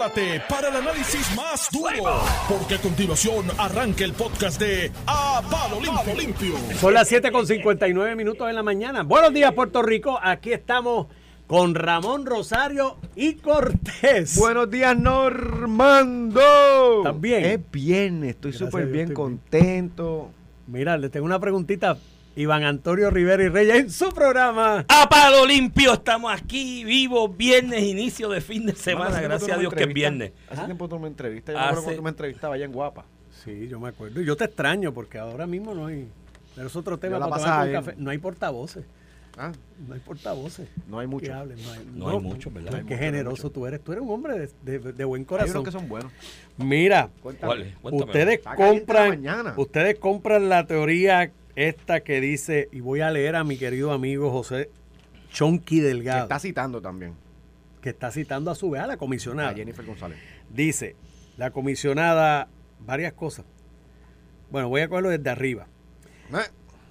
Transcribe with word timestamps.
prepárate 0.00 0.42
para 0.48 0.68
el 0.68 0.76
análisis 0.76 1.36
más 1.36 1.68
duro, 1.70 2.22
porque 2.48 2.76
a 2.76 2.78
continuación 2.78 3.46
arranca 3.58 4.02
el 4.04 4.12
podcast 4.14 4.58
de 4.58 4.90
A 5.06 5.42
Palo 5.50 5.78
Limpio. 5.80 6.14
Limpio. 6.14 6.54
Son 6.78 6.94
las 6.94 7.06
7 7.08 7.30
con 7.30 7.46
59 7.46 8.16
minutos 8.16 8.46
de 8.46 8.54
la 8.54 8.62
mañana. 8.62 9.02
Buenos 9.02 9.34
días, 9.34 9.52
Puerto 9.52 9.82
Rico. 9.82 10.18
Aquí 10.22 10.52
estamos 10.52 11.08
con 11.46 11.74
Ramón 11.74 12.24
Rosario 12.24 12.96
y 13.14 13.34
Cortés. 13.34 14.38
Buenos 14.38 14.70
días, 14.70 14.96
Normando. 14.96 16.40
¿Estás 16.98 17.20
bien? 17.20 17.44
Es 17.44 17.60
viernes, 17.70 18.30
estoy 18.30 18.52
súper 18.54 18.86
bien, 18.86 19.10
estoy 19.10 19.14
bien. 19.14 19.14
contento. 19.14 20.30
Mira, 20.66 20.96
le 20.96 21.10
tengo 21.10 21.26
una 21.26 21.40
preguntita. 21.40 21.98
Iván 22.36 22.62
Antonio 22.64 23.10
Rivera 23.10 23.42
y 23.42 23.48
Reyes 23.48 23.76
en 23.76 23.90
su 23.90 24.08
programa. 24.10 24.84
A 24.88 25.08
palo 25.08 25.44
limpio, 25.46 25.94
estamos 25.94 26.32
aquí, 26.32 26.84
vivos, 26.84 27.36
viernes, 27.36 27.82
inicio 27.82 28.28
de 28.28 28.40
fin 28.40 28.66
de 28.66 28.74
semana, 28.74 29.10
Hace 29.16 29.22
gracias 29.22 29.56
a 29.56 29.58
Dios 29.60 29.74
que 29.74 29.82
es 29.84 29.92
viernes. 29.92 30.32
Hace 30.48 30.64
tiempo 30.64 30.88
tú 30.88 30.98
me 30.98 31.08
entrevistas. 31.08 31.54
Yo 31.54 31.58
me 31.58 31.64
acuerdo 31.64 31.78
Hace- 31.80 31.84
cuando 31.86 31.98
tú 32.00 32.04
me 32.04 32.10
entrevistabas 32.10 32.54
allá 32.56 32.64
en 32.64 32.72
Guapa. 32.72 33.04
Sí, 33.44 33.68
yo 33.68 33.80
me 33.80 33.88
acuerdo. 33.88 34.20
Yo 34.20 34.36
te 34.36 34.44
extraño 34.44 34.92
porque 34.94 35.18
ahora 35.18 35.46
mismo 35.46 35.74
no 35.74 35.86
hay. 35.86 36.08
Pero 36.54 36.66
es 36.68 36.76
otro 36.76 36.98
tema 36.98 37.18
la 37.18 37.28
para 37.28 37.64
bien. 37.64 37.74
café. 37.76 37.94
No 37.98 38.10
hay 38.10 38.18
portavoces. 38.18 38.84
Ah, 39.38 39.52
No 39.88 39.94
hay 39.94 40.00
portavoces. 40.00 40.68
no 40.88 40.98
hay 40.98 41.06
mucho. 41.06 41.32
hablen, 41.32 41.56
no 41.62 41.72
hay, 41.72 41.78
No 41.94 42.08
hay 42.10 42.18
mucho, 42.18 42.50
¿verdad? 42.50 42.70
Qué 42.70 42.76
Hay 42.78 42.82
mucho, 42.84 42.96
generoso 42.98 43.42
mucho. 43.44 43.50
tú 43.50 43.66
eres. 43.66 43.80
Tú 43.82 43.92
eres 43.92 44.02
un 44.04 44.10
hombre 44.10 44.38
de, 44.62 44.78
de- 44.78 44.92
de 44.92 45.04
buen 45.04 45.22
Hay 45.22 45.26
corazón. 45.26 45.50
unos 45.58 45.64
que 45.64 45.70
son 45.72 45.88
buenos. 45.88 46.12
Mira, 46.58 47.08
Cuéntame. 47.22 47.72
Ustedes 47.82 48.40
compran, 48.40 49.24
ustedes 49.56 49.98
compran 49.98 50.48
la 50.48 50.66
teoría 50.66 51.30
esta 51.68 52.00
que 52.00 52.20
dice, 52.20 52.68
y 52.72 52.80
voy 52.80 53.00
a 53.00 53.10
leer 53.10 53.36
a 53.36 53.44
mi 53.44 53.56
querido 53.56 53.92
amigo 53.92 54.30
José 54.30 54.70
Chonqui 55.30 55.76
Que 55.76 55.82
Delgado, 55.82 56.22
está 56.22 56.38
citando 56.38 56.80
también 56.80 57.14
que 57.80 57.90
está 57.90 58.10
citando 58.10 58.50
a 58.50 58.54
su 58.54 58.70
vez 58.70 58.82
a 58.82 58.86
la 58.86 58.96
comisionada. 58.96 59.50
a 59.50 59.54
Jennifer 59.54 59.84
González. 59.84 60.18
Dice, 60.50 60.96
la 61.36 61.50
comisionada, 61.50 62.48
varias 62.80 63.12
cosas. 63.14 63.46
Bueno, 64.50 64.68
voy 64.68 64.82
a 64.82 64.88
cogerlo 64.88 65.10
desde 65.10 65.30
arriba. 65.30 65.66
Eh, 66.32 66.36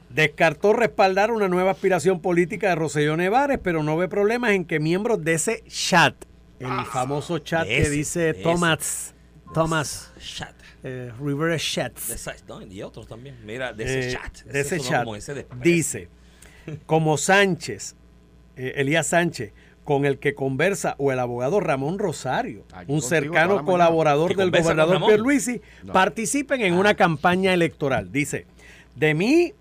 Descartó 0.09 0.73
respaldar 0.73 1.31
una 1.31 1.47
nueva 1.47 1.71
aspiración 1.71 2.19
política 2.19 2.69
de 2.69 2.75
Roselló 2.75 3.15
Nevares, 3.15 3.59
pero 3.61 3.83
no 3.83 3.95
ve 3.95 4.07
problemas 4.07 4.51
en 4.51 4.65
que 4.65 4.79
miembros 4.79 5.23
de 5.23 5.35
ese 5.35 5.63
chat, 5.67 6.15
el 6.59 6.85
famoso 6.85 7.37
chat 7.39 7.67
que 7.67 7.89
dice 7.89 8.31
ese. 8.31 9.13
Thomas, 9.53 10.11
Chat. 10.19 10.53
eh, 10.83 11.11
Rivera 11.19 11.55
esa- 11.55 11.91
no, 12.47 12.61
y 12.61 12.81
otros 12.81 13.07
también. 13.07 13.37
Mira, 13.45 13.73
de 13.73 13.83
ese 13.83 14.09
eh, 14.09 14.13
chat. 14.13 14.43
de 14.43 14.59
ese 14.59 14.79
chat, 14.79 15.03
como 15.03 15.15
ese 15.15 15.45
dice, 15.63 16.07
como 16.85 17.17
Sánchez, 17.17 17.95
eh, 18.55 18.73
Elías 18.77 19.07
Sánchez, 19.07 19.51
con 19.83 20.05
el 20.05 20.19
que 20.19 20.35
conversa, 20.35 20.93
o 20.99 21.11
el 21.11 21.17
abogado 21.19 21.59
Ramón 21.59 21.97
Rosario, 21.97 22.63
Aquí 22.73 22.91
un 22.91 23.01
cercano 23.01 23.65
colaborador 23.65 24.35
del 24.35 24.51
gobernador. 24.51 25.03
Pierluisi, 25.07 25.61
No. 25.83 25.93
participen 25.93 26.61
en 26.61 26.75
una 26.75 26.93
campaña 26.93 27.53
electoral. 27.53 28.11
Dice, 28.11 28.45
de 28.95 29.15
mí 29.15 29.53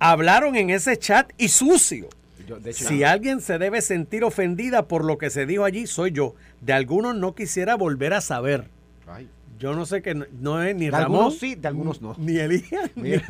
hablaron 0.00 0.56
en 0.56 0.70
ese 0.70 0.96
chat 0.96 1.30
y 1.38 1.48
sucio. 1.48 2.08
yo, 2.48 2.58
de 2.58 2.70
hecho, 2.70 2.88
Si 2.88 3.04
alguien 3.04 3.40
se 3.40 3.58
debe 3.58 3.80
sentir 3.80 4.24
ofendida 4.24 4.88
por 4.88 5.04
lo 5.04 5.18
que 5.18 5.30
se 5.30 5.46
dijo 5.46 5.62
allí, 5.64 5.86
soy 5.86 6.10
yo. 6.10 6.34
De 6.60 6.72
algunos 6.72 7.14
no 7.14 7.36
quisiera 7.36 7.76
volver 7.76 8.12
a 8.12 8.20
saber. 8.20 8.68
Ay, 9.10 9.28
Yo 9.58 9.74
no 9.74 9.84
sé 9.84 10.00
que 10.00 10.14
no, 10.14 10.24
no 10.40 10.62
es 10.62 10.74
ni 10.74 10.86
De 10.86 10.90
Ramón. 10.92 11.16
algunos 11.18 11.38
sí, 11.38 11.54
de 11.54 11.68
algunos 11.68 12.00
no. 12.00 12.14
Ni 12.18 12.38
Elías, 12.38 12.90
ni, 12.96 13.02
Mira. 13.10 13.24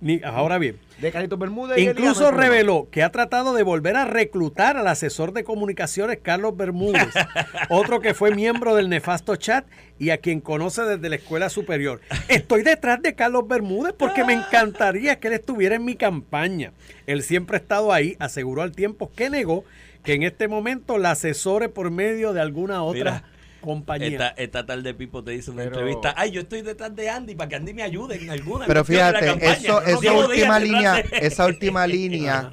ni- 0.00 0.20
Ahora 0.22 0.58
bien, 0.58 0.76
de 1.00 1.10
Carlitos 1.10 1.36
Bermúdez. 1.38 1.78
y 1.78 1.80
Elías, 1.82 1.94
no 1.96 2.00
incluso 2.02 2.30
reveló 2.30 2.88
que 2.92 3.02
ha 3.02 3.10
tratado 3.10 3.54
de 3.54 3.62
volver 3.64 3.96
a 3.96 4.04
reclutar 4.04 4.76
al 4.76 4.86
asesor 4.86 5.32
de 5.32 5.42
comunicaciones 5.42 6.18
Carlos 6.22 6.56
Bermúdez, 6.56 7.08
otro 7.70 8.00
que 8.00 8.14
fue 8.14 8.32
miembro 8.34 8.74
del 8.76 8.88
nefasto 8.88 9.34
chat 9.36 9.66
y 9.98 10.10
a 10.10 10.18
quien 10.18 10.40
conoce 10.40 10.82
desde 10.82 11.08
la 11.08 11.16
escuela 11.16 11.48
superior. 11.48 12.00
Estoy 12.28 12.62
detrás 12.62 13.02
de 13.02 13.14
Carlos 13.14 13.48
Bermúdez 13.48 13.94
porque 13.98 14.24
me 14.24 14.32
encantaría 14.34 15.18
que 15.18 15.28
él 15.28 15.34
estuviera 15.34 15.74
en 15.76 15.84
mi 15.84 15.96
campaña. 15.96 16.72
Él 17.06 17.22
siempre 17.24 17.56
ha 17.56 17.60
estado 17.60 17.92
ahí, 17.92 18.16
aseguró 18.20 18.62
al 18.62 18.72
tiempo 18.72 19.10
que 19.14 19.28
negó 19.30 19.64
que 20.04 20.12
en 20.14 20.22
este 20.22 20.48
momento 20.48 20.98
la 20.98 21.12
asesore 21.12 21.68
por 21.68 21.90
medio 21.90 22.32
de 22.32 22.40
alguna 22.40 22.82
otra 22.82 22.98
Mira, 23.12 23.24
compañía. 23.64 24.08
Esta, 24.08 24.28
esta 24.28 24.66
tarde 24.66 24.94
Pipo 24.94 25.24
te 25.24 25.32
dice 25.32 25.50
una 25.50 25.62
Pero- 25.64 25.76
entrevista. 25.76 26.14
Ay, 26.16 26.30
yo 26.30 26.40
estoy 26.42 26.62
detrás 26.62 26.94
de 26.94 27.10
Andy 27.10 27.34
para 27.34 27.48
que 27.48 27.56
Andy 27.56 27.74
me 27.74 27.82
ayude 27.82 28.16
en 28.16 28.30
alguna. 28.30 28.66
Pero 28.66 28.84
cuestión 28.84 29.06
de 29.06 29.12
la 29.12 29.18
fíjate, 29.18 29.40
campaña. 29.40 29.52
eso, 29.52 29.80
no 29.80 29.86
esa 29.98 30.12
última 30.26 30.58
línea, 30.58 30.92
de- 30.94 31.08
esa 31.26 31.46
última 31.46 31.86
línea 31.86 32.50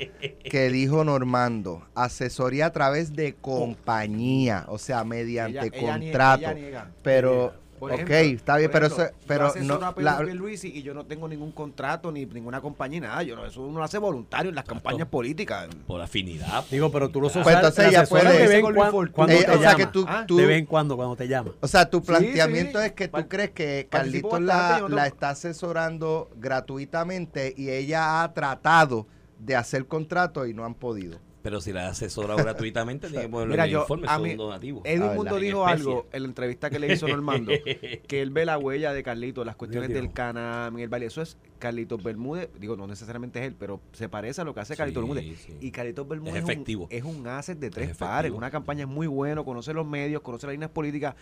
que 0.50 0.70
dijo 0.70 1.04
Normando, 1.04 1.86
asesoría 1.96 2.68
a 2.68 2.72
través 2.72 3.14
de 3.14 3.34
compañía, 3.36 4.66
o 4.68 4.78
sea, 4.78 5.04
mediante 5.04 5.60
Ella- 5.60 5.68
ella 5.78 5.98
nie- 5.98 6.02
contrato. 6.12 6.42
ella 6.42 6.54
niega. 6.54 6.92
pero, 7.04 7.54
Por 7.82 7.92
ok, 7.94 7.98
ejemplo, 8.02 8.16
está 8.38 8.58
bien, 8.58 8.70
pero 8.72 8.86
ejemplo, 8.86 9.06
eso, 9.06 9.16
pero 9.26 9.56
yo 9.56 9.62
no, 9.64 9.80
la- 9.98 10.24
y 10.64 10.84
yo 10.84 10.94
no 10.94 11.04
tengo 11.08 11.28
ningún 11.28 11.52
contrato 11.52 12.12
ni 12.12 12.28
ninguna 12.28 12.62
compañía 12.62 13.00
ni 13.02 13.08
nada. 13.08 13.24
Yo 13.24 13.36
no, 13.36 13.44
eso 13.44 13.64
uno 13.64 13.80
lo 13.80 13.84
hace 13.84 13.98
voluntario 13.98 14.50
en 14.50 14.56
las 14.56 14.66
campañas 14.66 15.08
políticas. 15.08 15.68
Por 15.88 16.00
afinidad. 16.00 16.64
Digo, 16.70 16.92
pero 16.92 17.10
tú 17.10 17.20
lo 17.20 17.30
Pues 17.30 17.56
entonces 17.56 17.88
ella 17.88 18.06
puede- 18.06 18.38
de 18.38 18.48
vez 18.48 18.64
cuando 19.12 19.34
Ella- 19.34 19.46
te 19.48 19.52
o 19.58 19.60
sea 19.62 19.74
que 19.74 19.88
tú, 19.88 20.06
Ah, 20.08 20.26
tú- 20.28 20.38
de 20.38 20.46
vez 20.46 20.60
en 20.60 20.68
cuando 20.68 20.96
cuando 20.96 21.16
te 21.16 21.28
llama. 21.28 21.54
o 21.60 21.68
sea, 21.68 21.90
tu 21.90 22.02
Sí, 22.02 22.06
planteamiento 22.06 22.80
sí. 22.80 22.86
es 22.86 22.92
que 22.92 23.08
tú 23.08 23.14
Par- 23.14 23.28
crees 23.28 23.50
que 23.50 23.88
Carlitos 23.90 24.40
la, 24.40 24.78
no- 24.82 24.88
la 24.90 25.08
está 25.08 25.32
asesorando 25.32 26.30
gratuitamente 26.36 27.56
y 27.58 27.70
ella 27.72 28.22
ha 28.22 28.32
tratado 28.36 29.08
de 29.40 29.56
hacer 29.56 29.88
contrato 29.88 30.46
y 30.46 30.54
no 30.54 30.66
han 30.66 30.76
podido. 30.76 31.18
Pero 31.42 31.60
si 31.60 31.74
la 31.74 31.88
asesora 31.90 32.36
gratuitamente, 32.36 33.08
tiene 33.08 33.24
que 33.24 33.30
ponerlo 33.32 33.52
Mira, 33.54 33.64
en 33.64 33.70
el 33.70 33.74
yo, 33.74 33.82
informe, 33.82 34.08
a 34.08 34.14
son 34.16 34.24
mí, 34.24 34.36
donativos. 34.36 34.84
Edwin 34.86 35.10
Ah, 35.10 35.14
Mundo 35.16 35.38
dijo 35.38 35.64
En 35.64 35.70
especie. 35.70 35.90
algo 35.92 36.08
en 36.12 36.22
la 36.24 36.28
entrevista 36.30 36.70
que 36.70 36.80
le 36.80 36.94
hizo 36.94 37.08
Normando, 37.08 37.52
que 38.08 38.22
él 38.22 38.30
ve 38.30 38.46
la 38.46 38.58
huella 38.60 38.94
de 38.94 39.02
Carlitos, 39.04 39.46
las 39.46 39.56
cuestiones 39.56 39.90
Dios, 39.90 40.02
del. 40.02 40.14
Canam, 40.14 40.78
el 40.78 40.88
baile. 40.90 41.08
Eso 41.08 41.22
es 41.22 41.38
Carlitos 41.58 42.02
Bermúdez, 42.04 42.50
digo, 42.60 42.76
no 42.78 42.86
necesariamente 42.88 43.40
es 43.40 43.48
él, 43.48 43.56
pero 43.58 43.80
se 43.94 44.08
parece 44.10 44.42
a 44.42 44.44
lo 44.44 44.54
que 44.54 44.60
hace 44.60 44.74
Sí, 44.74 44.78
Carlitos 44.78 45.02
Bermúdez. 45.04 45.40
sí. 45.40 45.54
Y 45.62 45.72
Carlitos 45.72 46.08
Bermúdez 46.08 46.44
Es. 46.48 46.58
Un, 46.58 46.88
es 46.90 47.04
un 47.04 47.28
asset 47.28 47.58
de 47.58 47.70
tres 47.70 47.98
pares. 47.98 48.32
Una 48.32 48.52
campaña 48.52 48.82
es 48.84 48.88
muy 48.90 49.08
bueno, 49.08 49.44
conoce 49.44 49.74
los 49.74 49.86
medios, 49.88 50.22
conoce 50.22 50.46
las 50.48 50.54
líneas 50.54 50.72
políticas. 50.72 51.16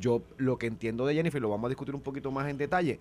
Yo 0.00 0.22
lo 0.38 0.58
que 0.58 0.66
entiendo 0.66 1.06
de 1.06 1.14
Jennifer, 1.14 1.40
lo 1.40 1.50
vamos 1.50 1.66
a 1.66 1.70
discutir 1.70 1.94
un 1.94 2.00
poquito 2.00 2.30
más 2.30 2.48
en 2.48 2.56
detalle, 2.58 2.98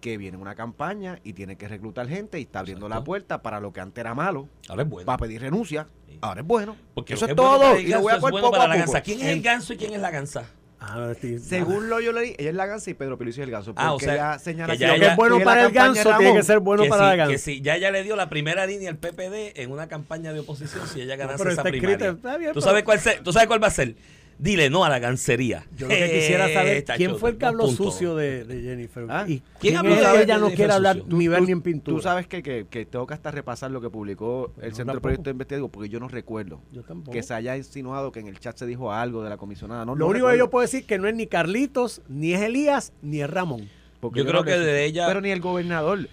que 0.00 0.16
viene 0.18 0.36
una 0.36 0.54
campaña 0.54 1.18
y 1.24 1.32
tiene 1.32 1.56
que 1.56 1.68
reclutar 1.68 2.08
gente 2.08 2.38
y 2.38 2.42
está 2.42 2.60
abriendo 2.60 2.88
la 2.88 2.96
Exacto. 2.96 3.04
puerta 3.06 3.42
para 3.42 3.60
lo 3.60 3.72
que 3.72 3.80
antes 3.80 4.00
era 4.02 4.14
malo, 4.14 4.48
Ahora 4.68 4.82
es 4.82 4.88
bueno. 4.88 5.06
va 5.06 5.14
a 5.14 5.18
pedir 5.18 5.40
renuncia, 5.40 5.86
Sí. 6.08 6.18
ahora 6.20 6.40
es 6.42 6.46
bueno. 6.46 6.76
Porque 6.94 7.14
Eso 7.14 7.24
es 7.24 7.30
que 7.30 7.34
bueno 7.34 7.58
para 7.58 7.70
todo. 7.72 7.80
Y 7.80 7.86
lo 7.88 8.00
voy 8.02 8.12
a 8.12 8.16
es 8.16 8.20
bueno 8.20 8.36
poco 8.38 8.50
para 8.52 8.64
a 8.64 8.68
la 8.68 8.74
poco. 8.76 8.92
gansa. 8.92 9.00
¿Quién 9.02 9.20
es 9.20 9.26
el 9.26 9.42
ganso 9.42 9.72
y 9.72 9.76
quién 9.76 9.94
es 9.94 10.00
la 10.00 10.10
gansa? 10.10 10.44
Ah, 10.78 11.12
sí. 11.20 11.38
Según 11.38 11.88
lo 11.88 12.00
yo 12.00 12.12
leí, 12.12 12.34
ella 12.38 12.50
es 12.50 12.54
la 12.54 12.66
gansa 12.66 12.90
y 12.90 12.94
Pedro 12.94 13.16
Pelicio 13.16 13.42
es 13.42 13.46
el 13.48 13.50
ganso. 13.50 13.72
Ah, 13.76 13.92
o 13.92 13.94
porque 13.94 14.04
sea, 14.04 14.14
ella 14.14 14.38
señala 14.38 14.72
que 14.74 14.78
ya 14.78 14.88
Lo 14.88 14.94
que 14.94 15.00
que 15.00 15.06
es 15.06 15.16
bueno 15.16 15.38
que 15.38 15.44
para 15.44 15.60
la 15.62 15.66
el 15.68 15.72
ganso 15.72 16.16
tiene 16.18 16.34
que 16.34 16.42
ser 16.42 16.58
bueno 16.60 16.82
que 16.82 16.88
para 16.90 17.02
si, 17.02 17.06
la 17.16 17.24
que 17.26 17.32
ganso. 17.32 17.44
si 17.44 17.60
ya 17.62 17.76
ella 17.76 17.90
le 17.90 18.02
dio 18.04 18.14
la 18.14 18.28
primera 18.28 18.66
línea 18.66 18.90
al 18.90 18.98
PPD 18.98 19.60
en 19.62 19.72
una 19.72 19.88
campaña 19.88 20.32
de 20.34 20.40
oposición, 20.40 20.86
si 20.86 21.00
ella 21.00 21.16
ganase 21.16 21.38
pero 21.38 21.50
esa 21.50 21.60
está 21.62 21.68
escrito, 21.70 21.86
primaria. 21.98 22.10
está 22.10 22.36
bien, 22.36 22.50
¿Tú, 22.52 22.60
pero- 22.60 22.66
sabes 22.66 22.82
cuál 22.84 23.00
se- 23.00 23.20
¿Tú 23.22 23.32
sabes 23.32 23.48
cuál 23.48 23.62
va 23.62 23.68
a 23.68 23.70
ser? 23.70 23.96
Dile 24.38 24.68
no 24.68 24.84
a 24.84 24.88
la 24.90 24.98
gancería. 24.98 25.64
Yo 25.76 25.86
lo 25.88 25.94
que 25.94 26.10
quisiera 26.12 26.52
saber 26.52 26.76
Eh, 26.76 26.84
quién 26.96 27.08
chacho, 27.10 27.18
fue 27.18 27.30
el 27.30 27.38
que 27.38 27.46
habló 27.46 27.68
sucio 27.68 28.14
de, 28.16 28.44
de 28.44 28.62
Jennifer. 28.62 29.06
¿Ah? 29.08 29.24
¿Y 29.26 29.38
¿Quién 29.40 29.44
quién 29.60 29.76
habló 29.78 29.94
es 29.94 30.00
de 30.12 30.22
ella 30.22 30.38
no 30.38 30.50
quiere 30.50 30.72
hablar 30.72 30.96
sucio? 30.98 31.16
ni 31.16 31.28
ver 31.28 31.42
ni 31.42 31.52
en 31.52 31.62
pintura? 31.62 31.96
Tú 31.96 32.02
sabes 32.02 32.26
que, 32.26 32.42
que, 32.42 32.66
que 32.68 32.84
tengo 32.84 33.06
que 33.06 33.14
hasta 33.14 33.30
repasar 33.30 33.70
lo 33.70 33.80
que 33.80 33.88
publicó 33.88 34.52
el 34.60 34.70
No, 34.70 34.76
Centro 34.76 34.76
de 34.76 34.84
tampoco. 34.84 35.00
Proyectos 35.02 35.30
Investigativo 35.32 35.68
porque 35.70 35.88
yo 35.88 36.00
no 36.00 36.08
recuerdo 36.08 36.60
Yo 36.72 36.82
tampoco. 36.82 37.12
que 37.12 37.22
se 37.22 37.32
haya 37.34 37.56
insinuado 37.56 38.12
que 38.12 38.20
en 38.20 38.26
el 38.28 38.38
chat 38.38 38.56
se 38.58 38.66
dijo 38.66 38.92
algo 38.92 39.22
de 39.22 39.30
la 39.30 39.38
comisionada. 39.38 39.84
No, 39.86 39.94
Lo 39.94 40.04
no 40.04 40.10
único 40.10 40.28
que 40.28 40.36
yo 40.38 40.50
puedo 40.50 40.62
decir 40.62 40.84
que 40.84 40.98
no 40.98 41.08
es 41.08 41.14
ni 41.14 41.26
Carlitos, 41.26 42.02
ni 42.08 42.34
es 42.34 42.42
Elías, 42.42 42.92
ni 43.02 43.22
es 43.22 43.30
Ramón. 43.30 43.68
Porque 44.00 44.18
Yo 44.20 44.26
creo 44.26 44.44
que 44.44 44.50
de 44.58 44.84
ella- 44.84 45.06
Pero 45.06 45.22
ni 45.22 45.30
el 45.30 45.40
gobernador. 45.40 46.08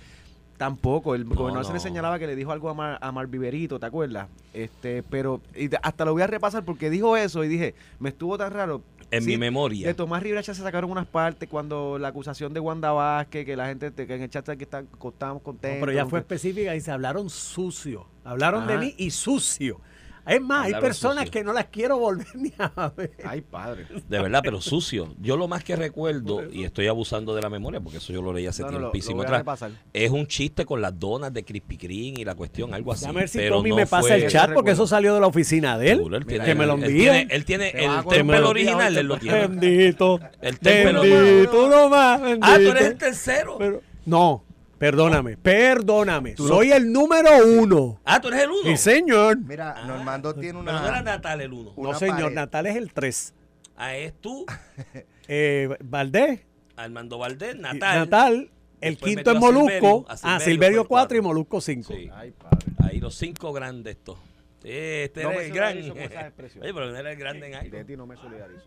Tampoco. 0.68 1.13
El 1.13 1.28
No, 1.28 1.35
gobernador 1.35 1.66
se 1.66 1.74
le 1.74 1.79
señalaba 1.81 2.18
que 2.19 2.25
le 2.25 2.38
dijo 2.38 2.53
algo 2.53 2.69
a 2.69 2.74
Mar, 2.74 2.97
a 3.01 3.12
Mar 3.12 3.28
Viverito, 3.28 3.81
¿te 3.81 3.85
acuerdas? 3.85 4.29
Este, 4.53 5.03
pero 5.03 5.41
y 5.57 5.69
hasta 5.81 6.06
lo 6.06 6.13
voy 6.13 6.22
a 6.22 6.28
repasar 6.28 6.63
porque 6.63 6.90
dijo 6.90 7.18
eso 7.18 7.44
y 7.44 7.50
dije, 7.50 7.75
me 8.00 8.07
estuvo 8.09 8.38
tan 8.38 8.53
raro. 8.53 8.81
En 9.12 9.24
Sí, 9.24 9.31
mi 9.31 9.38
memoria. 9.38 9.85
De 9.85 9.94
Tomás 9.94 10.24
Rivera 10.24 10.42
se 10.42 10.56
sacaron 10.56 10.89
unas 10.89 11.06
partes 11.06 11.50
cuando 11.50 12.00
la 12.00 12.07
acusación 12.07 12.54
de 12.54 12.62
Wanda 12.62 12.94
Vázquez, 12.94 13.45
que 13.45 13.57
la 13.57 13.68
gente, 13.68 13.92
que 13.92 14.15
en 14.15 14.21
el 14.21 14.30
chat 14.30 14.48
aquí 14.48 14.63
está, 14.63 14.80
estábamos 14.80 15.42
No, 15.42 15.44
contentos. 15.44 15.86
pero 15.86 16.00
con 16.00 16.10
fue 16.10 16.19
que- 16.19 16.21
específica 16.36 16.75
y 16.77 16.80
se 16.81 16.92
hablaron 16.92 17.30
sucio. 17.30 18.07
Hablaron 18.24 18.66
de 18.66 18.77
mí 18.77 18.95
y 18.98 19.12
sucio. 19.12 19.81
Es 20.25 20.42
más, 20.42 20.66
hay 20.68 20.74
personas 20.75 21.25
sucio. 21.25 21.31
que 21.31 21.44
no 21.44 21.52
las 21.54 21.66
quiero 21.66 21.98
volver 21.98 22.28
ni 22.36 22.52
a 22.58 22.92
ver. 22.96 23.12
Ay, 23.25 23.42
padre. 23.42 23.86
De 24.08 24.22
verdad, 24.22 24.42
pero 24.44 24.62
sucio. 24.62 25.14
Yo 25.20 25.36
lo 25.36 25.48
más 25.48 25.64
que 25.64 25.75
recuerdo, 25.75 26.44
y 26.52 26.64
estoy 26.64 26.88
abusando 26.88 27.36
de 27.36 27.42
la 27.42 27.50
memoria, 27.50 27.81
porque 27.81 27.98
eso 27.98 28.14
yo 28.14 28.22
lo 28.22 28.31
leí 28.34 28.48
hace 28.48 28.62
No, 28.64 28.72
no, 28.72 28.80
lo- 28.80 28.92
tiempísimo 28.92 29.24
lo 29.24 29.30
a 29.34 29.40
atrás, 29.40 29.72
es 29.92 30.12
un 30.12 30.25
chiste 30.28 30.66
con 30.66 30.81
las 30.81 30.98
donas 30.98 31.34
de 31.34 31.44
Krispy 31.44 31.78
Kreme 31.78 32.22
y 32.22 32.25
la 32.25 32.36
cuestión, 32.36 32.74
algo 32.74 32.94
así. 32.94 33.02
Déjame 33.02 33.20
ver 33.22 33.30
si 33.30 33.38
pero 33.40 33.58
Tommy 33.58 33.70
no 33.72 33.75
me 33.75 33.86
pasa 33.88 34.08
fue- 34.08 34.24
el 34.25 34.31
chat 34.31 34.54
porque 34.54 34.72
eso 34.72 34.88
salió 34.88 35.14
de 35.14 35.20
la 35.22 35.28
oficina 35.28 35.78
de 35.78 35.92
él. 35.92 35.98
Seguro, 35.98 36.18
él 36.18 36.26
tiene- 36.26 36.46
que 36.46 36.56
me 36.56 36.66
lo 36.66 36.76
él 36.76 36.84
envíe. 36.84 37.00
tiene, 37.02 37.28
él 37.30 37.46
tiene 37.46 37.66
a 37.66 38.04
el 38.10 38.28
los 38.28 38.50
original, 38.50 38.98
él 38.98 39.08
lo 39.08 39.18
tiene. 39.18 39.48
Bendito. 39.48 40.19
El 40.42 40.60
temple 40.60 41.10
Bendito 41.10 41.68
nomás. 41.69 42.22
Ah, 42.42 42.56
tú 42.64 42.69
eres 42.72 42.86
el 42.86 42.98
tercero. 42.98 43.58
Pero- 43.58 43.81
no, 44.06 44.44
perdóname, 44.83 45.38
perdóname. 45.38 46.35
Soy 46.35 46.71
el 46.71 46.91
número 46.91 47.30
uno. 47.45 48.01
Ah, 48.03 48.19
tú 48.19 48.27
eres 48.27 48.41
el 48.41 48.50
uno. 48.50 48.63
Sí, 48.63 48.77
señor. 48.77 49.38
Mira, 49.38 49.85
Normando 49.85 50.33
tiene 50.35 50.59
Pero 50.59 50.63
no 50.63 50.85
era 50.85 51.00
una, 51.00 51.01
Natal 51.01 51.39
el 51.39 51.53
uno. 51.53 51.74
No, 51.77 51.94
señor, 51.94 52.21
pared. 52.24 52.35
Natal 52.35 52.65
es 52.65 52.75
el 52.75 52.91
3. 52.91 53.33
Ah, 53.77 53.95
es 53.95 54.13
tú, 54.19 54.45
Eh, 55.30 55.69
Valdés, 55.81 56.41
Armando 56.75 57.18
Valdés, 57.18 57.56
y 57.56 57.59
Natal. 57.59 58.00
Natal, 58.00 58.51
el 58.81 58.95
Después 58.95 59.15
quinto 59.15 59.33
metió 59.33 59.50
es 59.50 59.56
Silverio, 59.56 59.81
Molusco, 59.81 60.06
a 60.09 60.13
ah, 60.13 60.18
Silverio 60.18 60.39
Silverio 60.39 60.75
fue 60.75 60.81
el 60.81 60.88
4 60.88 61.18
y 61.18 61.21
cuatro. 61.21 61.24
Molusco 61.24 61.62
5. 61.62 61.94
Sí. 61.94 62.09
Ay, 62.13 62.31
padre. 62.31 62.57
Ahí 62.83 63.00
los 63.00 63.15
cinco 63.15 63.53
grandes 63.53 63.95
estos. 63.95 64.18
Este 64.63 65.24
No 65.24 65.31
era 65.31 65.39
me 65.39 65.45
el 65.45 65.53
gran. 65.53 65.74
solidarizo 65.74 65.94
con 65.94 66.03
esas 66.03 66.25
expresiones. 66.25 66.63
Oye, 66.63 66.74
pero 66.74 66.91
no 66.91 66.97
era 66.97 67.12
el 67.12 67.18
grande 67.18 67.45
en 67.45 67.51
De 67.51 67.57
algo. 67.57 67.85
ti 67.88 67.97
no 67.97 68.06
me 68.06 68.18
solidarizo. 68.18 68.65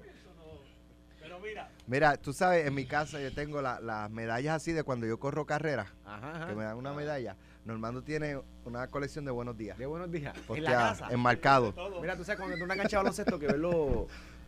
Mira, 1.87 2.17
tú 2.17 2.33
sabes, 2.33 2.67
en 2.67 2.75
mi 2.75 2.87
casa 2.87 3.21
yo 3.21 3.33
tengo 3.33 3.63
la- 3.63 3.81
las 3.81 4.11
medallas 4.11 4.57
así 4.57 4.73
de 4.73 4.83
cuando 4.83 5.07
yo 5.07 5.19
corro 5.19 5.47
carreras, 5.47 5.89
Ajá, 6.05 6.47
que 6.49 6.55
me 6.55 6.65
dan 6.65 6.77
una 6.77 6.93
medalla. 6.93 7.37
Normando 7.65 8.03
tiene 8.03 8.41
una 8.65 8.87
colección 8.89 9.25
de 9.25 9.31
buenos 9.33 9.57
días. 9.57 9.77
De 9.77 9.87
buenos 9.87 10.11
días. 10.11 10.35
En 10.35 10.41
la 10.43 10.47
Posteada, 10.47 10.89
casa. 10.91 11.09
enmarcado. 11.11 11.75
Mira, 12.01 12.17
tú 12.17 12.25
sabes 12.25 12.39
cuando 12.39 12.57
tú 12.57 12.65
una 12.65 12.77
cancha 12.77 12.91
de 12.91 13.03
baloncesto 13.03 13.39
que 13.39 13.47
ves 13.49 13.57
los. 13.57 14.07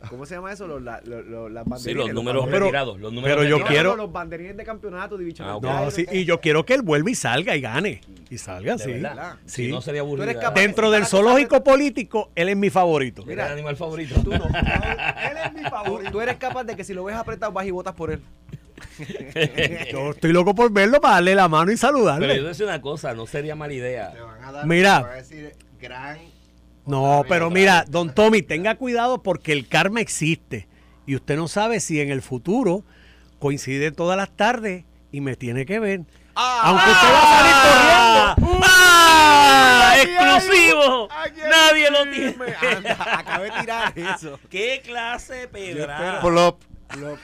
¿Cómo 0.08 0.24
se 0.26 0.36
llama 0.36 0.52
eso? 0.52 0.66
Los, 0.68 0.80
la- 0.80 1.00
los- 1.04 1.26
los- 1.26 1.50
las 1.50 1.64
Sí, 1.64 1.70
banderines. 1.70 2.06
los 2.06 2.14
números 2.14 2.42
banderines. 2.44 2.62
retirados. 2.62 3.00
Los 3.00 3.12
números 3.12 3.36
pero 3.36 3.42
yo 3.48 3.50
No, 3.58 3.64
retirados. 3.64 3.68
quiero- 3.72 3.90
no, 3.96 4.02
los 4.04 4.12
banderines 4.12 4.56
de 4.56 4.64
campeonato, 4.64 5.18
Division 5.18 5.48
Ah, 5.48 5.56
of 5.56 5.64
ok. 5.64 5.70
No, 5.70 5.90
sí, 5.90 6.06
y 6.12 6.24
yo 6.24 6.40
quiero 6.40 6.64
que 6.64 6.74
él 6.74 6.82
vuelva 6.82 7.10
y 7.10 7.14
salga 7.16 7.56
y 7.56 7.60
gane. 7.60 8.00
Y 8.30 8.38
salga, 8.38 8.76
De 8.76 8.84
sí. 8.84 8.92
verdad. 8.92 9.36
Sí. 9.46 9.64
Si 9.66 9.72
no 9.72 9.80
sería 9.80 10.02
aburrido. 10.02 10.32
Dentro 10.54 10.90
del 10.92 11.04
zoológico 11.06 11.64
político, 11.64 12.30
él 12.36 12.48
es 12.50 12.56
mi 12.56 12.70
favorito. 12.70 13.24
Mira, 13.26 13.46
el 13.46 13.52
animal 13.54 13.76
favorito. 13.76 14.14
Tú 14.22 14.30
no. 14.30 14.44
Él 14.46 15.36
es 15.44 15.52
mi 15.52 15.62
favorito. 15.68 16.12
Tú 16.12 16.20
eres 16.20 16.36
capaz 16.36 16.62
de 16.64 16.76
que 16.76 16.84
si 16.84 16.94
lo 16.94 17.02
ves 17.04 17.16
apretado 17.16 17.50
vas 17.52 17.66
y 17.66 17.70
votas 17.72 17.94
por 17.94 18.12
él. 18.12 18.20
Yo 19.92 20.10
estoy 20.10 20.32
loco 20.32 20.54
por 20.54 20.72
verlo 20.72 21.00
para 21.00 21.14
darle 21.14 21.34
la 21.34 21.48
mano 21.48 21.72
y 21.72 21.74
Pero 21.76 21.88
yo 21.92 21.98
te 21.98 21.98
saludarle. 22.06 22.42
decía 22.42 22.66
una 22.66 22.80
cosa, 22.80 23.14
no 23.14 23.26
sería 23.26 23.54
mala 23.56 23.72
idea. 23.72 24.12
Te 24.12 24.20
van 24.20 24.44
a 24.44 24.52
dar, 24.52 24.66
Mira. 24.66 24.96
te 24.98 25.02
van 25.02 25.12
a 25.12 25.16
decir 25.16 25.56
gran. 25.80 26.18
No, 26.88 27.25
pero 27.29 27.50
mira, 27.50 27.85
don 27.88 28.14
Tommy, 28.14 28.43
tenga 28.43 28.75
cuidado 28.76 29.23
porque 29.23 29.52
el 29.52 29.69
karma 29.69 30.00
existe. 30.00 30.67
Y 31.06 31.14
usted 31.14 31.37
no 31.37 31.46
sabe 31.49 31.81
si 31.81 32.00
en 32.00 32.11
el 32.11 32.23
futuro 32.23 32.85
coincide 33.38 33.93
todas 33.93 34.17
las 34.17 34.31
tardes 34.37 34.85
y 35.12 35.20
me 35.20 35.37
tiene 35.37 35.64
que 35.67 35.79
ver. 35.81 36.00
Aunque 36.35 36.90
usted 36.90 37.08
va 37.08 37.23
a 37.23 37.38
salir 37.38 38.37
corriendo. 38.37 38.64
¡Ah! 38.67 39.93
Aquí 39.93 40.11
hay 40.11 40.17
un- 40.29 40.35
¡Exclusivo! 40.37 41.08
aquí 41.11 41.40
hay 41.40 41.50
Nadie 41.50 41.90
lo 41.90 42.02
tiene. 42.05 42.55
Anda, 42.76 43.19
acabé 43.19 43.44
de 43.46 43.61
tirar 43.61 43.93
eso. 43.99 44.38
¿Qué 44.50 44.81
clase 44.85 45.35
de 45.35 45.49
pedra? 45.49 46.20
Plop. 46.20 46.62
Lo- 46.99 47.19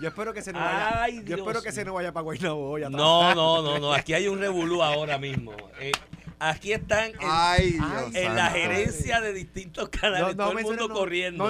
yo 0.00 0.08
espero 0.08 0.32
que 0.32 0.40
se 0.40 0.52
nos 0.52 0.62
vaya. 0.62 1.02
Ay, 1.02 1.16
yo 1.16 1.22
Dios 1.22 1.38
espero 1.40 1.62
que 1.62 1.72
se 1.72 1.84
nos 1.84 1.94
vaya 1.94 2.12
para 2.12 2.22
Guaynabo 2.22 2.70
hoy 2.70 2.82
No, 2.82 3.34
no, 3.34 3.60
no, 3.62 3.78
no. 3.78 3.92
Aquí 3.94 4.14
hay 4.14 4.28
un 4.28 4.38
revolú 4.38 4.82
ahora 4.82 5.18
mismo. 5.18 5.52
Eh, 5.80 5.92
aquí 6.40 6.72
están 6.72 7.10
en, 7.10 7.16
Ay, 7.20 7.70
Dios 7.72 7.84
Ay, 8.14 8.24
en 8.24 8.34
la 8.34 8.46
gerencia 8.50 9.20
de 9.20 9.32
distintos 9.32 9.88
canales, 9.90 10.36
todo 10.36 10.58
el 10.58 10.64
mundo 10.64 10.88
no- 10.88 10.94
corriendo. 10.94 11.46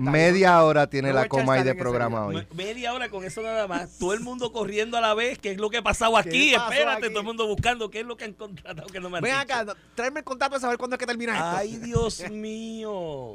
Media 0.00 0.62
hora 0.62 0.88
tiene 0.88 1.08
No 1.08 1.14
la 1.14 1.28
coma 1.28 1.54
ahí 1.54 1.62
de 1.64 1.74
programa 1.74 2.26
hoy. 2.26 2.36
Me- 2.36 2.64
Media 2.64 2.92
hora 2.94 3.08
con 3.08 3.24
eso 3.24 3.42
nada 3.42 3.66
más. 3.66 3.98
Todo 3.98 4.12
el 4.14 4.20
mundo 4.20 4.52
corriendo 4.52 4.96
a 4.96 5.00
la 5.00 5.14
vez. 5.14 5.38
¿Qué 5.38 5.50
es 5.52 5.58
lo 5.58 5.70
que 5.70 5.78
ha 5.78 5.82
pasado 5.82 6.16
aquí? 6.16 6.54
Espérate, 6.54 7.06
aquí? 7.06 7.08
todo 7.14 7.20
el 7.20 7.26
mundo 7.26 7.46
buscando 7.46 7.90
qué 7.90 8.00
es 8.00 8.06
lo 8.06 8.16
que 8.16 8.24
han 8.26 8.34
contratado 8.34 8.86
que 8.88 9.00
no 9.00 9.10
me 9.10 9.18
han 9.18 9.24
Ven 9.24 9.32
dicho. 9.40 9.54
acá, 9.60 9.74
tráeme 9.94 10.20
el 10.20 10.24
contrato 10.24 10.56
a 10.56 10.60
saber 10.60 10.78
cuándo 10.78 10.94
es 10.96 11.00
que 11.00 11.06
termina 11.06 11.32
esto. 11.34 11.56
Ay, 11.56 11.76
Dios 11.78 12.22
mío. 12.30 13.32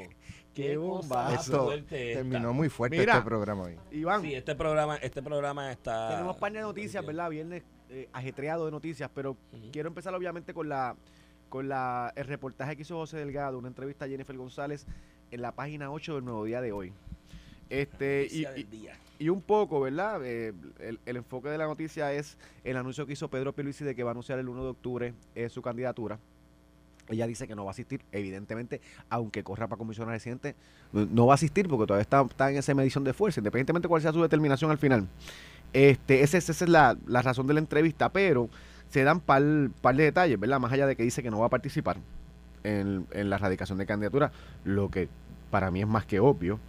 Qué 0.53 0.75
bomba. 0.77 1.33
Esto 1.35 1.71
terminó 1.87 2.53
muy 2.53 2.69
fuerte 2.69 2.97
Mira. 2.97 3.13
este 3.13 3.25
programa 3.25 3.63
hoy. 3.63 3.77
Iván, 3.91 4.21
Sí, 4.21 4.33
este 4.35 4.55
programa, 4.55 4.97
este 4.97 5.21
programa 5.21 5.71
está. 5.71 6.09
tenemos 6.09 6.35
par 6.37 6.51
de 6.51 6.59
noticias, 6.61 7.05
¿verdad? 7.05 7.29
Viernes 7.29 7.63
eh, 7.89 8.07
ajetreado 8.13 8.65
de 8.65 8.71
noticias, 8.71 9.09
pero 9.13 9.35
quiero 9.71 9.87
empezar 9.89 10.13
obviamente 10.15 10.53
con 10.53 10.69
la 10.69 10.95
con 11.49 11.67
la 11.67 12.13
el 12.15 12.25
reportaje 12.25 12.75
que 12.75 12.83
hizo 12.83 12.95
José 12.97 13.17
Delgado, 13.17 13.57
una 13.57 13.67
entrevista 13.69 14.05
a 14.05 14.07
Jennifer 14.07 14.37
González 14.37 14.85
en 15.31 15.41
la 15.41 15.51
página 15.53 15.91
8 15.91 16.15
del 16.15 16.25
Nuevo 16.25 16.43
Día 16.45 16.61
de 16.61 16.71
hoy. 16.71 16.93
Este, 17.69 18.27
y, 18.31 18.43
y- 18.61 18.65
y 19.19 19.29
un 19.29 19.41
poco, 19.41 19.81
¿verdad? 19.81 20.21
Eh, 20.23 20.53
el, 20.79 20.99
el 21.05 21.17
enfoque 21.17 21.49
de 21.49 21.57
la 21.57 21.65
noticia 21.67 22.13
es 22.13 22.37
el 22.63 22.77
anuncio 22.77 23.05
que 23.05 23.13
hizo 23.13 23.29
Pedro 23.29 23.53
Pierluisi 23.53 23.83
de 23.83 23.93
que 23.95 24.03
va 24.03 24.11
a 24.11 24.13
anunciar 24.13 24.39
el 24.39 24.47
1 24.47 24.63
de 24.63 24.69
octubre 24.69 25.13
eh, 25.35 25.49
su 25.49 25.61
candidatura. 25.61 26.17
Ella 27.09 27.25
dice 27.27 27.47
que 27.47 27.55
no 27.55 27.65
va 27.65 27.71
a 27.71 27.73
asistir, 27.73 28.01
evidentemente, 28.11 28.81
aunque 29.09 29.43
corra 29.43 29.67
para 29.67 29.77
comisionado 29.79 30.11
residente, 30.11 30.55
no 30.93 31.25
va 31.25 31.33
a 31.33 31.35
asistir 31.35 31.67
porque 31.67 31.87
todavía 31.87 32.03
está, 32.03 32.21
está 32.21 32.51
en 32.51 32.57
esa 32.57 32.73
medición 32.75 33.03
de 33.03 33.13
fuerza, 33.13 33.39
independientemente 33.39 33.87
de 33.87 33.89
cuál 33.89 34.01
sea 34.03 34.13
su 34.13 34.21
determinación 34.21 34.69
al 34.69 34.77
final. 34.77 35.07
Este, 35.73 36.23
ese- 36.23 36.37
esa 36.39 36.51
es 36.51 36.67
la, 36.69 36.97
la 37.07 37.21
razón 37.21 37.47
de 37.47 37.53
la 37.53 37.59
entrevista, 37.59 38.09
pero 38.09 38.49
se 38.89 39.03
dan 39.03 39.19
par, 39.19 39.43
par 39.81 39.95
de 39.95 40.03
detalles, 40.03 40.39
¿verdad? 40.39 40.59
Más 40.59 40.71
allá 40.71 40.87
de 40.87 40.95
que 40.95 41.03
dice 41.03 41.21
que 41.21 41.29
no 41.29 41.39
va 41.39 41.45
a 41.47 41.49
participar 41.49 41.97
en, 42.63 43.05
en 43.11 43.29
la 43.29 43.37
radicación 43.37 43.77
de 43.77 43.85
candidatura, 43.85 44.31
lo 44.63 44.89
que 44.89 45.07
para 45.51 45.69
mí 45.71 45.81
es 45.81 45.87
más 45.87 46.05
que 46.05 46.19
obvio. 46.19 46.59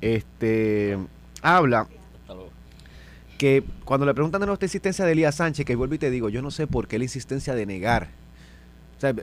Este 0.00 0.98
habla 1.42 1.86
que 3.38 3.64
cuando 3.84 4.04
le 4.06 4.14
preguntan 4.14 4.40
de 4.40 4.46
nuestra 4.46 4.66
insistencia 4.66 5.04
de 5.04 5.12
Elías 5.12 5.36
Sánchez, 5.36 5.64
que 5.64 5.74
vuelvo 5.76 5.94
y 5.94 5.98
te 5.98 6.10
digo, 6.10 6.28
yo 6.28 6.42
no 6.42 6.50
sé 6.50 6.66
por 6.66 6.86
qué 6.88 6.98
la 6.98 7.04
insistencia 7.04 7.54
de 7.54 7.66
negar. 7.66 8.08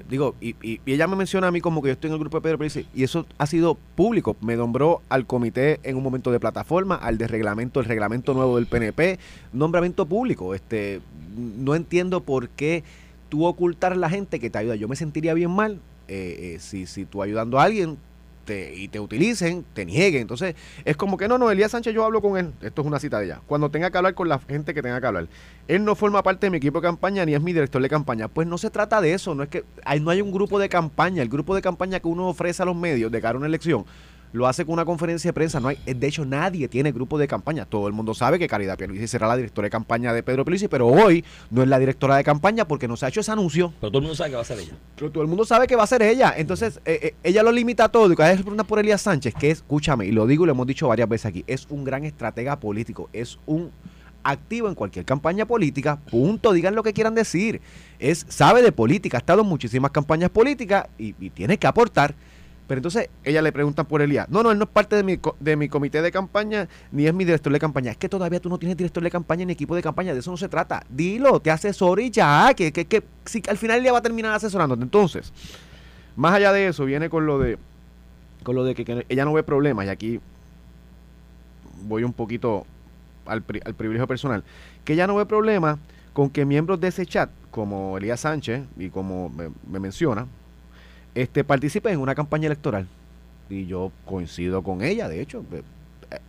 Digo, 0.10 0.36
y, 0.42 0.56
y- 0.62 0.82
y 0.86 0.94
ella 0.94 1.08
me 1.08 1.16
menciona 1.16 1.48
a 1.48 1.52
mí 1.52 1.62
como 1.62 1.82
que 1.82 1.88
yo 1.90 1.94
estoy 1.94 2.10
en 2.10 2.14
el 2.14 2.20
grupo 2.20 2.38
de 2.38 2.42
Pedro 2.42 2.58
Pérez, 2.58 2.86
y 2.94 3.04
eso 3.04 3.26
ha 3.38 3.46
sido 3.46 3.76
público. 3.96 4.36
Me 4.42 4.56
nombró 4.56 5.02
al 5.10 5.26
comité 5.26 5.80
en 5.84 5.96
un 5.96 6.04
momento 6.04 6.32
de 6.32 6.40
plataforma, 6.40 6.96
al 6.96 7.18
de 7.18 7.28
reglamento, 7.28 7.80
el 7.80 7.86
reglamento 7.86 8.34
nuevo 8.34 8.58
del 8.58 8.68
PNP, 8.68 9.20
nombramiento 9.54 10.06
público. 10.06 10.54
Este, 10.54 11.02
no 11.38 11.76
entiendo 11.76 12.22
por 12.22 12.50
qué 12.50 12.84
tú 13.30 13.46
ocultar 13.46 13.94
a 13.94 13.96
la 13.96 14.10
gente 14.10 14.40
que 14.40 14.50
te 14.50 14.58
ayuda. 14.58 14.76
Yo 14.76 14.88
me 14.88 14.96
sentiría 14.96 15.34
bien 15.34 15.52
mal 15.52 15.80
eh, 16.08 16.56
eh, 16.56 16.60
si, 16.60 16.86
si 16.88 17.06
tú 17.06 17.22
ayudando 17.22 17.60
a 17.60 17.64
alguien 17.64 17.98
y 18.50 18.88
te 18.88 19.00
utilicen, 19.00 19.66
te 19.74 19.86
nieguen. 19.86 20.22
Entonces, 20.22 20.56
es 20.86 20.98
como 20.98 21.18
que 21.18 21.28
no, 21.28 21.38
no, 21.38 21.52
Elías 21.52 21.72
Sánchez, 21.72 21.94
yo 21.94 22.04
hablo 22.04 22.22
con 22.22 22.38
él. 22.38 22.54
Esto 22.62 22.82
es 22.82 22.88
una 22.88 23.00
cita 23.00 23.20
de 23.20 23.26
ella. 23.26 23.42
Cuando 23.48 23.70
tenga 23.70 23.92
que 23.92 23.98
hablar 23.98 24.14
con 24.14 24.28
la 24.28 24.40
gente 24.40 24.74
que 24.74 24.82
tenga 24.82 25.00
que 25.00 25.08
hablar. 25.08 25.28
Él 25.68 25.86
no 25.86 25.96
forma 25.96 26.24
parte 26.24 26.48
de 26.48 26.52
mi 26.52 26.58
equipo 26.58 26.82
de 26.82 26.88
campaña 26.88 27.26
ni 27.26 27.36
es 27.36 27.42
mi 27.42 27.54
director 27.54 27.82
de 27.82 27.90
campaña. 27.90 28.28
Pues 28.28 28.48
no 28.48 28.58
se 28.58 28.70
trata 28.70 29.02
de 29.02 29.14
eso. 29.14 29.36
No 29.36 29.44
es 29.44 29.50
que 29.50 29.64
hay, 29.86 30.00
no 30.00 30.10
hay 30.10 30.22
un 30.22 30.32
grupo 30.32 30.60
de 30.60 30.70
campaña. 30.70 31.22
El 31.22 31.30
grupo 31.30 31.56
de 31.56 31.62
campaña 31.62 32.00
que 32.00 32.08
uno 32.08 32.28
ofrece 32.28 32.64
a 32.64 32.66
los 32.66 32.76
medios 32.76 33.12
de 33.12 33.22
cara 33.22 33.36
a 33.36 33.38
una 33.38 33.48
elección 33.48 33.86
lo 34.32 34.48
hace 34.48 34.66
con 34.66 34.74
una 34.74 34.86
conferencia 34.86 35.30
de 35.30 35.34
prensa. 35.34 35.60
No 35.60 35.70
hay, 35.70 35.78
de 35.86 36.08
hecho, 36.08 36.26
nadie 36.26 36.68
tiene 36.68 36.92
grupo 36.92 37.18
de 37.18 37.28
campaña. 37.28 37.66
Todo 37.66 37.88
el 37.88 37.94
mundo 37.94 38.14
sabe 38.14 38.40
que 38.40 38.48
Caridad 38.48 38.78
Pierluisi 38.78 39.08
será 39.08 39.28
la 39.28 39.36
directora 39.36 39.66
de 39.66 39.70
campaña 39.70 40.14
de 40.14 40.24
Pedro 40.24 40.46
Pierluisi, 40.46 40.68
pero 40.68 40.88
hoy 40.88 41.24
no 41.50 41.62
es 41.64 41.68
la 41.68 41.80
directora 41.80 42.16
de 42.16 42.24
campaña 42.24 42.68
porque 42.68 42.88
no 42.88 42.98
se 42.98 43.06
ha 43.06 43.10
hecho 43.10 43.22
ese 43.22 43.32
anuncio. 43.32 43.74
Pero 43.80 43.92
todo 43.92 44.00
el 44.00 44.04
mundo 44.04 44.16
sabe 44.16 44.30
que 44.30 44.36
va 44.36 44.42
a 44.42 44.46
ser 44.46 44.60
ella. 44.60 44.74
Pero 44.96 45.12
todo 45.12 45.24
el 45.24 45.30
mundo 45.30 45.46
sabe 45.46 45.68
que 45.68 45.76
va 45.76 45.84
a 45.84 45.88
ser 45.88 46.02
ella. 46.02 46.34
Entonces, 46.38 46.80
eh, 46.86 47.00
eh, 47.02 47.16
ella 47.24 47.44
lo 47.44 47.52
limita 47.52 47.90
todo. 47.90 48.12
Y 48.12 48.16
cada 48.16 48.30
vez 48.30 48.38
se 48.38 48.44
pregunta 48.44 48.64
por 48.64 48.80
Elías 48.80 49.02
Sánchez, 49.02 49.34
que 49.36 49.52
es, 49.52 49.60
escúchame, 49.60 50.06
y 50.06 50.12
lo 50.12 50.28
digo 50.28 50.44
y 50.44 50.48
lo 50.48 50.54
hemos 50.54 50.68
dicho 50.68 50.88
varias 50.88 51.10
veces 51.10 51.26
aquí, 51.28 51.44
es 51.48 51.68
un 51.70 51.84
gran 51.84 52.04
estratega 52.04 52.60
político, 52.60 53.10
es 53.14 53.40
un 53.46 53.72
activo 54.24 54.68
en 54.68 54.76
cualquier 54.76 55.06
campaña 55.06 55.46
política, 55.46 55.98
punto, 55.98 56.52
digan 56.54 56.76
lo 56.76 56.84
que 56.84 56.94
quieran 56.94 57.16
decir. 57.16 57.62
Es, 58.00 58.26
sabe 58.30 58.62
de 58.62 58.72
política, 58.72 59.18
ha 59.18 59.20
estado 59.20 59.42
en 59.42 59.48
muchísimas 59.48 59.92
campañas 59.92 60.30
políticas 60.30 60.88
y, 60.98 61.16
y 61.20 61.30
tiene 61.30 61.58
que 61.58 61.68
aportar. 61.68 62.16
Pero 62.70 62.78
entonces 62.78 63.10
ella 63.24 63.42
le 63.42 63.52
preguntan 63.52 63.88
por 63.88 64.00
Elías. 64.00 64.30
No, 64.30 64.44
no, 64.44 64.52
él 64.52 64.60
no 64.60 64.66
es 64.66 64.70
parte 64.70 64.96
de 64.96 65.02
mi, 65.04 65.20
de 65.40 65.56
mi 65.56 65.68
comité 65.70 66.04
de 66.04 66.12
campaña 66.12 66.70
ni 66.92 67.08
es 67.08 67.14
mi 67.16 67.26
director 67.26 67.52
de 67.52 67.58
campaña. 67.60 67.90
Es 67.90 67.98
que 67.98 68.08
todavía 68.08 68.40
tú 68.40 68.48
no 68.48 68.60
tienes 68.60 68.78
director 68.78 69.04
de 69.04 69.10
campaña 69.10 69.44
ni 69.44 69.54
equipo 69.54 69.76
de 69.76 69.82
campaña. 69.82 70.14
De 70.14 70.20
eso 70.20 70.30
no 70.30 70.38
se 70.38 70.48
trata. 70.48 70.84
Dilo, 70.88 71.40
te 71.40 71.50
asesore 71.50 72.04
y 72.04 72.12
ya. 72.12 72.54
Que, 72.56 72.72
que, 72.72 72.86
que 72.86 73.04
si 73.26 73.42
al 73.50 73.58
final 73.58 73.80
ella 73.80 73.92
va 73.92 73.98
a 73.98 74.02
terminar 74.04 74.34
asesorándote. 74.36 74.84
Entonces, 74.84 75.34
más 76.16 76.32
allá 76.36 76.54
de 76.54 76.68
eso, 76.68 76.86
viene 76.86 77.10
con 77.10 77.26
lo 77.26 77.40
de 77.40 77.58
con 78.44 78.56
lo 78.56 78.64
de 78.64 78.76
que, 78.76 79.06
ella 79.10 79.26
no 79.26 79.34
ve 79.34 79.42
problemas. 79.42 79.88
Y 79.88 79.90
aquí 79.90 80.20
voy 81.82 82.04
un 82.04 82.14
poquito 82.14 82.68
al, 83.26 83.42
pri- 83.42 83.62
al 83.66 83.74
privilegio 83.74 84.06
personal. 84.08 84.44
Que 84.86 84.94
ella 84.94 85.08
no 85.08 85.16
ve 85.16 85.26
problemas 85.26 85.80
con 86.14 86.30
que 86.30 86.46
miembros 86.46 86.80
de 86.80 86.90
ese 86.90 87.06
chat, 87.08 87.32
como 87.50 87.98
Elías 87.98 88.20
Sánchez 88.20 88.62
y 88.78 88.90
como 88.90 89.30
me 89.68 89.80
menciona, 89.80 90.28
este, 91.16 91.44
participen 91.44 91.94
en 91.94 92.00
una 92.00 92.16
campaña 92.16 92.48
electoral. 92.48 92.88
Y 93.50 93.66
yo 93.66 93.92
coincido 94.06 94.62
con 94.64 94.84
ella, 94.84 95.08
de 95.10 95.22
hecho. 95.22 95.44
eh, 95.52 95.64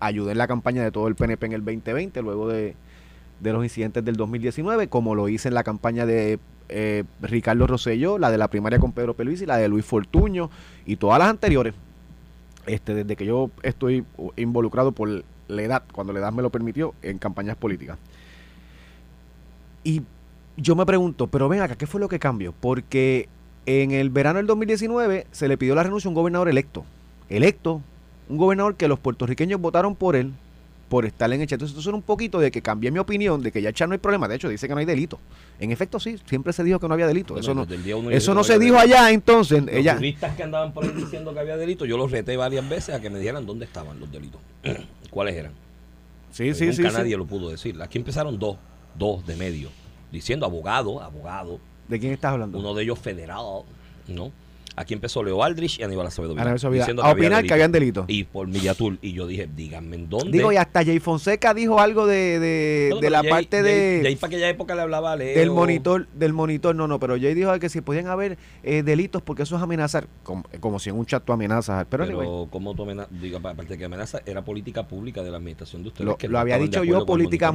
Ayudé 0.01 0.33
en 0.33 0.39
la 0.39 0.47
campaña 0.47 0.83
de 0.83 0.91
todo 0.91 1.09
el 1.09 1.15
PNP 1.15 1.47
en 1.47 1.53
el 1.53 1.65
2020, 1.65 2.23
luego 2.23 2.49
de, 2.49 2.75
de 3.41 3.53
los 3.53 3.65
incidentes 3.65 4.05
del 4.05 4.17
2019, 4.17 4.89
como 4.89 5.15
lo 5.15 5.29
hice 5.29 5.49
en 5.49 5.55
la 5.55 5.65
campaña 5.65 6.05
de 6.07 6.39
eh, 6.69 7.05
Ricardo 7.23 7.67
Rosselló, 7.67 8.19
la 8.19 8.31
de 8.31 8.39
la 8.39 8.49
primaria 8.49 8.79
con 8.79 8.93
Pedro 8.93 9.15
Peluisi, 9.15 9.47
la 9.47 9.57
de 9.57 9.69
Luis 9.69 9.85
Fortuño 9.85 10.51
y 10.87 10.97
todas 10.97 11.19
las 11.19 11.29
anteriores. 11.29 11.75
Este, 12.67 12.95
desde 12.95 13.17
que 13.17 13.25
yo 13.25 13.51
estoy 13.63 14.05
involucrado 14.37 14.93
por 14.93 15.09
la 15.49 15.63
edad, 15.63 15.83
cuando 15.93 16.13
la 16.13 16.21
edad 16.21 16.33
me 16.33 16.43
lo 16.43 16.51
permitió, 16.51 16.95
en 17.03 17.19
campañas 17.19 17.57
políticas. 17.57 17.99
Y 19.83 20.03
yo 20.57 20.77
me 20.77 20.85
pregunto, 20.85 21.27
pero 21.27 21.49
ven 21.49 21.63
acá, 21.63 21.77
¿qué 21.77 21.87
fue 21.87 22.01
lo 22.01 22.09
que 22.09 22.19
cambió? 22.19 22.53
Porque 22.53 23.29
en 23.67 23.91
el 23.93 24.11
verano 24.11 24.39
del 24.39 24.47
2019 24.47 25.27
se 25.31 25.49
le 25.49 25.57
pidió 25.59 25.75
la 25.75 25.83
renuncia 25.83 26.09
a 26.09 26.11
un 26.11 26.15
gobernador 26.15 26.49
electo. 26.49 26.85
Electo, 27.29 27.83
un 28.29 28.37
gobernador 28.37 28.75
que 28.77 28.89
los 28.89 28.99
puertorriqueños 28.99 29.61
votaron 29.61 29.95
por 29.95 30.17
él 30.17 30.33
por 30.89 31.07
estar 31.07 31.33
en 31.33 31.41
el 31.41 31.47
chat. 31.47 31.55
Entonces, 31.57 31.79
eso 31.79 31.89
era 31.91 31.97
un 31.97 32.03
poquito 32.03 32.41
de 32.41 32.51
que 32.51 32.63
cambié 32.63 32.91
mi 32.91 32.99
opinión, 32.99 33.43
de 33.43 33.53
que 33.53 33.63
ya 33.63 33.69
el 33.69 33.75
chat 33.77 33.87
no 33.89 33.93
hay 33.93 34.01
problema. 34.01 34.27
De 34.27 34.35
hecho, 34.35 34.49
dice 34.49 34.67
que 34.67 34.75
no 34.75 34.81
hay 34.81 34.87
delito. 34.87 35.21
En 35.61 35.71
efecto, 35.71 36.01
sí, 36.01 36.17
siempre 36.27 36.53
se 36.53 36.65
dijo 36.65 36.81
que 36.81 36.89
no 36.89 36.95
había 36.95 37.07
delito. 37.07 37.35
Bueno, 37.35 37.63
eso 37.65 37.77
no, 38.03 38.11
eso 38.11 38.35
no 38.35 38.43
se 38.43 38.59
dijo 38.59 38.77
delito. 38.77 38.97
allá, 38.97 39.11
entonces. 39.13 39.63
Los 39.65 39.73
ella, 39.73 39.95
juristas 39.95 40.35
que 40.35 40.43
andaban 40.43 40.73
por 40.73 40.83
ahí 40.85 40.91
diciendo 40.91 41.33
que 41.33 41.39
había 41.39 41.57
delito, 41.57 41.85
yo 41.85 41.97
los 41.97 42.11
reté 42.11 42.37
varias 42.37 42.69
veces 42.69 42.93
a 42.97 43.01
que 43.01 43.09
me 43.09 43.21
dijeran 43.21 43.47
dónde 43.47 43.67
estaban 43.67 44.01
los 44.01 44.11
delitos. 44.11 44.41
¿Cuáles 45.11 45.37
eran? 45.37 45.53
sí, 46.33 46.47
Pues 46.47 46.59
sí, 46.59 46.73
sí, 46.73 46.83
nunca 46.83 46.91
sí. 46.91 46.97
nadie 46.99 47.17
lo 47.17 47.27
pudo 47.27 47.51
decir. 47.51 47.81
Aquí 47.81 47.99
empezaron 47.99 48.37
dos, 48.41 48.57
dos 48.99 49.25
de 49.25 49.37
medio, 49.37 49.69
diciendo 50.11 50.45
abogado, 50.45 51.01
abogado, 51.01 51.61
¿De 51.91 51.99
quién 51.99 52.13
estás 52.13 52.33
hablando? 52.33 52.57
uno 52.61 52.73
de 52.73 52.85
ellos 52.85 53.01
federal, 53.01 53.65
¿no? 54.07 54.31
Aquí 54.81 54.95
empezó 54.95 55.23
Leo 55.23 55.45
Aldrich 55.45 55.79
y 55.79 55.83
Aníbal 55.83 56.07
Acevedo. 56.07 56.35
Vilá, 56.35 56.55
diciendo 56.55 57.03
a 57.03 57.11
opinar 57.13 57.45
que 57.45 57.53
habían 57.53 57.71
delitos. 57.71 58.07
Y 58.09 58.25
por 58.25 58.49
Millatul. 58.49 58.99
Y 59.03 59.13
yo 59.13 59.27
dije, 59.27 59.47
díganme 59.55 59.97
en 59.97 60.09
dónde. 60.09 60.31
Digo, 60.39 60.51
y 60.53 60.57
hasta 60.57 60.83
Jay 60.85 60.99
Fonseca 61.01 61.53
dijo 61.53 61.81
algo 61.81 62.07
de, 62.07 62.39
de, 62.39 62.87
No, 62.89 62.97
de 62.97 63.01
pero 63.03 63.11
la 63.11 63.21
Jay- 63.21 63.31
parte 63.31 63.61
Jay- 63.63 63.73
de... 63.73 64.01
Jay 64.05 64.17
para 64.17 64.29
aquella 64.29 64.49
época 64.49 64.75
le 64.75 64.81
hablaba 64.81 65.13
a 65.13 65.17
Leo. 65.17 65.39
del 65.39 65.51
monitor, 65.51 66.07
del 66.15 66.33
monitor, 66.33 66.75
no, 66.75 66.89
no, 66.89 66.99
pero 66.99 67.17
Jay 67.21 67.35
dijo 67.35 67.57
que 67.59 67.69
si 67.69 67.83
podían 67.83 68.07
haber 68.07 68.39
eh, 68.63 68.83
delitos 68.83 69.21
porque 69.21 69.43
eso 69.43 69.55
es 69.57 69.63
amenazar, 69.63 70.07
como, 70.23 70.45
como 70.61 70.79
si 70.79 70.89
en 70.89 70.97
un 70.97 71.05
chat 71.05 71.23
tú 71.25 71.33
amenazas, 71.35 71.85
pero, 71.91 72.07
Pero, 72.07 72.21
anyway, 72.21 72.47
como 72.51 72.75
tú 72.75 72.85
amenazas, 72.85 73.13
diga, 73.21 73.37
aparte 73.39 73.75
de 73.75 73.79
que 73.79 73.85
amenaza, 73.85 74.21
era 74.25 74.43
política 74.43 74.89
pública 74.89 75.23
de 75.23 75.31
la 75.31 75.37
administración 75.37 75.83
de 75.83 75.89
ustedes. 75.89 76.07
lo, 76.07 76.17
que 76.17 76.27
lo 76.27 76.33
no 76.33 76.39
había 76.39 76.57
dicho 76.59 76.83
yo 76.85 77.05
política, 77.05 77.53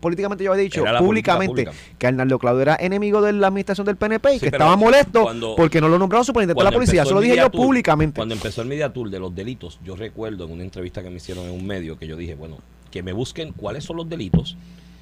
políticamente 0.00 0.42
yo 0.44 0.52
había 0.52 0.64
dicho 0.64 0.84
públicamente 0.98 1.64
pública. 1.66 1.72
que 1.98 2.06
Arnaldo 2.08 2.38
Claudio 2.40 2.62
era 2.62 2.76
enemigo 2.80 3.20
de 3.22 3.32
la 3.34 3.46
administración 3.46 3.86
del 3.86 3.96
PNP 3.96 4.30
y 4.30 4.34
Sí, 4.34 4.40
que 4.40 4.46
estaba 4.46 4.74
molesto 4.76 5.22
cuando- 5.22 5.54
porque 5.56 5.80
no 5.80 5.88
lo 5.88 5.98
nombraron 5.98 6.24
superintendente 6.24 6.55
la 6.64 6.72
policía, 6.72 7.02
eso 7.02 7.14
lo 7.14 7.20
dije 7.20 7.36
yo 7.36 7.42
Media 7.42 7.50
Tour, 7.50 7.66
públicamente. 7.66 8.16
Cuando 8.16 8.34
empezó 8.34 8.62
el 8.62 8.68
Media 8.68 8.92
Tour 8.92 9.10
de 9.10 9.18
los 9.18 9.34
delitos, 9.34 9.78
yo 9.84 9.96
recuerdo 9.96 10.44
en 10.44 10.52
una 10.52 10.62
entrevista 10.62 11.02
que 11.02 11.10
me 11.10 11.16
hicieron 11.16 11.46
en 11.46 11.52
un 11.52 11.66
medio 11.66 11.98
que 11.98 12.06
yo 12.06 12.16
dije, 12.16 12.34
bueno, 12.34 12.58
que 12.90 13.02
me 13.02 13.12
busquen 13.12 13.52
cuáles 13.52 13.84
son 13.84 13.96
los 13.96 14.08
delitos, 14.08 14.56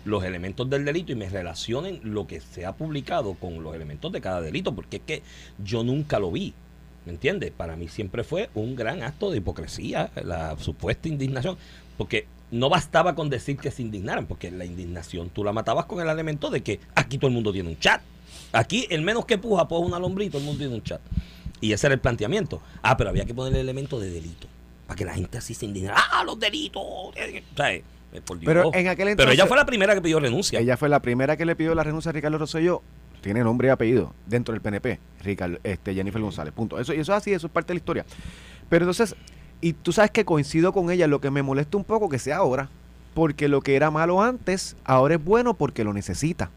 los 0.05 0.25
elementos 0.25 0.69
del 0.69 0.85
delito 0.85 1.13
y 1.13 1.15
me 1.15 1.29
relacionen 1.29 2.01
lo 2.03 2.27
que 2.27 2.41
se 2.41 2.67
ha 2.67 2.73
publicado 2.73 3.35
con 3.35 3.63
los 3.63 3.75
elementos 3.75 4.13
de 4.13 4.21
cada 4.21 4.41
delito, 4.41 4.75
porque 4.75 4.97
es 4.97 5.03
que 5.07 5.23
yo 5.63 5.83
nunca 5.85 6.19
lo 6.19 6.31
vi. 6.31 6.55
¿Me 7.07 7.13
entiendes? 7.13 7.51
Para 7.51 7.77
mí 7.77 7.89
siempre 7.89 8.25
fue 8.25 8.49
un 8.55 8.77
gran 8.77 9.03
acto 9.03 9.31
de 9.31 9.39
hipocresía, 9.39 10.11
la 10.23 10.57
supuesta 10.59 11.09
indignación, 11.09 11.59
porque 11.99 12.27
no 12.51 12.69
bastaba 12.69 13.15
con 13.15 13.29
decir 13.29 13.59
que 13.59 13.71
se 13.71 13.83
indignaran, 13.83 14.27
porque 14.27 14.51
la 14.51 14.65
indignación 14.65 15.29
tú 15.29 15.45
la 15.45 15.53
matabas 15.53 15.87
con 15.87 16.01
el 16.01 16.09
elemento 16.09 16.51
de 16.51 16.63
que 16.63 16.81
aquí 16.95 17.19
todo 17.19 17.29
el 17.29 17.35
mundo 17.35 17.53
tiene 17.53 17.69
un 17.69 17.79
chat. 17.79 18.01
Aquí 18.53 18.87
el 18.91 19.03
menos 19.03 19.27
que 19.27 19.37
puja 19.37 19.69
pues 19.69 19.83
una 19.83 19.99
lombriz, 19.99 20.31
todo 20.31 20.41
el 20.41 20.47
mundo 20.47 20.59
tiene 20.61 20.75
un 20.75 20.83
chat. 20.83 21.01
Y 21.65 21.73
ese 21.73 21.87
era 21.87 21.95
el 21.95 22.01
planteamiento. 22.01 22.61
Ah, 22.83 22.95
pero 22.99 23.09
había 23.09 23.25
que 23.25 23.33
poner 23.33 23.55
el 23.55 23.61
elemento 23.61 23.99
de 23.99 24.11
delito. 24.11 24.47
Para 24.87 24.99
que 24.99 25.07
la 25.07 25.15
gente 25.15 25.39
así 25.39 25.55
se 25.55 25.65
indignara. 25.65 25.97
¡Ah, 26.13 26.23
los 26.25 26.39
delitos! 26.39 26.83
Sea, 27.57 27.73
eh, 27.73 27.83
por 28.25 28.39
Dios. 28.39 28.47
Pero 28.47 28.71
en 28.75 28.89
aquel 28.89 28.97
Pero 29.07 29.11
entonces- 29.13 29.35
ella 29.35 29.47
fue 29.47 29.57
la 29.57 29.65
primera 29.65 29.95
que 29.95 30.03
pidió 30.03 30.21
renuncia. 30.21 30.61
Ella 30.61 30.77
fue 30.77 30.91
la 30.91 31.01
primera 31.01 31.39
que 31.39 31.47
le 31.47 31.57
pidió 31.57 31.75
la 31.75 31.83
renuncia 31.83 32.11
a 32.11 32.13
Ricardo 32.13 32.37
Rosselló. 32.37 32.83
Tiene 33.23 33.43
nombre 33.43 33.69
y 33.69 33.71
apellido 33.71 34.13
dentro 34.27 34.53
del 34.53 34.61
PNP. 34.61 35.01
Ricardo, 35.23 35.59
este, 35.65 35.95
Jennifer 35.95 36.21
González. 36.21 36.53
Punto. 36.53 36.79
Eso, 36.79 36.93
y 36.93 37.01
eso 37.01 37.13
es 37.13 37.17
así, 37.17 37.33
eso 37.33 37.47
es 37.47 37.53
parte 37.55 37.69
de 37.69 37.75
la 37.77 37.79
historia. 37.79 38.05
Pero 38.69 38.85
entonces, 38.85 39.17
y 39.63 39.73
tú 39.73 39.91
sabes 39.93 40.11
que 40.11 40.27
coincido 40.27 40.75
con 40.75 40.91
ella, 40.91 41.07
lo 41.07 41.23
que 41.23 41.31
me 41.31 41.43
molesta 41.43 41.79
un 41.79 41.85
poco 41.85 42.11
que 42.11 42.19
sea 42.19 42.37
ahora. 42.37 42.69
Porque 43.15 43.49
lo 43.49 43.63
que 43.63 43.77
era 43.77 43.91
malo 43.91 44.21
antes, 44.21 44.77
ahora 44.85 45.15
es 45.15 45.25
bueno 45.25 45.55
porque 45.55 45.83
lo 45.85 45.95
necesita. 45.95 46.51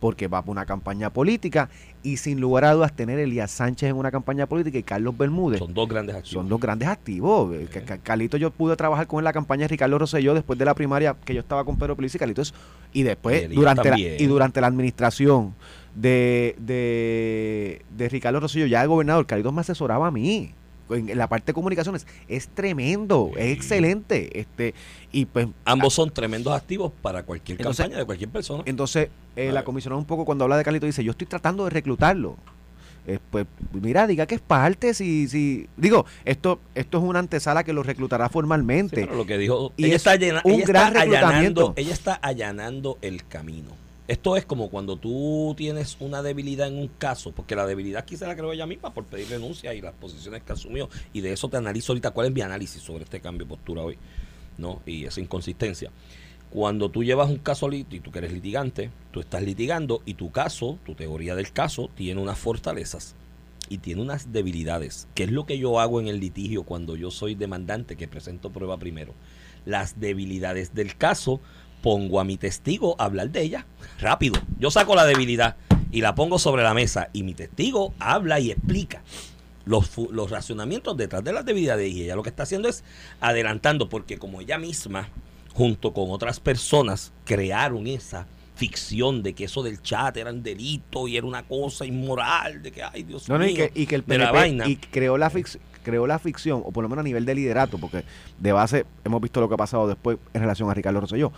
Porque 0.00 0.28
va 0.28 0.42
por 0.42 0.52
una 0.52 0.64
campaña 0.64 1.10
política 1.10 1.68
y 2.02 2.18
sin 2.18 2.40
lugar 2.40 2.64
a 2.64 2.72
dudas 2.72 2.92
tener 2.94 3.18
Elías 3.18 3.50
Sánchez 3.50 3.90
en 3.90 3.96
una 3.96 4.10
campaña 4.10 4.46
política 4.46 4.78
y 4.78 4.82
Carlos 4.82 5.16
Bermúdez 5.18 5.58
Son 5.58 5.74
dos 5.74 5.88
grandes 5.88 6.14
activos. 6.14 6.42
son 6.42 6.48
los 6.48 6.60
grandes 6.60 6.88
activos. 6.88 7.54
Eh, 7.54 7.68
Carlito, 8.02 8.36
yo 8.36 8.50
pude 8.50 8.76
trabajar 8.76 9.06
con 9.06 9.18
él 9.18 9.22
en 9.22 9.24
la 9.24 9.32
campaña 9.32 9.62
de 9.62 9.68
Ricardo 9.68 9.98
Rosselló 9.98 10.34
después 10.34 10.58
de 10.58 10.64
la 10.64 10.74
primaria 10.74 11.16
que 11.24 11.34
yo 11.34 11.40
estaba 11.40 11.64
con 11.64 11.76
Pedro 11.76 11.96
Pelici 11.96 12.16
y 12.16 12.20
Carlitos. 12.20 12.54
Y 12.92 13.00
Y 13.00 13.02
después, 13.02 13.48
durante 13.50 13.90
la, 13.90 13.98
y 13.98 14.26
durante 14.26 14.60
la 14.60 14.66
administración 14.68 15.54
de, 15.94 16.54
de, 16.58 17.82
de 17.96 18.08
Ricardo 18.08 18.40
Rosselló, 18.40 18.66
ya 18.66 18.80
de 18.82 18.86
gobernador, 18.86 19.26
Carlitos 19.26 19.52
me 19.52 19.60
asesoraba 19.60 20.06
a 20.06 20.10
mí. 20.10 20.52
En, 20.90 21.16
la 21.18 21.28
parte 21.28 21.46
de 21.46 21.54
comunicaciones 21.54 22.06
es 22.28 22.48
tremendo, 22.48 23.30
es 23.36 23.44
Sí. 23.46 23.50
excelente. 23.52 24.38
Este, 24.40 24.74
y 25.12 25.26
pues 25.26 25.48
Ambos 25.64 25.94
son 25.94 26.10
tremendos 26.10 26.52
activos 26.54 26.92
para 27.02 27.22
cualquier 27.24 27.58
Entonces- 27.60 27.84
campaña 27.84 27.98
de 28.00 28.06
cualquier 28.06 28.30
persona. 28.30 28.62
entonces, 28.66 29.08
eh, 29.36 29.52
la 29.52 29.64
comisionada 29.64 29.98
un 29.98 30.06
poco 30.06 30.24
cuando 30.24 30.44
habla 30.44 30.56
de 30.56 30.64
Carlito 30.64 30.86
dice, 30.86 31.04
yo 31.04 31.12
estoy 31.12 31.26
tratando 31.26 31.64
de 31.64 31.70
reclutarlo. 31.70 32.36
Eh, 33.06 33.18
pues 33.30 33.46
mira, 33.72 34.06
diga 34.06 34.26
que 34.26 34.34
es 34.34 34.40
parte, 34.42 34.92
si, 34.92 35.28
si, 35.28 35.66
digo, 35.78 36.04
esto, 36.26 36.60
esto 36.74 36.98
es 36.98 37.04
una 37.04 37.20
antesala 37.20 37.64
que 37.64 37.72
lo 37.72 37.82
reclutará 37.82 38.26
Sí, 38.26 38.32
formalmente. 38.34 38.96
pero 39.02 39.16
lo 39.16 39.24
que 39.24 39.38
dijo, 39.38 39.72
Y 39.78 39.86
ella 39.86 39.94
es 39.96 40.00
está, 40.02 40.16
llena- 40.16 40.42
un 40.44 40.52
ella 40.52 40.66
gran 40.66 40.88
está 40.88 41.00
allanando, 41.02 41.72
ella 41.76 41.92
está 41.94 42.14
allanando 42.14 42.98
el 43.00 43.26
camino. 43.26 43.70
Esto 44.08 44.36
es 44.36 44.46
como 44.46 44.70
cuando 44.70 44.96
tú 44.96 45.54
tienes 45.54 45.98
una 46.00 46.22
debilidad 46.22 46.66
en 46.66 46.78
un 46.78 46.88
caso, 46.88 47.32
porque 47.32 47.54
la 47.54 47.66
debilidad 47.66 48.06
quizá 48.06 48.26
la 48.26 48.34
creó 48.34 48.54
ella 48.54 48.66
misma 48.66 48.94
por 48.94 49.04
pedir 49.04 49.28
renuncia 49.28 49.74
y 49.74 49.82
las 49.82 49.92
posiciones 49.92 50.42
que 50.42 50.52
asumió, 50.54 50.88
y 51.12 51.20
de 51.20 51.34
eso 51.34 51.50
te 51.50 51.58
analizo 51.58 51.92
ahorita 51.92 52.12
cuál 52.12 52.28
es 52.28 52.32
mi 52.32 52.40
análisis 52.40 52.80
sobre 52.80 53.04
este 53.04 53.20
cambio 53.20 53.44
de 53.44 53.50
postura 53.50 53.82
hoy, 53.82 53.98
¿no? 54.56 54.80
Y 54.86 55.04
esa 55.04 55.20
inconsistencia. 55.20 55.90
Cuando 56.48 56.90
tú 56.90 57.04
llevas 57.04 57.28
un 57.28 57.36
caso 57.36 57.70
y 57.70 57.84
tú 57.84 58.10
que 58.10 58.20
eres 58.20 58.32
litigante, 58.32 58.90
tú 59.12 59.20
estás 59.20 59.42
litigando 59.42 60.00
y 60.06 60.14
tu 60.14 60.30
caso, 60.30 60.78
tu 60.86 60.94
teoría 60.94 61.34
del 61.34 61.52
caso, 61.52 61.90
tiene 61.94 62.22
unas 62.22 62.38
fortalezas 62.38 63.14
y 63.68 63.76
tiene 63.76 64.00
unas 64.00 64.32
debilidades. 64.32 65.06
¿Qué 65.14 65.24
es 65.24 65.30
lo 65.30 65.44
que 65.44 65.58
yo 65.58 65.80
hago 65.80 66.00
en 66.00 66.08
el 66.08 66.18
litigio 66.18 66.62
cuando 66.62 66.96
yo 66.96 67.10
soy 67.10 67.34
demandante 67.34 67.96
que 67.96 68.08
presento 68.08 68.48
prueba 68.48 68.78
primero? 68.78 69.12
Las 69.66 70.00
debilidades 70.00 70.74
del 70.74 70.96
caso, 70.96 71.42
pongo 71.82 72.20
a 72.20 72.24
mi 72.24 72.36
testigo 72.36 72.96
a 72.98 73.04
hablar 73.04 73.30
de 73.30 73.42
ella 73.42 73.66
rápido. 74.00 74.40
Yo 74.58 74.70
saco 74.70 74.94
la 74.94 75.04
debilidad 75.04 75.56
y 75.90 76.00
la 76.00 76.14
pongo 76.14 76.38
sobre 76.38 76.62
la 76.62 76.74
mesa 76.74 77.08
y 77.12 77.22
mi 77.22 77.34
testigo 77.34 77.94
habla 77.98 78.40
y 78.40 78.50
explica 78.50 79.02
los, 79.64 79.90
los 80.10 80.30
racionamientos 80.30 80.96
detrás 80.96 81.22
de 81.24 81.32
las 81.32 81.44
debilidades 81.44 81.92
y 81.92 82.02
ella 82.04 82.16
lo 82.16 82.22
que 82.22 82.30
está 82.30 82.42
haciendo 82.44 82.68
es 82.68 82.84
adelantando 83.20 83.88
porque 83.88 84.18
como 84.18 84.40
ella 84.40 84.58
misma 84.58 85.08
junto 85.54 85.92
con 85.92 86.10
otras 86.10 86.40
personas 86.40 87.12
crearon 87.24 87.86
esa 87.86 88.26
ficción 88.54 89.22
de 89.22 89.34
que 89.34 89.44
eso 89.44 89.62
del 89.62 89.80
chat 89.82 90.16
era 90.16 90.30
un 90.32 90.42
delito 90.42 91.06
y 91.06 91.16
era 91.16 91.26
una 91.26 91.44
cosa 91.44 91.86
inmoral, 91.86 92.60
de 92.62 92.72
que, 92.72 92.82
ay 92.82 93.04
Dios 93.04 93.28
No, 93.28 93.38
no, 93.38 93.44
mío, 93.44 93.52
y 93.52 93.54
que, 93.56 93.72
y 93.74 93.86
que 93.86 93.94
el 93.96 94.04
de 94.04 94.18
la 94.18 94.32
PNP 94.32 94.38
vaina. 94.38 94.68
y 94.68 94.76
creó 94.76 95.16
la 95.16 95.30
fic- 95.30 95.58
creó 95.84 96.06
la 96.08 96.18
ficción, 96.18 96.62
o 96.64 96.72
por 96.72 96.82
lo 96.82 96.88
menos 96.88 97.02
a 97.02 97.04
nivel 97.04 97.24
de 97.24 97.34
liderato, 97.36 97.78
porque 97.78 98.04
de 98.38 98.52
base 98.52 98.84
hemos 99.04 99.20
visto 99.22 99.40
lo 99.40 99.48
que 99.48 99.54
ha 99.54 99.58
pasado 99.58 99.86
después 99.86 100.18
en 100.34 100.40
relación 100.40 100.68
a 100.68 100.74
Ricardo 100.74 101.00
Rosselló, 101.00 101.32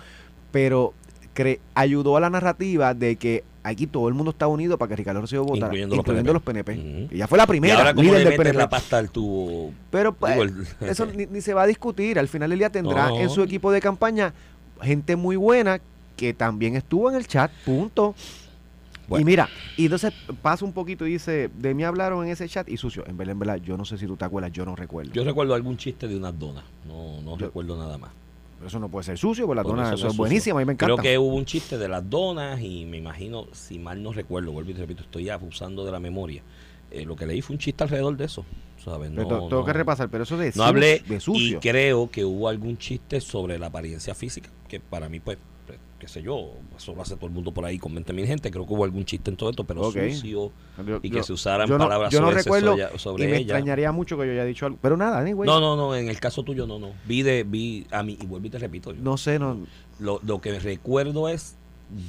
pero 0.52 0.92
cre- 1.34 1.60
ayudó 1.74 2.16
a 2.16 2.20
la 2.20 2.30
narrativa 2.30 2.94
de 2.94 3.16
que 3.16 3.44
aquí 3.62 3.86
todo 3.86 4.08
el 4.08 4.14
mundo 4.14 4.30
está 4.30 4.46
unido 4.46 4.78
para 4.78 4.88
que 4.90 4.96
Ricardo 4.96 5.20
Rosselló 5.20 5.44
votara, 5.44 5.66
Incluyendo 5.66 5.96
incluyendo, 5.96 6.32
los 6.32 6.34
los 6.34 6.42
PNP. 6.42 6.72
Ujú. 6.78 7.14
Ella 7.14 7.26
fue 7.28 7.36
la 7.38 7.44
y 7.44 7.46
primera, 7.46 7.76
ahora 7.78 7.94
como 7.94 8.04
líder 8.04 8.22
le 8.24 8.28
del 8.30 8.36
PNP. 8.38 8.58
la 8.58 8.68
pasta 8.70 8.98
al 8.98 9.10
tubo. 9.10 9.72
Pero 9.90 10.12
pues, 10.14 10.36
el- 10.38 10.66
eso 10.88 11.06
ni, 11.06 11.26
ni 11.26 11.40
se 11.40 11.52
va 11.54 11.62
a 11.62 11.66
discutir. 11.66 12.18
Al 12.18 12.28
final 12.28 12.50
del 12.50 12.58
día 12.58 12.70
tendrá 12.70 13.08
No. 13.10 13.18
en 13.20 13.28
su 13.30 13.42
equipo 13.42 13.70
de 13.70 13.80
campaña 13.80 14.32
gente 14.82 15.14
muy 15.16 15.36
buena 15.36 15.80
que 16.16 16.32
también 16.34 16.74
estuvo 16.76 17.10
en 17.10 17.16
el 17.16 17.26
chat, 17.26 17.50
punto. 17.64 18.14
Bueno. 19.08 19.22
Y 19.22 19.24
mira, 19.24 19.48
y 19.76 19.84
entonces 19.86 20.12
pasa 20.40 20.64
un 20.64 20.72
poquito 20.72 21.04
y 21.04 21.12
dice, 21.12 21.50
de 21.58 21.74
mí 21.74 21.82
hablaron 21.82 22.24
en 22.24 22.30
ese 22.30 22.48
chat 22.48 22.68
y 22.68 22.76
sucio. 22.76 23.04
En 23.08 23.16
verdad, 23.16 23.32
en 23.32 23.38
verdad, 23.40 23.56
yo 23.56 23.76
no 23.76 23.84
sé 23.84 23.98
si 23.98 24.06
tú 24.06 24.16
te 24.16 24.24
acuerdas, 24.24 24.52
yo 24.52 24.64
no 24.64 24.76
recuerdo. 24.76 25.12
Yo 25.12 25.24
recuerdo 25.24 25.52
algún 25.54 25.76
chiste 25.76 26.06
de 26.06 26.16
unas 26.16 26.38
donas, 26.38 26.62
no, 26.86 27.20
no 27.22 27.36
Yo- 27.36 27.46
recuerdo 27.46 27.76
nada 27.76 27.98
más. 27.98 28.10
Eso 28.64 28.78
no 28.78 28.88
puede 28.90 29.04
ser 29.04 29.16
sucio, 29.18 29.46
porque 29.46 29.56
la 29.56 29.62
Por 29.62 29.72
dona, 29.76 29.84
eso 29.88 29.94
eso, 29.94 30.04
no 30.04 30.08
es 30.08 30.12
sucio. 30.12 30.22
buenísima, 30.22 30.56
a 30.56 30.60
mí 30.60 30.66
me 30.66 30.72
encanta. 30.74 30.94
Creo 30.94 31.02
que 31.02 31.18
hubo 31.18 31.34
un 31.34 31.44
chiste 31.46 31.78
de 31.78 31.88
las 31.88 32.08
donas 32.08 32.60
y 32.60 32.84
me 32.84 32.98
imagino, 32.98 33.46
si 33.52 33.78
mal 33.78 34.02
no 34.02 34.12
recuerdo, 34.12 34.52
vuelvo 34.52 34.70
y 34.70 34.74
te 34.74 34.80
repito, 34.80 35.02
estoy 35.02 35.28
abusando 35.30 35.84
de 35.84 35.92
la 35.92 36.00
memoria. 36.00 36.42
Eh, 36.90 37.04
lo 37.04 37.14
que 37.16 37.24
leí 37.24 37.40
fue 37.40 37.54
un 37.54 37.58
chiste 37.60 37.84
alrededor 37.84 38.16
de 38.16 38.24
eso, 38.24 38.44
¿sabes? 38.84 39.10
No, 39.12 39.24
tengo 39.48 39.64
que 39.64 39.72
repasar, 39.72 40.08
pero 40.10 40.24
eso 40.24 40.36
de, 40.36 40.52
No 40.56 40.64
hablé 40.64 41.02
de 41.06 41.16
y 41.16 41.20
sucio. 41.20 41.60
creo 41.60 42.10
que 42.10 42.24
hubo 42.24 42.48
algún 42.48 42.76
chiste 42.78 43.20
sobre 43.20 43.58
la 43.58 43.66
apariencia 43.66 44.14
física, 44.14 44.50
que 44.68 44.80
para 44.80 45.08
mí, 45.08 45.20
pues, 45.20 45.38
qué 46.00 46.08
sé 46.08 46.22
yo, 46.22 46.54
eso 46.76 46.94
lo 46.94 47.02
hace 47.02 47.14
todo 47.14 47.26
el 47.26 47.32
mundo 47.32 47.52
por 47.52 47.64
ahí 47.64 47.78
con 47.78 47.94
20 47.94 48.12
mil 48.12 48.26
gente. 48.26 48.50
Creo 48.50 48.66
que 48.66 48.72
hubo 48.72 48.82
algún 48.84 49.04
chiste 49.04 49.30
en 49.30 49.36
todo 49.36 49.50
esto, 49.50 49.62
pero 49.62 49.82
Ok. 49.82 49.92
sucio 50.10 50.50
Yo- 50.84 50.98
y 51.02 51.10
yo- 51.10 51.16
que 51.16 51.22
se 51.22 51.32
usaran 51.32 51.68
yo 51.68 51.78
no- 51.78 51.84
palabras 51.84 52.12
yo 52.12 52.20
no 52.20 52.28
sobre, 52.28 52.42
recuerdo 52.42 52.76
sobre 52.98 53.24
y 53.24 53.26
me 53.28 53.32
ella. 53.36 53.42
extrañaría 53.54 53.92
mucho 53.92 54.18
que 54.18 54.26
yo 54.26 54.32
haya 54.32 54.44
dicho 54.44 54.66
algo. 54.66 54.78
Pero 54.82 54.96
nada, 54.96 55.20
anyway. 55.20 55.46
No, 55.46 55.60
no, 55.60 55.76
no, 55.76 55.94
en 55.94 56.08
el 56.08 56.18
caso 56.18 56.42
tuyo 56.42 56.66
no, 56.66 56.78
no. 56.80 56.92
Vi 57.06 57.22
de, 57.22 57.44
vi 57.44 57.86
a 57.92 58.02
mí, 58.02 58.18
y 58.20 58.26
vuelvo 58.26 58.46
y 58.46 58.50
te 58.50 58.58
repito, 58.58 58.92
yo- 58.92 59.00
No 59.02 59.16
sé, 59.16 59.38
no. 59.38 59.58
lo, 60.00 60.18
lo 60.24 60.40
que 60.40 60.58
recuerdo 60.58 61.28
es 61.28 61.56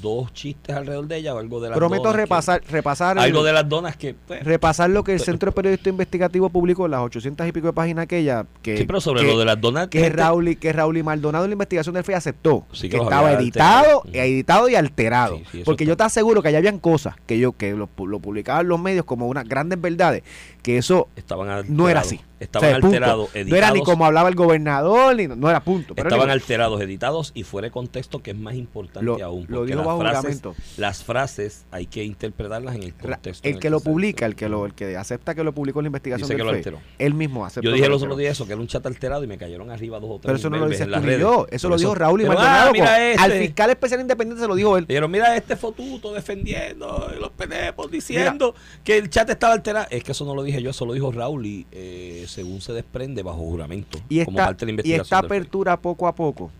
dos 0.02 0.32
chistes 0.34 0.76
alrededor 0.76 1.08
de 1.08 1.18
ella 1.18 1.34
o 1.34 1.40
algo 1.40 1.60
de 1.60 1.70
las 1.70 1.78
Prometo 1.78 2.04
donas 2.04 2.16
que- 2.16 2.22
repasar, 2.22 2.62
repasar, 2.70 3.18
el- 3.18 3.24
algo 3.24 3.44
de 3.44 3.52
las 3.54 3.68
donas 3.68 3.96
que 3.98 4.14
pues, 4.28 4.44
repasar 4.44 4.90
lo 4.90 5.04
que 5.04 5.14
el 5.14 5.20
Centro 5.20 5.52
de 5.52 5.56
Periodista 5.56 5.90
Investigativo 5.90 6.50
publicó 6.50 6.86
en 6.86 6.92
las 6.92 7.02
800 7.02 7.48
y 7.48 7.52
pico 7.52 7.68
de 7.68 7.74
páginas 7.74 8.04
aquella 8.04 8.46
que, 8.62 8.78
sí, 8.78 8.86
pero 8.86 9.02
sobre 9.02 9.22
que, 9.22 9.28
lo 9.28 9.40
de 9.40 9.46
las 9.46 9.60
donas 9.60 9.88
que 9.88 10.00
gente- 10.02 10.18
Raúl, 10.18 10.48
y- 10.50 10.56
que 10.56 10.72
Raúl 10.72 10.98
y 10.98 11.04
Maldonado 11.04 11.46
en 11.46 11.52
la 11.52 11.54
investigación 11.54 11.96
del 11.96 12.04
FEI 12.04 12.16
aceptó 12.16 12.66
Sí, 12.72 12.90
que 12.90 12.98
que 12.98 13.04
estaba 13.04 13.32
editado, 13.34 14.02
alterado. 14.04 14.26
editado 14.26 14.70
y 14.70 14.76
alterado. 14.76 15.38
Sí, 15.38 15.44
sí, 15.52 15.58
eso 15.62 15.66
Porque 15.66 15.84
está. 15.86 15.92
yo 15.94 15.98
te 15.98 16.04
aseguro 16.04 16.42
que 16.42 16.50
allá 16.50 16.60
habían 16.60 16.80
cosas 16.80 17.16
que 17.26 17.40
yo 17.40 17.54
que 17.54 17.74
lo, 17.74 17.90
lo 18.06 18.20
publicaban 18.20 18.68
los 18.68 18.80
medios 18.80 19.06
como 19.06 19.28
unas 19.28 19.48
grandes 19.48 19.82
verdades 19.82 20.24
que 20.62 20.78
eso 20.78 21.08
Estaban 21.16 21.50
alterados. 21.50 21.76
no 21.78 21.90
era 21.90 22.02
así. 22.02 22.20
Estaban 22.40 22.70
O 22.70 22.72
sea, 22.72 22.76
alterados, 22.88 23.30
editados. 23.36 23.50
No 23.52 23.56
era 23.56 23.72
ni 23.72 23.84
como 23.84 24.04
hablaba 24.04 24.28
el 24.28 24.34
gobernador, 24.34 25.16
ni, 25.16 25.28
no 25.28 25.48
era 25.48 25.64
punto. 25.64 25.94
Pero 25.94 26.08
Estaban 26.08 26.24
anyway, 26.28 26.42
alterados, 26.42 26.82
editados 26.82 27.32
y 27.36 27.44
fuera 27.44 27.68
de 27.68 27.72
contexto, 27.72 28.24
que 28.24 28.32
es 28.32 28.38
más 28.38 28.56
importante 28.56 29.06
Lo- 29.06 29.24
aún. 29.24 29.46
lo 29.48 29.64
dijo 29.66 29.78
las 29.78 29.86
bajo 29.86 30.00
frases, 30.00 30.20
juramento. 30.42 30.56
las 30.78 31.04
frases 31.04 31.66
hay 31.70 31.86
que 31.86 32.04
interpretarlas 32.04 32.74
en 32.76 32.82
el 32.84 32.96
contexto. 32.96 33.48
en 33.48 33.54
el 33.56 33.60
que 33.62 33.70
lo 33.70 33.78
se 33.78 33.86
publica, 33.86 34.26
el 34.26 34.36
que 34.36 34.50
lo, 34.50 34.66
el 34.66 34.74
que 34.74 34.98
acepta 34.98 35.36
que 35.36 35.44
lo 35.44 35.54
publicó 35.54 35.84
la 35.84 35.90
investigación 35.90 36.28
Dice 36.28 36.34
del 36.34 36.40
que 36.48 36.52
lo 36.52 36.58
alteró. 36.58 36.80
él 36.98 37.14
mismo 37.14 37.46
acepta. 37.46 37.64
Yo 37.70 37.76
dije 37.76 37.88
los 37.88 38.02
otros 38.02 38.18
días 38.18 38.32
eso, 38.32 38.48
que 38.48 38.54
era 38.54 38.62
un 38.62 38.68
chat 38.68 38.84
alterado 38.88 39.24
y 39.24 39.28
me 39.28 39.38
cayeron 39.38 39.70
arriba 39.70 40.00
dos 40.00 40.10
o 40.10 40.14
tres. 40.16 40.24
Pero 40.26 40.38
eso 40.38 40.50
no 40.50 40.58
lo 40.58 40.68
dices 40.68 40.88
tú 40.88 41.00
yo, 41.20 41.46
eso 41.52 41.70
lo 41.70 41.78
dijo 41.78 41.94
Raúl 41.94 42.22
y 42.22 42.24
Pero, 42.24 42.40
Maldonado. 42.40 42.72
ah, 42.82 42.96
Al 43.24 43.32
este. 43.34 43.46
fiscal 43.46 43.70
especial 43.70 44.02
independiente 44.02 44.42
se 44.42 44.48
lo 44.48 44.56
dijo 44.56 44.78
él. 44.78 44.88
Dijeron, 44.88 45.12
mira 45.12 45.36
este 45.36 45.56
fotuto 45.56 46.12
defendiendo 46.12 47.08
y 47.16 47.20
los 47.20 47.30
pendejos 47.32 47.92
diciendo 47.92 48.56
que 48.84 48.98
el 48.98 49.12
chat 49.12 49.30
estaba 49.30 49.54
alterado. 49.54 49.86
Es 49.92 50.04
que 50.04 50.12
eso 50.14 50.26
no 50.26 50.34
lo 50.34 50.42
dije 50.52 50.64
yo, 50.64 50.70
eso 50.72 50.86
lo 50.86 50.94
dijo 50.94 51.12
Raúl 51.12 51.46
y 51.46 51.66
eh, 51.72 52.26
según 52.28 52.62
se 52.62 52.74
desprende 52.74 53.24
bajo 53.24 53.40
juramento 53.40 54.00
Y 54.10 54.24
como 54.26 54.38
esta, 54.38 54.48
parte 54.48 54.66
de 54.66 54.72
la 54.72 54.72
y 54.72 54.74
investigación. 54.74 55.04
esta 55.04 55.16
del 55.22 55.30
FEI. 55.30 55.38
apertura 55.38 55.78
poco 55.82 56.08
a 56.08 56.16
poco 56.16 56.52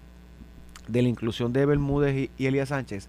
de 0.88 1.02
la 1.02 1.10
inclusión 1.10 1.54
de 1.54 1.66
Bermúdez 1.66 2.16
y, 2.38 2.44
y 2.44 2.48
Elías 2.48 2.70
Sánchez 2.70 3.08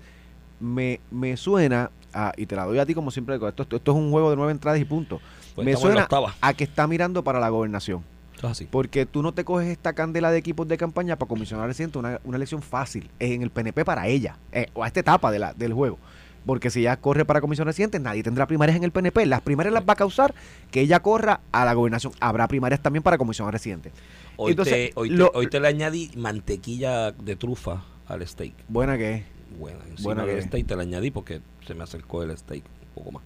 me, 0.60 1.00
me 1.10 1.36
suena, 1.36 1.90
a, 2.14 2.32
y 2.36 2.46
te 2.46 2.54
la 2.54 2.64
doy 2.64 2.78
a 2.78 2.86
ti 2.86 2.94
como 2.94 3.10
siempre 3.10 3.34
digo, 3.34 3.48
esto, 3.48 3.62
esto 3.62 3.76
es 3.76 3.96
un 3.96 4.10
juego 4.10 4.30
de 4.30 4.36
nueve 4.36 4.52
entradas 4.52 4.80
y 4.80 4.84
punto. 4.84 5.20
Pues 5.54 5.64
me 5.66 5.76
suena 5.76 6.08
a 6.40 6.54
que 6.54 6.64
está 6.64 6.86
mirando 6.86 7.22
para 7.24 7.40
la 7.40 7.48
gobernación. 7.48 8.02
Es 8.36 8.44
así. 8.44 8.68
Porque 8.70 9.04
tú 9.04 9.22
no 9.22 9.32
te 9.32 9.44
coges 9.44 9.68
esta 9.68 9.92
candela 9.92 10.30
de 10.30 10.38
equipos 10.38 10.66
de 10.66 10.78
campaña 10.78 11.16
para 11.16 11.28
comisionar 11.28 11.66
reciente 11.66 11.98
una, 11.98 12.20
una 12.24 12.36
elección 12.36 12.62
fácil 12.62 13.10
en 13.18 13.42
el 13.42 13.50
PNP 13.50 13.84
para 13.84 14.06
ella, 14.06 14.36
eh, 14.52 14.68
o 14.72 14.84
a 14.84 14.86
esta 14.86 15.00
etapa 15.00 15.30
de 15.30 15.38
la, 15.40 15.52
del 15.52 15.72
juego. 15.72 15.98
Porque 16.46 16.70
si 16.70 16.80
ella 16.80 16.96
corre 16.96 17.24
para 17.24 17.40
comisión 17.40 17.66
reciente, 17.66 17.98
nadie 18.00 18.22
tendrá 18.22 18.46
primarias 18.46 18.76
en 18.76 18.84
el 18.84 18.90
PNP. 18.90 19.26
Las 19.26 19.40
primarias 19.42 19.72
las 19.72 19.84
va 19.88 19.92
a 19.92 19.96
causar 19.96 20.34
que 20.70 20.80
ella 20.80 21.00
corra 21.00 21.40
a 21.52 21.64
la 21.64 21.72
gobernación. 21.74 22.12
Habrá 22.20 22.48
primarias 22.48 22.80
también 22.82 23.02
para 23.02 23.16
comisión 23.18 23.50
reciente. 23.52 23.92
Hoy, 24.36 24.50
Entonces, 24.52 24.74
te, 24.74 24.92
hoy, 24.96 25.08
te- 25.10 25.14
lo- 25.14 25.30
hoy 25.34 25.46
te 25.48 25.60
le 25.60 25.68
añadí 25.68 26.10
mantequilla 26.16 27.12
de 27.12 27.36
trufa 27.36 27.84
al 28.08 28.26
steak. 28.26 28.54
Buena 28.68 28.98
que 28.98 29.14
es. 29.14 29.22
Buena, 29.58 29.78
encima 29.88 30.02
Buena 30.02 30.24
del 30.24 30.36
que- 30.36 30.42
steak 30.42 30.66
te 30.66 30.76
la 30.76 30.82
añadí 30.82 31.10
porque 31.10 31.40
se 31.66 31.74
me 31.74 31.84
acercó 31.84 32.22
el 32.22 32.36
steak 32.36 32.64
un 32.64 32.94
poco 32.94 33.12
más. 33.12 33.22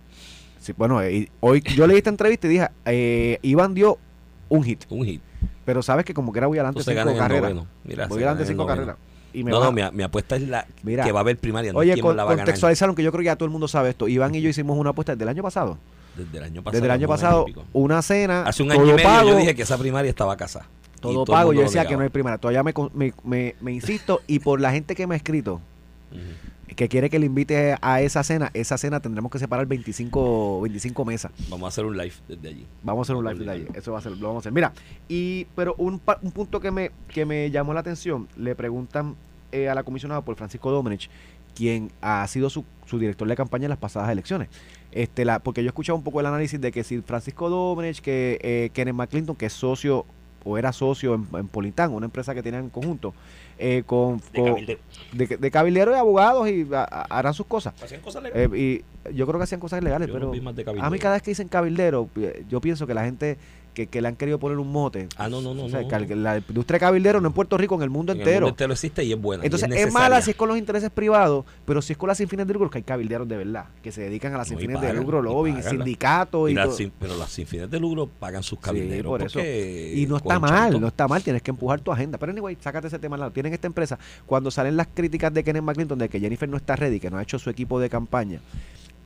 Sí, 0.60 0.74
bueno, 0.76 1.00
eh, 1.00 1.30
hoy 1.40 1.62
yo 1.74 1.86
leí 1.86 1.96
esta 1.98 2.10
entrevista 2.10 2.48
y 2.48 2.50
dije, 2.50 2.68
eh, 2.84 3.38
Iván 3.42 3.72
dio 3.74 3.98
un 4.48 4.62
hit. 4.64 4.84
Un 4.90 5.04
hit. 5.04 5.22
Pero 5.64 5.82
sabes 5.82 6.04
que 6.04 6.12
como 6.14 6.32
que 6.32 6.38
era 6.40 6.46
voy 6.48 6.58
adelante 6.58 6.80
Entonces 6.80 7.02
cinco 7.04 7.18
carreras. 7.18 7.54
Mira, 7.84 8.06
Voy 8.08 8.18
adelante 8.18 8.44
cinco 8.46 8.66
carreras. 8.66 8.96
Y 9.36 9.44
me 9.44 9.50
No, 9.50 9.60
va- 9.60 9.66
no, 9.66 9.72
mi, 9.72 9.82
mi 9.92 10.02
apuesta 10.02 10.36
es 10.36 10.48
la 10.48 10.66
Mira. 10.82 11.04
que 11.04 11.12
va 11.12 11.20
a 11.20 11.22
haber 11.22 11.36
primaria. 11.36 11.70
No 11.72 11.78
Oye, 11.80 11.92
quién 11.92 12.02
con- 12.02 12.16
la 12.16 12.24
va 12.24 12.30
a 12.30 12.32
ganar. 12.32 12.46
contextualizaron 12.46 12.94
que 12.94 13.02
yo 13.02 13.12
creo 13.12 13.20
que 13.20 13.26
ya 13.26 13.36
todo 13.36 13.44
el 13.44 13.50
mundo 13.50 13.68
sabe 13.68 13.90
esto. 13.90 14.08
Iván 14.08 14.34
y 14.34 14.40
yo 14.40 14.48
hicimos 14.48 14.78
una 14.78 14.90
apuesta 14.90 15.12
desde 15.12 15.24
el 15.24 15.28
año 15.28 15.42
pasado. 15.42 15.76
Desde 16.16 16.38
el 16.38 16.44
año 16.44 16.62
pasado. 16.62 16.72
Desde 16.72 16.86
el 16.86 16.90
año 16.90 17.06
pasado, 17.08 17.46
una 17.74 18.00
cena. 18.00 18.44
Hace 18.44 18.62
un 18.62 18.72
año 18.72 18.84
y 18.84 18.92
medio 18.94 19.02
pago, 19.04 19.28
yo 19.28 19.36
dije 19.36 19.54
que 19.54 19.62
esa 19.62 19.76
primaria 19.76 20.08
estaba 20.08 20.34
casada. 20.38 20.64
Y 20.96 21.00
Todo 21.00 21.24
pago. 21.26 21.52
Yo 21.52 21.60
decía 21.60 21.84
que 21.86 21.94
no 21.98 22.02
hay 22.02 22.08
primera. 22.08 22.38
Todavía 22.38 22.62
me, 22.62 22.72
con- 22.72 22.90
me, 22.94 23.12
me- 23.24 23.54
me 23.60 23.72
insisto. 23.72 24.22
y 24.26 24.38
por 24.38 24.58
la 24.60 24.72
gente 24.72 24.94
que 24.94 25.06
me 25.06 25.14
ha 25.14 25.18
escrito. 25.18 25.60
Que 26.76 26.88
quiere 26.88 27.08
que 27.08 27.18
le 27.18 27.26
invite 27.26 27.74
a 27.80 28.00
esa 28.02 28.22
cena, 28.22 28.50
esa 28.52 28.76
cena 28.76 29.00
tendremos 29.00 29.32
que 29.32 29.38
separar 29.38 29.66
25, 29.66 30.60
25 30.60 31.04
mesas. 31.06 31.32
Vamos 31.48 31.64
a 31.64 31.68
hacer 31.68 31.86
un 31.86 31.96
live 31.96 32.12
desde 32.28 32.48
allí. 32.48 32.66
Vamos 32.82 33.00
a 33.00 33.04
hacer 33.06 33.16
un 33.16 33.24
live 33.24 33.44
de 33.44 33.50
ahí. 33.50 33.66
Eso 33.74 33.92
va 33.92 33.98
a 33.98 34.02
ser, 34.02 34.12
lo 34.12 34.28
vamos 34.28 34.40
a 34.40 34.42
hacer. 34.42 34.52
Mira, 34.52 34.74
y 35.08 35.46
pero 35.56 35.74
un, 35.78 36.00
un 36.22 36.32
punto 36.32 36.60
que 36.60 36.70
me, 36.70 36.92
que 37.08 37.24
me 37.24 37.50
llamó 37.50 37.72
la 37.72 37.80
atención, 37.80 38.28
le 38.36 38.54
preguntan 38.54 39.16
eh, 39.52 39.70
a 39.70 39.74
la 39.74 39.84
comisionada 39.84 40.20
por 40.20 40.36
Francisco 40.36 40.70
Domenech, 40.70 41.08
quien 41.54 41.90
ha 42.02 42.26
sido 42.28 42.50
su, 42.50 42.62
su 42.84 42.98
director 42.98 43.26
de 43.26 43.36
campaña 43.36 43.64
en 43.64 43.70
las 43.70 43.78
pasadas 43.78 44.10
elecciones. 44.10 44.48
Este, 44.92 45.24
la, 45.24 45.38
porque 45.38 45.62
yo 45.62 45.68
he 45.68 45.70
escuchado 45.70 45.96
un 45.96 46.04
poco 46.04 46.20
el 46.20 46.26
análisis 46.26 46.60
de 46.60 46.72
que 46.72 46.84
si 46.84 47.00
Francisco 47.00 47.48
Domenech, 47.48 48.00
que 48.00 48.38
eh, 48.42 48.70
Kenneth 48.74 48.94
McClinton, 48.94 49.34
que 49.34 49.46
es 49.46 49.52
socio 49.54 50.04
o 50.44 50.56
era 50.58 50.72
socio 50.72 51.14
en, 51.14 51.26
en 51.38 51.48
Politán, 51.48 51.92
una 51.92 52.06
empresa 52.06 52.34
que 52.34 52.42
tenían 52.42 52.64
en 52.64 52.70
conjunto, 52.70 53.14
eh, 53.58 53.82
con, 53.86 54.20
con- 54.34 54.64
de, 54.66 54.78
de 55.38 55.50
cabildero 55.50 55.92
y 55.92 55.94
abogados 55.94 56.48
y 56.48 56.66
a- 56.72 56.82
a- 56.84 57.18
harán 57.18 57.34
sus 57.34 57.46
cosas. 57.46 57.74
Hacían 57.82 58.00
cosas 58.00 58.22
legales. 58.22 58.50
Eh, 58.52 58.84
y 59.06 59.14
yo 59.14 59.26
creo 59.26 59.38
que 59.38 59.44
hacían 59.44 59.60
cosas 59.60 59.82
legales, 59.82 60.08
Yo 60.08 60.14
pero 60.14 60.30
de 60.30 60.38
a 60.38 60.40
mí 60.52 60.64
cabildero. 60.64 60.98
cada 61.00 61.14
vez 61.14 61.22
que 61.22 61.30
dicen 61.32 61.48
cabildero, 61.48 62.08
eh, 62.16 62.44
yo 62.48 62.60
pienso 62.60 62.86
que 62.86 62.94
la 62.94 63.04
gente 63.04 63.38
que, 63.76 63.88
que 63.88 64.00
le 64.00 64.08
han 64.08 64.16
querido 64.16 64.38
poner 64.38 64.56
un 64.58 64.72
mote. 64.72 65.06
Ah, 65.18 65.28
no, 65.28 65.42
no, 65.42 65.52
no. 65.52 65.66
o 65.66 65.68
sea, 65.68 65.82
no. 65.82 65.88
que 65.88 66.16
la 66.16 66.38
industria 66.38 66.76
de 66.76 66.80
cabildero 66.80 67.20
no 67.20 67.28
en 67.28 67.34
Puerto 67.34 67.58
Rico, 67.58 67.74
en 67.74 67.82
el 67.82 67.90
mundo 67.90 68.12
En 68.12 68.16
el 68.18 68.22
entero. 68.22 68.46
mundo 68.46 68.54
entero 68.54 68.72
existe 68.72 69.04
y 69.04 69.12
es 69.12 69.20
buena. 69.20 69.44
Entonces 69.44 69.68
es, 69.70 69.92
mala 69.92 70.22
si 70.22 70.30
es 70.30 70.36
con 70.36 70.48
los 70.48 70.56
intereses 70.56 70.88
privados, 70.90 71.44
pero 71.66 71.82
si 71.82 71.92
es 71.92 71.98
con 71.98 72.08
las 72.08 72.16
sin 72.16 72.26
fines 72.26 72.46
de 72.46 72.54
lucro, 72.54 72.70
que 72.70 72.78
hay 72.78 72.84
cabilderos 72.84 73.28
de 73.28 73.36
verdad, 73.36 73.66
que 73.82 73.92
se 73.92 74.00
dedican 74.00 74.32
a 74.34 74.38
las 74.38 74.48
sin 74.48 74.58
fines 74.58 74.80
de 74.80 74.94
lucro, 74.94 75.20
y 75.20 75.22
lobbying, 75.24 75.56
pagan. 75.56 75.70
sindicatos 75.72 76.50
Y 76.50 76.54
todo. 76.54 76.72
sin- 76.72 76.90
pero 76.98 77.16
las 77.18 77.30
sin 77.30 77.46
fines 77.46 77.70
de 77.70 77.78
lucro 77.78 78.06
pagan 78.18 78.42
sus 78.42 78.58
cabilderos. 78.58 79.10
por 79.10 79.20
eso. 79.22 79.34
porque 79.34 79.92
Y 79.94 80.06
no 80.06 80.16
está 80.16 80.40
mal, 80.40 80.80
no 80.80 80.88
está 80.88 81.06
mal, 81.06 81.22
tienes 81.22 81.42
que 81.42 81.50
empujar 81.50 81.78
tu 81.80 81.92
agenda. 81.92 82.16
Pero 82.16 82.32
anyway, 82.32 82.56
sácate 82.58 82.86
ese 82.88 82.98
tema 82.98 83.16
al 83.16 83.20
lado. 83.20 83.32
Tienen 83.32 83.52
esta 83.52 83.66
empresa, 83.66 83.98
cuando 84.24 84.50
salen 84.50 84.74
las 84.76 84.86
críticas 84.94 85.34
de 85.34 85.44
Kenneth 85.44 85.62
McClinton 85.62 85.98
de 85.98 86.08
que 86.08 86.18
Jennifer 86.18 86.48
no 86.48 86.56
está 86.56 86.76
ready, 86.76 86.98
que 86.98 87.10
no 87.10 87.18
ha 87.18 87.22
hecho 87.22 87.38
su 87.38 87.50
equipo 87.50 87.78
de 87.78 87.90
campaña, 87.90 88.40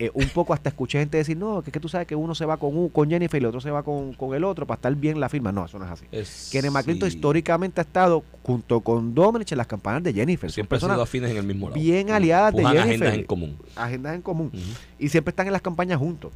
eh, 0.03 0.11
un 0.15 0.29
poco 0.31 0.53
hasta 0.55 0.71
escuché 0.71 0.99
gente 0.99 1.19
decir, 1.19 1.37
no, 1.37 1.61
que 1.63 1.69
es 1.69 1.73
que 1.75 1.79
tú 1.79 1.89
sabes 1.89 2.07
que 2.07 2.17
uno 2.17 2.35
se 2.35 2.47
va 2.47 2.57
con, 2.57 2.89
con 2.89 3.09
Jennifer 3.11 3.39
y 3.41 3.45
el 3.45 3.47
otro 3.47 3.61
se 3.61 3.71
va 3.71 3.83
con, 3.83 4.15
con 4.15 4.35
el 4.35 4.43
otro 4.45 4.67
para 4.67 4.77
estar 4.77 4.95
bien 4.97 5.21
la 5.21 5.29
firma. 5.29 5.53
No, 5.53 5.67
eso 5.67 5.79
no 5.79 5.85
es 5.85 5.91
así. 5.93 6.07
Es- 6.11 6.49
Kenneth 6.51 6.73
McClinton 6.73 7.11
sí. 7.11 7.17
históricamente 7.17 7.81
ha 7.81 7.85
estado 7.85 8.25
junto 8.43 8.81
con 8.81 9.15
Domenech 9.15 9.53
en 9.53 9.59
las 9.59 9.67
campañas 9.67 10.03
de 10.03 10.13
Jennifer. 10.15 10.51
Siempre 10.51 10.77
han 10.77 10.81
sido 10.81 11.03
afines 11.03 11.31
en 11.31 11.37
el 11.37 11.45
mismo 11.45 11.69
lado. 11.69 11.81
bien 11.81 12.11
aliadas 12.11 12.55
de 12.55 12.63
Jennifer. 12.63 12.83
agendas 12.89 13.15
en 13.15 13.25
común. 13.25 13.57
agendas 13.77 14.15
en 14.17 14.23
común 14.23 14.51
y 14.99 15.09
siempre 15.11 15.31
están 15.31 15.47
en 15.47 15.53
las 15.53 15.63
campañas 15.63 15.99
juntos. 15.99 16.33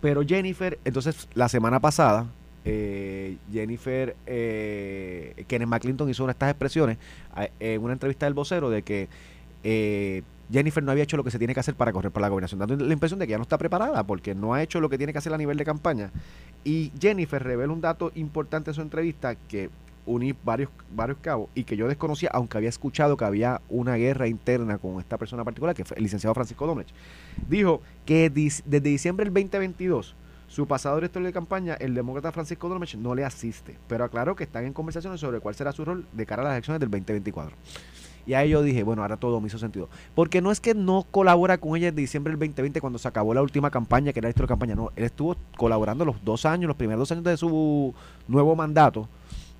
Pero 0.00 0.22
Jennifer, 0.24 0.78
entonces 0.84 1.26
la 1.34 1.48
semana 1.48 1.80
pasada, 1.80 2.26
eh, 2.64 3.38
Jennifer, 3.52 4.14
eh, 4.26 5.44
Kenneth 5.48 5.68
McClinton 5.68 6.08
hizo 6.10 6.22
una 6.24 6.32
de 6.32 6.36
estas 6.36 6.50
expresiones 6.50 6.98
a- 7.34 7.48
en 7.60 7.82
una 7.82 7.92
entrevista 7.94 8.26
del 8.26 8.34
vocero 8.34 8.70
de 8.70 8.82
que 8.82 9.08
eh, 9.68 10.22
Jennifer 10.52 10.80
no 10.80 10.92
había 10.92 11.02
hecho 11.02 11.16
lo 11.16 11.24
que 11.24 11.32
se 11.32 11.38
tiene 11.38 11.52
que 11.52 11.58
hacer 11.58 11.74
para 11.74 11.92
correr 11.92 12.12
para 12.12 12.22
la 12.22 12.28
gobernación, 12.28 12.60
dando 12.60 12.76
la 12.76 12.92
impresión 12.92 13.18
de 13.18 13.26
que 13.26 13.32
ya 13.32 13.36
no 13.36 13.42
está 13.42 13.58
preparada 13.58 14.06
porque 14.06 14.32
no 14.32 14.54
ha 14.54 14.62
hecho 14.62 14.80
lo 14.80 14.88
que 14.88 14.96
tiene 14.96 15.12
que 15.12 15.18
hacer 15.18 15.34
a 15.34 15.38
nivel 15.38 15.56
de 15.56 15.64
campaña. 15.64 16.12
Y 16.62 16.92
Jennifer 17.00 17.42
revela 17.42 17.72
un 17.72 17.80
dato 17.80 18.12
importante 18.14 18.70
en 18.70 18.74
su 18.74 18.80
entrevista 18.80 19.34
que 19.34 19.70
uní 20.06 20.36
varios, 20.44 20.70
varios 20.94 21.18
cabos 21.20 21.48
y 21.56 21.64
que 21.64 21.76
yo 21.76 21.88
desconocía, 21.88 22.30
aunque 22.32 22.58
había 22.58 22.68
escuchado 22.68 23.16
que 23.16 23.24
había 23.24 23.60
una 23.68 23.96
guerra 23.96 24.28
interna 24.28 24.78
con 24.78 25.00
esta 25.00 25.18
persona 25.18 25.42
particular, 25.42 25.74
que 25.74 25.84
fue 25.84 25.96
el 25.96 26.04
licenciado 26.04 26.32
Francisco 26.32 26.64
Domnech. 26.64 26.86
Dijo 27.48 27.82
que 28.04 28.30
desde 28.30 28.80
diciembre 28.80 29.24
del 29.24 29.34
2022, 29.34 30.14
su 30.46 30.68
pasado 30.68 30.94
director 30.94 31.24
de 31.24 31.32
campaña, 31.32 31.74
el 31.74 31.92
demócrata 31.92 32.30
Francisco 32.30 32.68
Domnech, 32.68 32.94
no 32.94 33.16
le 33.16 33.24
asiste, 33.24 33.76
pero 33.88 34.04
aclaró 34.04 34.36
que 34.36 34.44
están 34.44 34.64
en 34.64 34.72
conversaciones 34.72 35.18
sobre 35.18 35.40
cuál 35.40 35.56
será 35.56 35.72
su 35.72 35.84
rol 35.84 36.06
de 36.12 36.24
cara 36.24 36.42
a 36.42 36.44
las 36.44 36.52
elecciones 36.52 36.78
del 36.78 36.88
2024. 36.88 37.56
Y 38.26 38.34
ahí 38.34 38.50
yo 38.50 38.62
dije, 38.62 38.82
bueno, 38.82 39.02
ahora 39.02 39.16
todo 39.16 39.40
me 39.40 39.46
hizo 39.46 39.58
sentido. 39.58 39.88
Porque 40.14 40.42
no 40.42 40.50
es 40.50 40.60
que 40.60 40.74
no 40.74 41.06
colabora 41.10 41.58
con 41.58 41.76
ella 41.76 41.86
desde 41.86 42.00
diciembre 42.00 42.32
del 42.32 42.40
2020 42.40 42.80
cuando 42.80 42.98
se 42.98 43.06
acabó 43.06 43.32
la 43.32 43.42
última 43.42 43.70
campaña, 43.70 44.12
que 44.12 44.18
era 44.18 44.26
director 44.26 44.46
de 44.46 44.48
campaña. 44.48 44.74
No, 44.74 44.90
él 44.96 45.04
estuvo 45.04 45.36
colaborando 45.56 46.04
los 46.04 46.22
dos 46.24 46.44
años, 46.44 46.66
los 46.66 46.76
primeros 46.76 47.00
dos 47.00 47.12
años 47.12 47.24
de 47.24 47.36
su 47.36 47.94
nuevo 48.26 48.56
mandato. 48.56 49.08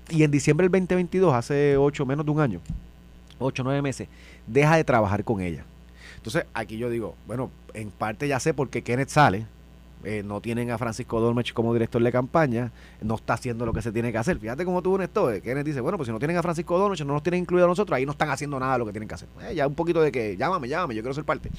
Y 0.09 0.23
en 0.23 0.31
diciembre 0.31 0.65
del 0.65 0.71
2022, 0.71 1.33
hace 1.33 1.77
ocho, 1.77 2.05
menos 2.05 2.25
de 2.25 2.31
un 2.31 2.39
año, 2.39 2.59
ocho, 3.39 3.63
nueve 3.63 3.81
meses, 3.81 4.09
deja 4.45 4.75
de 4.75 4.83
trabajar 4.83 5.23
con 5.23 5.41
ella. 5.41 5.65
Entonces, 6.17 6.45
aquí 6.53 6.77
yo 6.77 6.89
digo, 6.89 7.15
bueno, 7.25 7.51
en 7.73 7.89
parte 7.89 8.27
ya 8.27 8.39
sé 8.39 8.53
por 8.53 8.69
qué 8.69 8.81
Kenneth 8.81 9.09
sale. 9.09 9.45
Eh, 10.07 10.23
no 10.23 10.39
tienen 10.39 10.71
a 10.71 10.77
Francisco 10.77 11.19
Dolmech 11.19 11.51
como 11.51 11.73
director 11.73 12.01
de 12.01 12.11
campaña, 12.13 12.71
no 13.01 13.15
está 13.15 13.33
haciendo 13.33 13.65
lo 13.65 13.73
que 13.73 13.81
se 13.81 13.91
tiene 13.91 14.09
que 14.09 14.17
hacer. 14.17 14.39
Fíjate 14.39 14.63
cómo 14.63 14.81
tuvo 14.81 15.01
esto. 15.01 15.29
eh, 15.29 15.41
Kenneth 15.41 15.65
dice, 15.65 15.81
bueno, 15.81 15.97
pues 15.97 16.07
si 16.07 16.13
no 16.13 16.17
tienen 16.17 16.37
a 16.37 16.41
Francisco 16.41 16.77
Dolmech, 16.79 17.01
no 17.01 17.11
nos 17.11 17.23
tienen 17.23 17.41
incluido 17.41 17.65
a 17.65 17.67
nosotros, 17.67 17.97
ahí 17.97 18.05
no 18.05 18.13
están 18.13 18.29
haciendo 18.29 18.57
nada 18.57 18.73
de 18.73 18.79
lo 18.79 18.85
que 18.85 18.93
tienen 18.93 19.09
que 19.09 19.15
hacer. 19.15 19.27
Eh, 19.41 19.53
ya 19.53 19.67
un 19.67 19.75
poquito 19.75 20.01
de 20.01 20.09
que, 20.13 20.37
llámame, 20.37 20.69
llámame, 20.69 20.95
yo 20.95 21.01
quiero 21.01 21.13
ser 21.13 21.25
parte. 21.25 21.51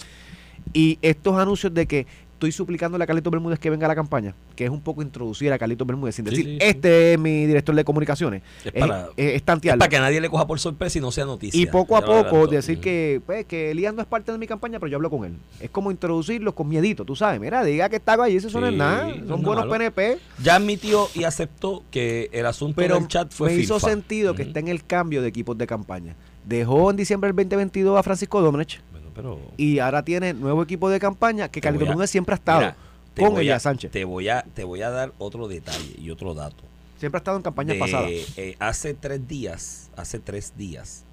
Y 0.73 0.99
estos 1.03 1.39
anuncios 1.39 1.75
de 1.75 1.87
que 1.87 2.07
estoy 2.39 2.53
suplicándole 2.53 3.03
a 3.03 3.07
Carlitos 3.09 3.33
Bermúdez 3.33 3.59
que 3.59 3.69
venga 3.69 3.87
a 3.87 3.89
la 3.89 3.97
campaña, 3.97 4.33
que 4.55 4.65
es 4.65 4.71
un 4.71 4.81
poco 4.81 5.03
introducir 5.03 5.53
a 5.53 5.59
Carlitos 5.59 5.85
Bermúdez 5.85 6.15
sin 6.15 6.25
decir, 6.25 6.45
sí, 6.45 6.51
sí. 6.53 6.59
este 6.61 7.15
es 7.15 7.19
mi 7.19 7.47
director 7.47 7.75
de 7.75 7.83
comunicaciones. 7.83 8.43
Es 8.65 8.73
para, 8.73 9.09
es- 9.17 9.35
es 9.35 9.43
para 9.43 9.89
que 9.89 9.99
nadie 9.99 10.21
le 10.21 10.31
coja 10.31 10.47
por 10.47 10.61
sorpresa 10.61 10.99
y 10.99 11.01
no 11.01 11.11
sea 11.11 11.25
noticia. 11.25 11.61
Y 11.61 11.67
poco 11.67 11.97
a 11.97 12.01
poco 12.05 12.47
decir 12.47 12.77
Ujú. 12.77 12.83
que, 12.85 13.21
pues, 13.27 13.45
que 13.47 13.73
Elías 13.73 13.93
no 13.93 14.01
es 14.03 14.07
parte 14.07 14.31
de 14.31 14.39
mi 14.39 14.47
campaña, 14.47 14.79
pero 14.79 14.89
yo 14.89 14.97
hablo 14.99 15.11
con 15.11 15.25
él. 15.25 15.33
Es 15.61 15.69
como 15.71 15.91
introducirlos 15.91 16.55
con 16.55 16.69
miedito, 16.69 17.05
tú 17.05 17.17
sabes. 17.17 17.41
Mira, 17.41 17.65
diga 17.65 17.89
que 17.89 17.97
estaba 17.97 18.27
ahí, 18.27 18.37
eso 18.37 18.61
no 18.61 18.69
es 18.69 18.75
nada. 18.75 19.09
no 19.17 19.27
Son 19.35 19.43
buenos 19.43 19.67
malo. 19.67 19.73
PNP. 19.73 20.19
Ya 20.41 20.55
admitió 20.55 21.09
y 21.15 21.25
aceptó 21.25 21.83
que 21.91 22.31
el 22.33 22.47
asunto 22.47 22.77
Pero 22.77 22.95
del 22.95 23.09
chat 23.09 23.33
fue 23.33 23.49
me 23.51 23.57
hizo 23.57 23.75
filfa. 23.81 23.89
sentido 23.91 24.35
que 24.35 24.43
Ujú. 24.43 24.49
esté 24.51 24.61
en 24.61 24.69
el 24.69 24.85
cambio 24.85 25.23
de 25.23 25.29
equipos 25.29 25.59
de 25.59 25.67
campaña. 25.67 26.15
Dejó 26.47 26.91
en 26.91 26.97
diciembre 26.97 27.29
del 27.29 27.37
2022 27.37 27.99
a 27.99 28.03
Francisco 28.03 28.41
Domenech 28.41 28.77
Bueno, 28.79 28.88
pero... 29.19 29.41
y 29.57 29.81
ahora 29.81 30.05
tiene 30.05 30.33
nuevo 30.33 30.63
equipo 30.63 30.89
de 30.89 31.01
campaña 31.01 31.49
que 31.49 31.67
a- 31.67 31.73
Bermúdez 31.73 32.09
siempre 32.11 32.35
ha 32.35 32.37
estado 32.37 32.61
Mira, 32.61 32.77
con 33.17 33.31
voy 33.31 33.39
a- 33.39 33.41
Elías 33.41 33.63
Sánchez. 33.63 33.91
Te 33.91 34.05
voy, 34.05 34.29
a, 34.29 34.43
te 34.55 34.63
voy 34.63 34.83
a 34.83 34.91
dar 34.91 35.13
otro 35.19 35.49
detalle 35.49 35.95
y 35.99 36.11
otro 36.11 36.35
dato. 36.35 36.63
Siempre 36.99 37.19
ha 37.19 37.21
estado 37.21 37.37
en 37.37 37.43
campañas 37.43 37.75
De, 37.75 37.81
pasadas. 37.81 38.11
eh, 38.37 38.57
hace 38.61 38.95
tres 38.95 39.27
días, 39.27 39.91
hace 39.97 40.19
tres 40.21 40.53
días 40.57 41.05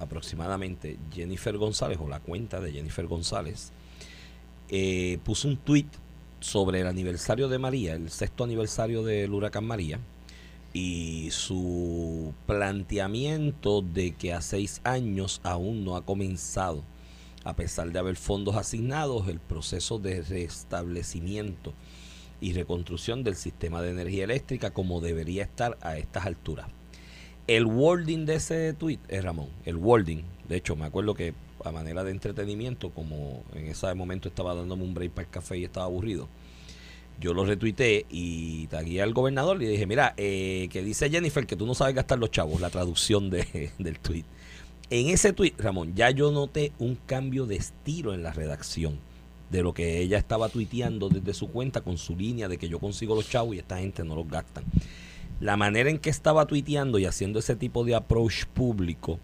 aproximadamente, 0.00 0.96
Jennifer 1.12 1.56
González 1.56 1.98
o 2.00 2.08
la 2.08 2.20
cuenta 2.20 2.60
de 2.60 2.72
Jennifer 2.72 3.06
González 3.06 3.70
eh, 4.68 5.18
puso 5.24 5.48
un 5.48 5.56
tweet 5.56 5.86
sobre 6.40 6.80
el 6.80 6.86
aniversario 6.86 7.48
de 7.48 7.58
María, 7.58 7.94
el 7.94 8.10
sexto 8.10 8.44
aniversario 8.44 9.02
del 9.02 9.32
huracán 9.32 9.64
María, 9.64 9.98
y 10.72 11.28
su 11.30 12.34
planteamiento 12.46 13.80
de 13.82 14.12
que 14.12 14.32
a 14.34 14.40
seis 14.40 14.80
años 14.84 15.40
aún 15.44 15.84
no 15.84 15.96
ha 15.96 16.02
comenzado, 16.04 16.82
a 17.44 17.54
pesar 17.54 17.92
de 17.92 17.98
haber 17.98 18.16
fondos 18.16 18.56
asignados, 18.56 19.28
el 19.28 19.38
proceso 19.38 19.98
de 19.98 20.22
restablecimiento 20.22 21.72
y 22.40 22.52
reconstrucción 22.52 23.22
del 23.22 23.36
sistema 23.36 23.82
de 23.82 23.90
energía 23.90 24.24
eléctrica 24.24 24.70
como 24.70 25.00
debería 25.00 25.44
estar 25.44 25.78
a 25.80 25.96
estas 25.98 26.26
alturas. 26.26 26.66
El 27.46 27.66
wording 27.66 28.24
de 28.24 28.36
ese 28.36 28.72
tweet, 28.72 28.98
es 29.08 29.22
Ramón, 29.22 29.48
el 29.64 29.76
wording, 29.76 30.22
de 30.48 30.56
hecho 30.56 30.76
me 30.76 30.86
acuerdo 30.86 31.14
que 31.14 31.34
a 31.62 31.70
manera 31.70 32.02
de 32.04 32.10
entretenimiento, 32.10 32.90
como 32.90 33.42
en 33.54 33.66
ese 33.66 33.92
momento 33.94 34.28
estaba 34.28 34.54
dándome 34.54 34.84
un 34.84 34.94
break 34.94 35.12
para 35.12 35.26
el 35.26 35.30
café 35.30 35.58
y 35.58 35.64
estaba 35.64 35.86
aburrido, 35.86 36.28
yo 37.20 37.32
lo 37.32 37.44
retuiteé 37.44 38.06
y 38.10 38.66
tagué 38.66 39.00
al 39.00 39.14
gobernador 39.14 39.62
y 39.62 39.66
le 39.66 39.72
dije, 39.72 39.86
mira, 39.86 40.14
eh, 40.16 40.68
que 40.70 40.82
dice 40.82 41.10
Jennifer 41.10 41.46
que 41.46 41.56
tú 41.56 41.66
no 41.66 41.74
sabes 41.74 41.94
gastar 41.94 42.18
los 42.18 42.30
chavos, 42.30 42.60
la 42.60 42.70
traducción 42.70 43.30
de, 43.30 43.70
del 43.78 43.98
tweet. 44.00 44.24
En 44.90 45.08
ese 45.08 45.32
tweet, 45.32 45.54
Ramón, 45.56 45.94
ya 45.94 46.10
yo 46.10 46.30
noté 46.30 46.72
un 46.78 46.94
cambio 46.94 47.46
de 47.46 47.56
estilo 47.56 48.12
en 48.12 48.22
la 48.22 48.32
redacción 48.32 49.00
de 49.50 49.62
lo 49.62 49.72
que 49.72 50.00
ella 50.00 50.18
estaba 50.18 50.50
tuiteando 50.50 51.08
desde 51.08 51.32
su 51.32 51.48
cuenta 51.48 51.80
con 51.80 51.96
su 51.96 52.14
línea 52.14 52.48
de 52.48 52.58
que 52.58 52.68
yo 52.68 52.78
consigo 52.78 53.14
los 53.14 53.28
chavos 53.28 53.54
y 53.54 53.58
esta 53.58 53.78
gente 53.78 54.04
no 54.04 54.14
los 54.14 54.28
gastan. 54.28 54.64
La 55.40 55.56
manera 55.56 55.88
en 55.88 55.98
que 55.98 56.10
estaba 56.10 56.46
tuiteando 56.46 56.98
y 56.98 57.06
haciendo 57.06 57.38
ese 57.38 57.56
tipo 57.56 57.82
de 57.84 57.94
approach 57.94 58.44
público 58.46 59.18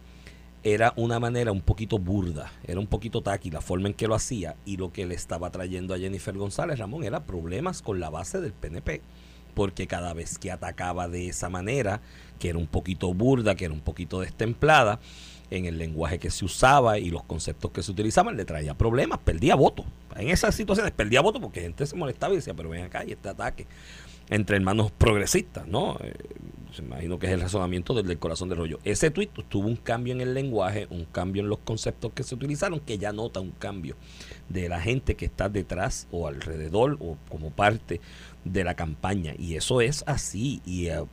era 0.62 0.94
una 0.96 1.20
manera 1.20 1.52
un 1.52 1.60
poquito 1.60 1.98
burda, 1.98 2.52
era 2.64 2.80
un 2.80 2.86
poquito 2.86 3.22
taqui 3.22 3.50
la 3.50 3.60
forma 3.60 3.88
en 3.88 3.94
que 3.94 4.08
lo 4.08 4.14
hacía 4.14 4.56
y 4.64 4.78
lo 4.78 4.92
que 4.92 5.04
le 5.04 5.14
estaba 5.14 5.50
trayendo 5.50 5.94
a 5.94 5.98
Jennifer 5.98 6.36
González 6.36 6.78
Ramón 6.78 7.04
era 7.04 7.24
problemas 7.24 7.82
con 7.82 8.00
la 8.00 8.08
base 8.08 8.40
del 8.40 8.52
PNP, 8.52 9.02
porque 9.54 9.86
cada 9.86 10.14
vez 10.14 10.38
que 10.38 10.50
atacaba 10.50 11.08
de 11.08 11.28
esa 11.28 11.48
manera, 11.48 12.00
que 12.38 12.48
era 12.48 12.58
un 12.58 12.66
poquito 12.66 13.12
burda, 13.12 13.54
que 13.54 13.66
era 13.66 13.74
un 13.74 13.80
poquito 13.80 14.20
destemplada, 14.20 15.00
en 15.50 15.64
el 15.66 15.78
lenguaje 15.78 16.18
que 16.18 16.30
se 16.30 16.44
usaba 16.44 16.98
y 16.98 17.10
los 17.10 17.24
conceptos 17.24 17.70
que 17.72 17.82
se 17.82 17.90
utilizaban, 17.90 18.36
le 18.36 18.44
traía 18.44 18.74
problemas, 18.74 19.18
perdía 19.18 19.54
votos. 19.54 19.86
En 20.16 20.28
esas 20.28 20.54
situaciones 20.54 20.92
perdía 20.92 21.20
votos 21.20 21.40
porque 21.40 21.60
gente 21.60 21.86
se 21.86 21.96
molestaba 21.96 22.32
y 22.32 22.36
decía, 22.36 22.54
pero 22.54 22.70
ven 22.70 22.84
acá 22.84 23.04
y 23.04 23.12
este 23.12 23.28
ataque 23.28 23.66
entre 24.30 24.56
hermanos 24.56 24.92
progresistas, 24.92 25.66
¿no? 25.66 25.98
Eh, 26.00 26.14
se 26.72 26.82
imagino 26.82 27.18
que 27.18 27.26
es 27.26 27.32
el 27.32 27.40
razonamiento 27.40 27.94
del, 27.94 28.18
corazón 28.18 28.48
del 28.48 28.58
rollo. 28.58 28.78
Ese 28.84 29.10
tuit 29.10 29.30
tuvo 29.48 29.66
un 29.66 29.74
cambio 29.74 30.14
en 30.14 30.20
el 30.20 30.34
lenguaje, 30.34 30.86
un 30.90 31.04
cambio 31.04 31.42
en 31.42 31.48
los 31.48 31.58
conceptos 31.58 32.12
que 32.14 32.22
se 32.22 32.36
utilizaron, 32.36 32.78
que 32.78 32.96
ya 32.96 33.12
nota 33.12 33.40
un 33.40 33.50
cambio 33.50 33.96
de 34.48 34.68
la 34.68 34.80
gente 34.80 35.16
que 35.16 35.24
está 35.24 35.48
detrás 35.48 36.06
o 36.12 36.28
alrededor 36.28 36.96
o 37.00 37.16
como 37.28 37.50
parte 37.50 38.00
de 38.44 38.62
la 38.62 38.74
campaña. 38.74 39.34
Y 39.36 39.56
eso 39.56 39.80
es 39.80 40.04
así. 40.06 40.62
Y, 40.64 40.86
eh, 40.86 41.04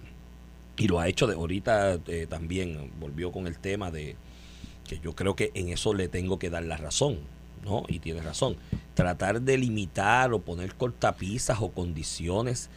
y 0.77 0.87
lo 0.87 0.99
ha 0.99 1.07
hecho 1.07 1.25
de 1.25 1.33
ahorita 1.33 1.99
eh, 2.05 2.27
también, 2.29 2.91
volvió 2.99 3.31
con 3.31 3.47
el 3.47 3.57
tema 3.57 3.89
de 3.89 4.15
que 4.87 4.99
yo 4.99 5.13
creo 5.13 5.35
que 5.35 5.51
en 5.53 5.69
eso 5.69 5.93
le 5.93 6.07
tengo 6.07 6.39
que 6.39 6.49
dar 6.49 6.63
la 6.63 6.77
razón. 6.77 7.19
¿no? 7.63 7.83
Y 7.87 7.99
tiene 7.99 8.21
razón. 8.21 8.55
Tratar 8.93 9.41
de 9.41 9.57
limitar 9.57 10.33
o 10.33 10.39
poner 10.39 10.75
cortapisas 10.75 11.57
o 11.61 11.69
condiciones 11.69 12.69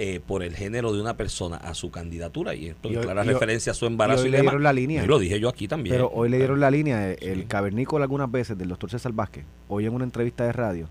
eh, 0.00 0.20
por 0.24 0.44
el 0.44 0.54
género 0.54 0.92
de 0.92 1.00
una 1.00 1.16
persona 1.16 1.56
a 1.56 1.74
su 1.74 1.90
candidatura 1.90 2.54
y 2.54 2.68
esto 2.68 2.88
es 2.88 2.98
clara 2.98 3.24
referencia 3.24 3.72
a 3.72 3.74
su 3.74 3.84
embarazo 3.84 4.26
y, 4.26 4.30
le 4.30 4.40
dieron 4.40 4.62
la 4.62 4.72
línea. 4.72 5.02
Y 5.02 5.06
lo 5.06 5.18
dije 5.18 5.40
yo 5.40 5.48
aquí 5.48 5.66
también. 5.66 5.96
Pero 5.96 6.08
hoy 6.14 6.28
le 6.28 6.38
dieron 6.38 6.60
la 6.60 6.70
línea. 6.70 7.12
El, 7.12 7.46
cavernícola 7.48 8.04
algunas 8.04 8.30
veces 8.30 8.56
del 8.56 8.68
doctor 8.68 8.90
César 8.90 9.12
Vázquez, 9.12 9.44
hoy 9.66 9.86
en 9.86 9.94
una 9.94 10.04
entrevista 10.04 10.44
de 10.44 10.52
radio, 10.52 10.88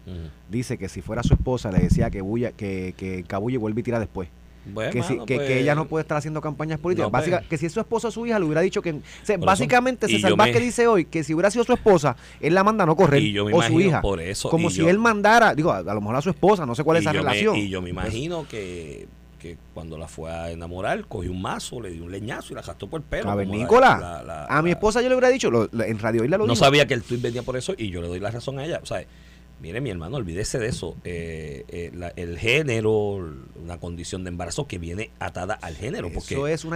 dice 0.50 0.78
que 0.78 0.90
si 0.90 1.02
fuera 1.02 1.24
su 1.24 1.34
esposa 1.34 1.72
le 1.72 1.80
decía 1.80 2.10
que, 2.10 2.22
bulla, 2.22 2.52
que, 2.52 2.94
que 2.98 3.24
Cabulle 3.24 3.58
vuelve 3.58 3.80
y 3.80 3.84
tira 3.84 4.00
después 4.00 4.28
que, 4.92 5.26
que, 5.26 5.36
pues, 5.36 5.50
ella 5.50 5.76
no 5.76 5.88
puede 5.88 6.02
estar 6.02 6.18
haciendo 6.18 6.42
campañas 6.42 6.80
políticas. 6.80 7.10
Pues. 7.12 7.48
que 7.50 7.58
si 7.58 7.66
es 7.66 7.72
su 7.72 7.80
esposa 7.80 8.10
o 8.10 8.12
su 8.12 8.26
hija, 8.26 8.40
le 8.40 8.46
hubiera 8.46 8.62
dicho 8.62 8.82
que. 8.82 9.00
básicamente, 9.40 10.08
César 10.08 10.36
Vázquez 10.36 10.62
dice 10.62 10.88
hoy 10.88 11.06
que 11.06 11.24
si 11.24 11.34
hubiera 11.34 11.52
sido 11.52 11.64
su 11.64 11.74
esposa, 11.74 12.16
él 12.40 12.54
la 12.54 12.64
manda 12.64 12.84
a 12.84 12.88
no 12.88 12.96
correr. 12.96 13.24
o 13.54 13.62
su 13.62 13.80
hija. 13.80 14.02
Por 14.02 14.22
eso, 14.22 14.50
como 14.50 14.70
si 14.70 14.88
él 14.88 15.00
mandara, 15.00 15.56
digo, 15.56 15.72
a, 15.72 15.82
lo 15.82 16.02
mejor 16.02 16.16
a 16.16 16.22
su 16.22 16.30
esposa, 16.30 16.66
no 16.66 16.76
sé 16.76 16.84
cuál 16.84 16.98
es 16.98 17.02
esa 17.02 17.14
relación. 17.14 17.56
y 17.56 17.70
yo 17.70 17.82
me 17.82 17.90
imagino 17.90 18.48
que 18.48 19.08
que 19.38 19.58
cuando 19.74 19.98
la 19.98 20.08
fue 20.08 20.32
a 20.32 20.52
enamorar, 20.52 21.06
cogió 21.06 21.32
un 21.32 21.42
mazo, 21.42 21.80
le 21.82 21.92
dio 21.92 22.04
un 22.04 22.12
leñazo 22.12 22.54
y 22.54 22.56
la 22.56 22.62
gastó 22.62 22.88
por 22.88 23.02
el 23.02 23.06
pelo. 23.06 23.26
Cavernícola. 23.26 24.48
a 24.50 24.62
mi 24.62 24.72
esposa 24.72 25.02
yo 25.02 25.10
le 25.10 25.16
hubiera 25.16 25.30
dicho, 25.30 25.50
en 25.50 26.00
Radio 26.00 26.24
Isla 26.24 26.38
lo 26.38 26.48
No 26.48 26.56
sabía 26.56 26.88
que 26.88 26.94
el 26.94 27.04
tweet 27.04 27.20
venía 27.20 27.44
por 27.44 27.58
eso 27.58 27.74
y 27.78 27.90
yo 27.90 28.02
le 28.02 28.08
doy 28.08 28.20
la 28.20 28.32
razón 28.32 28.60
a 28.60 28.66
ella. 28.66 28.80
O 28.82 28.86
sea, 28.86 29.04
Mire, 29.60 29.82
mi 29.82 29.90
hermano, 29.90 30.18
olvídese 30.18 30.60
de 30.60 30.68
eso. 30.68 30.96
Eh, 31.04 31.66
eh, 31.70 32.12
el 32.16 32.38
género, 32.38 33.34
una 33.56 33.80
condición 33.80 34.24
de 34.24 34.30
embarazo 34.30 34.68
que 34.68 34.78
viene 34.78 35.10
atada 35.20 35.56
al 35.56 35.76
género, 35.76 36.12
porque 36.14 36.36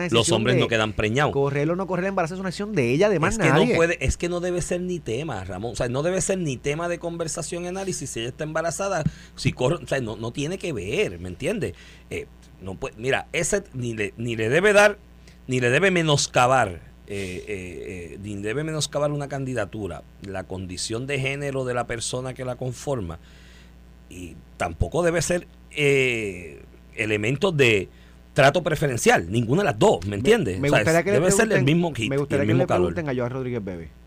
los 0.10 0.32
hombres 0.32 0.58
no 0.58 0.67
quedan 0.67 0.94
preñados. 0.94 1.32
Correr 1.32 1.70
o 1.70 1.76
no 1.76 1.86
correr 1.86 2.06
el 2.06 2.10
embarazo 2.10 2.34
es 2.34 2.39
una 2.39 2.50
acción 2.50 2.74
de 2.74 2.91
ella, 2.91 3.10
de 3.10 3.20
más 3.20 3.38
es 3.38 3.39
Que 3.39 3.50
no 3.54 3.76
puede, 3.76 4.04
es 4.04 4.17
que 4.17 4.30
no 4.30 4.39
debe 4.39 4.63
ser 4.63 4.82
ni 4.82 5.00
tema, 5.00 5.44
Ramón. 5.44 5.74
O 5.74 5.76
sea, 5.76 5.89
no 5.89 6.02
debe 6.02 6.22
ser 6.22 6.39
ni 6.39 6.58
tema 6.58 6.89
de 6.89 6.98
conversación 6.98 7.67
análisis. 7.67 8.10
Si 8.10 8.20
ella 8.20 8.30
está 8.30 8.46
embarazada, 8.46 9.04
si 9.36 9.54
corre, 9.54 9.76
o 9.76 9.88
sea, 9.88 10.02
no, 10.02 10.15
no 10.15 10.32
tiene 10.32 10.58
que 10.58 10.74
ver, 10.74 11.20
¿me 11.20 11.30
entiendes? 11.30 11.76
Eh, 12.10 12.26
no 12.62 12.76
puede, 12.76 12.96
mira, 12.98 13.28
ese 13.32 13.63
ni 13.74 13.94
le, 13.94 14.13
ni 14.17 14.36
le 14.36 14.50
debe 14.50 14.74
dar, 14.74 14.98
ni 15.46 15.60
le 15.60 15.70
debe 15.70 15.91
menoscabar 15.91 16.91
eh, 17.13 17.43
eh, 17.45 18.17
eh 18.24 18.38
debe 18.41 18.63
menoscabar 18.63 19.12
una 19.12 19.28
candidatura, 19.28 20.04
la 20.21 20.45
condición 20.45 21.08
de 21.08 21.19
género 21.19 21.65
de 21.65 21.74
la 21.74 21.86
persona 21.86 22.34
que 22.34 22.45
la 22.45 22.56
conforma, 22.56 23.19
y 24.10 24.36
tampoco 24.56 25.04
debe 25.04 25.21
ser 25.21 25.45
eh, 25.71 26.62
elementos 26.95 27.56
de 27.56 27.89
trato 28.34 28.63
preferencial, 28.63 29.30
ninguna 29.30 29.62
de 29.62 29.65
las 29.65 29.80
dos, 29.80 30.06
¿me 30.08 30.15
entiendes? 30.15 30.60
Me, 30.60 30.69
gustaría 30.69 31.04
que 31.04 31.12
debe 31.12 31.32
ser 31.32 31.52
el 31.52 31.63
mismo 31.63 31.91
Me 31.91 32.17
gustaría 32.17 32.45
que 32.45 32.54
le 32.54 32.65
pregunten 32.65 33.10
a 33.10 33.13
Joan 33.13 33.30
Rodríguez 33.30 33.63
Bebe 33.63 34.01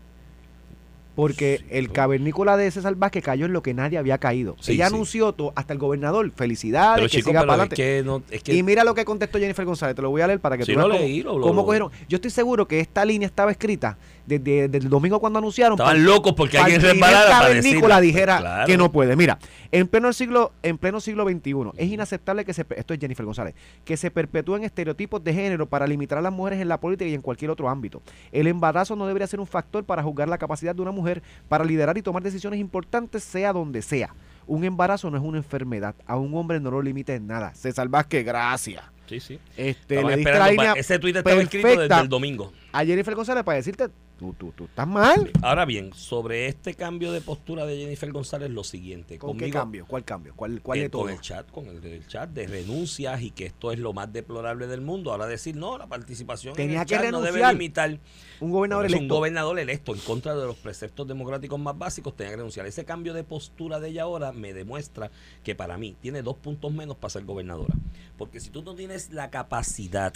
porque 1.15 1.63
el 1.69 1.91
cavernícola 1.91 2.57
de 2.57 2.69
César 2.69 2.95
Vázquez 2.95 3.23
cayó 3.23 3.45
en 3.45 3.53
lo 3.53 3.63
que 3.63 3.73
nadie 3.73 3.97
había 3.97 4.17
caído. 4.17 4.55
Ella 4.67 4.87
anunció 4.87 5.33
todo, 5.33 5.53
hasta 5.55 5.73
el 5.73 5.79
gobernador, 5.79 6.29
felicidades, 6.35 7.09
que 7.09 7.21
siga 7.21 7.41
para 7.41 7.63
adelante. 7.63 8.03
y 8.47 8.63
mira 8.63 8.83
lo 8.83 8.93
que 8.93 9.05
contestó 9.05 9.39
Jennifer 9.39 9.65
González, 9.65 9.95
te 9.95 10.01
lo 10.01 10.09
voy 10.09 10.21
a 10.21 10.27
leer 10.27 10.39
para 10.39 10.57
que 10.57 10.65
tú 10.65 10.75
veas 10.75 11.23
cómo, 11.23 11.65
cogieron. 11.65 11.91
Yo 12.09 12.17
estoy 12.17 12.31
seguro 12.31 12.67
que 12.67 12.79
esta 12.79 13.05
línea 13.05 13.25
estaba 13.25 13.51
escrita 13.51 13.97
desde, 14.25 14.65
el 14.65 14.89
domingo 14.89 15.19
cuando 15.19 15.39
anunciaron. 15.39 15.73
Estaban 15.73 16.03
locos 16.03 16.33
porque 16.33 16.57
alguien 16.57 16.81
resbalara 16.81 17.29
cavernícola 17.29 18.01
dijera 18.01 18.63
que 18.65 18.77
no 18.77 18.91
puede. 18.91 19.15
Mira, 19.15 19.39
en 19.71 19.87
pleno 19.87 20.11
siglo 20.11 20.51
en 20.63 20.77
pleno 20.77 20.99
siglo 20.99 21.23
XXI 21.23 21.53
es 21.77 21.91
inaceptable 21.91 22.43
que 22.43 22.53
se 22.53 22.65
esto 22.75 22.93
es 22.93 22.99
Jennifer 22.99 23.25
González, 23.25 23.55
que 23.85 23.95
se 23.95 24.11
perpetúen 24.11 24.63
estereotipos 24.63 25.23
de 25.23 25.33
género 25.33 25.67
para 25.67 25.87
limitar 25.87 26.17
a 26.17 26.21
las 26.21 26.33
mujeres 26.33 26.59
en 26.59 26.67
la 26.67 26.79
política 26.79 27.09
y 27.09 27.13
en 27.13 27.21
cualquier 27.21 27.51
otro 27.51 27.69
ámbito. 27.69 28.01
El 28.31 28.47
embarazo 28.47 28.95
no 28.95 29.07
debería 29.07 29.27
ser 29.27 29.39
un 29.39 29.47
factor 29.47 29.83
para 29.83 30.03
juzgar 30.03 30.27
la 30.27 30.37
capacidad 30.37 30.75
de 30.75 30.81
una 30.81 30.91
mujer 30.91 31.04
para 31.47 31.63
liderar 31.63 31.97
y 31.97 32.01
tomar 32.01 32.23
decisiones 32.23 32.59
importantes, 32.59 33.23
sea 33.23 33.53
donde 33.53 33.81
sea. 33.81 34.13
Un 34.47 34.63
embarazo 34.63 35.09
no 35.09 35.17
es 35.17 35.23
una 35.23 35.37
enfermedad. 35.37 35.95
A 36.05 36.17
un 36.17 36.35
hombre 36.35 36.59
no 36.59 36.71
lo 36.71 36.81
limite 36.81 37.15
en 37.15 37.27
nada. 37.27 37.53
César 37.55 37.87
Vázquez, 37.87 38.23
gracias. 38.23 38.83
Sí, 39.07 39.19
sí. 39.19 39.39
Este, 39.55 40.03
le 40.03 40.17
diste 40.17 40.31
la 40.31 40.49
línea 40.49 40.73
ese 40.73 40.97
tuit 40.97 41.15
estaba 41.15 41.41
escrito 41.41 41.67
desde 41.67 41.99
el 41.99 42.09
domingo. 42.09 42.51
A 42.75 42.83
Jennifer 42.83 43.15
González 43.15 43.45
para 43.45 43.55
decirte, 43.55 43.87
tú, 44.19 44.33
tú, 44.33 44.51
tú 44.51 44.65
estás 44.65 44.85
mal. 44.85 45.31
Ahora 45.41 45.63
bien, 45.63 45.93
sobre 45.93 46.47
este 46.47 46.73
cambio 46.73 47.13
de 47.13 47.21
postura 47.21 47.65
de 47.65 47.77
Jennifer 47.77 48.11
González, 48.11 48.49
lo 48.49 48.65
siguiente. 48.65 49.17
¿Con 49.17 49.37
qué 49.37 49.49
cambio? 49.49 49.85
¿Cuál 49.85 50.03
cambio? 50.03 50.33
¿Cuál, 50.35 50.61
cuál 50.61 50.79
de 50.81 50.89
todo? 50.89 51.03
Con 51.03 51.11
el 51.11 51.21
chat, 51.21 51.49
con 51.49 51.67
el, 51.67 52.05
chat 52.07 52.29
de 52.31 52.47
renuncias 52.47 53.21
y 53.21 53.31
que 53.31 53.45
esto 53.45 53.71
es 53.71 53.79
lo 53.79 53.93
más 53.93 54.11
deplorable 54.11 54.67
del 54.67 54.81
mundo. 54.81 55.13
Ahora 55.13 55.25
decir, 55.25 55.55
no, 55.55 55.77
la 55.77 55.87
participación 55.87 56.53
Tenía 56.53 56.81
en 56.81 56.85
que 56.85 56.95
chat 56.95 57.11
no 57.11 57.21
debe 57.21 57.47
limitar. 57.49 57.97
Un 58.41 58.51
gobernador 58.51 58.87
electo. 58.87 59.03
Un 59.03 59.07
gobernador 59.07 59.57
electo 59.57 59.93
en 59.95 60.01
contra 60.01 60.35
de 60.35 60.45
los 60.45 60.57
preceptos 60.57 61.07
democráticos 61.07 61.57
más 61.57 61.77
básicos 61.77 62.13
tenía 62.13 62.31
que 62.31 62.35
renunciar. 62.35 62.65
Ese 62.65 62.83
cambio 62.83 63.13
de 63.13 63.23
postura 63.23 63.79
de 63.79 63.87
ella 63.87 64.03
ahora 64.03 64.33
me 64.33 64.53
demuestra 64.53 65.11
que 65.45 65.55
para 65.55 65.77
mí 65.77 65.95
tiene 66.01 66.23
dos 66.23 66.35
puntos 66.35 66.73
menos 66.73 66.97
para 66.97 67.11
ser 67.11 67.23
gobernadora. 67.23 67.73
Porque 68.17 68.41
si 68.41 68.49
tú 68.49 68.63
no 68.63 68.75
tienes 68.75 69.11
la 69.11 69.29
capacidad 69.29 70.11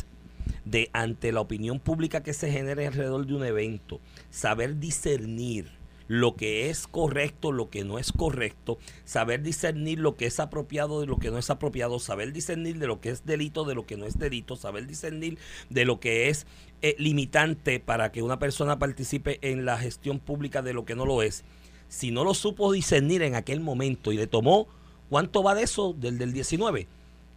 de 0.65 0.89
ante 0.93 1.31
la 1.31 1.41
opinión 1.41 1.79
pública 1.79 2.23
que 2.23 2.33
se 2.33 2.51
genere 2.51 2.87
alrededor 2.87 3.25
de 3.25 3.35
un 3.35 3.45
evento, 3.45 3.99
saber 4.29 4.79
discernir 4.79 5.79
lo 6.09 6.35
que 6.35 6.71
es 6.71 6.87
correcto, 6.87 7.51
lo 7.51 7.69
que 7.69 7.83
no 7.83 7.99
es 7.99 8.11
correcto, 8.11 8.79
saber 9.05 9.43
discernir 9.43 9.99
lo 9.99 10.17
que 10.17 10.25
es 10.25 10.39
apropiado 10.39 10.99
de 11.01 11.05
lo 11.05 11.17
que 11.17 11.29
no 11.29 11.37
es 11.37 11.51
apropiado, 11.51 11.99
saber 11.99 12.33
discernir 12.33 12.79
de 12.79 12.87
lo 12.87 12.99
que 12.99 13.11
es 13.11 13.27
delito 13.27 13.63
de 13.63 13.75
lo 13.75 13.85
que 13.85 13.95
no 13.95 14.05
es 14.05 14.17
delito, 14.17 14.55
saber 14.55 14.87
discernir 14.87 15.37
de 15.69 15.85
lo 15.85 15.99
que 15.99 16.29
es 16.29 16.47
eh, 16.81 16.95
limitante 16.97 17.79
para 17.79 18.11
que 18.11 18.23
una 18.23 18.39
persona 18.39 18.79
participe 18.79 19.37
en 19.43 19.65
la 19.65 19.77
gestión 19.77 20.19
pública 20.19 20.63
de 20.63 20.73
lo 20.73 20.83
que 20.83 20.95
no 20.95 21.05
lo 21.05 21.21
es. 21.21 21.43
Si 21.89 22.09
no 22.09 22.23
lo 22.23 22.33
supo 22.33 22.71
discernir 22.71 23.21
en 23.21 23.35
aquel 23.35 23.59
momento 23.59 24.11
y 24.11 24.17
le 24.17 24.25
tomó, 24.25 24.67
¿cuánto 25.09 25.43
va 25.43 25.53
de 25.53 25.61
eso? 25.63 25.93
Del 25.93 26.17
del 26.17 26.33
19 26.33 26.87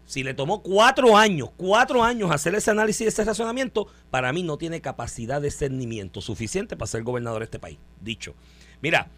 si 0.07 0.23
le 0.23 0.35
tomó 0.35 0.63
cuatro 0.63 1.17
años, 1.17 1.51
cuatro 1.57 2.03
años 2.03 2.31
hacer 2.31 2.55
ese 2.55 2.71
análisis 2.71 3.03
y 3.03 3.09
ese 3.09 3.25
razonamiento, 3.25 3.87
para 4.11 4.33
mí 4.33 4.43
no 4.43 4.59
tiene 4.59 4.81
capacidad 4.81 5.41
de 5.41 5.49
discernimiento 5.49 6.21
suficiente 6.21 6.77
para 6.77 6.89
ser 6.89 7.03
gobernador 7.03 7.41
de 7.41 7.45
este 7.45 7.59
país. 7.59 7.79
Dicho. 8.01 8.35
Mira, 8.81 9.09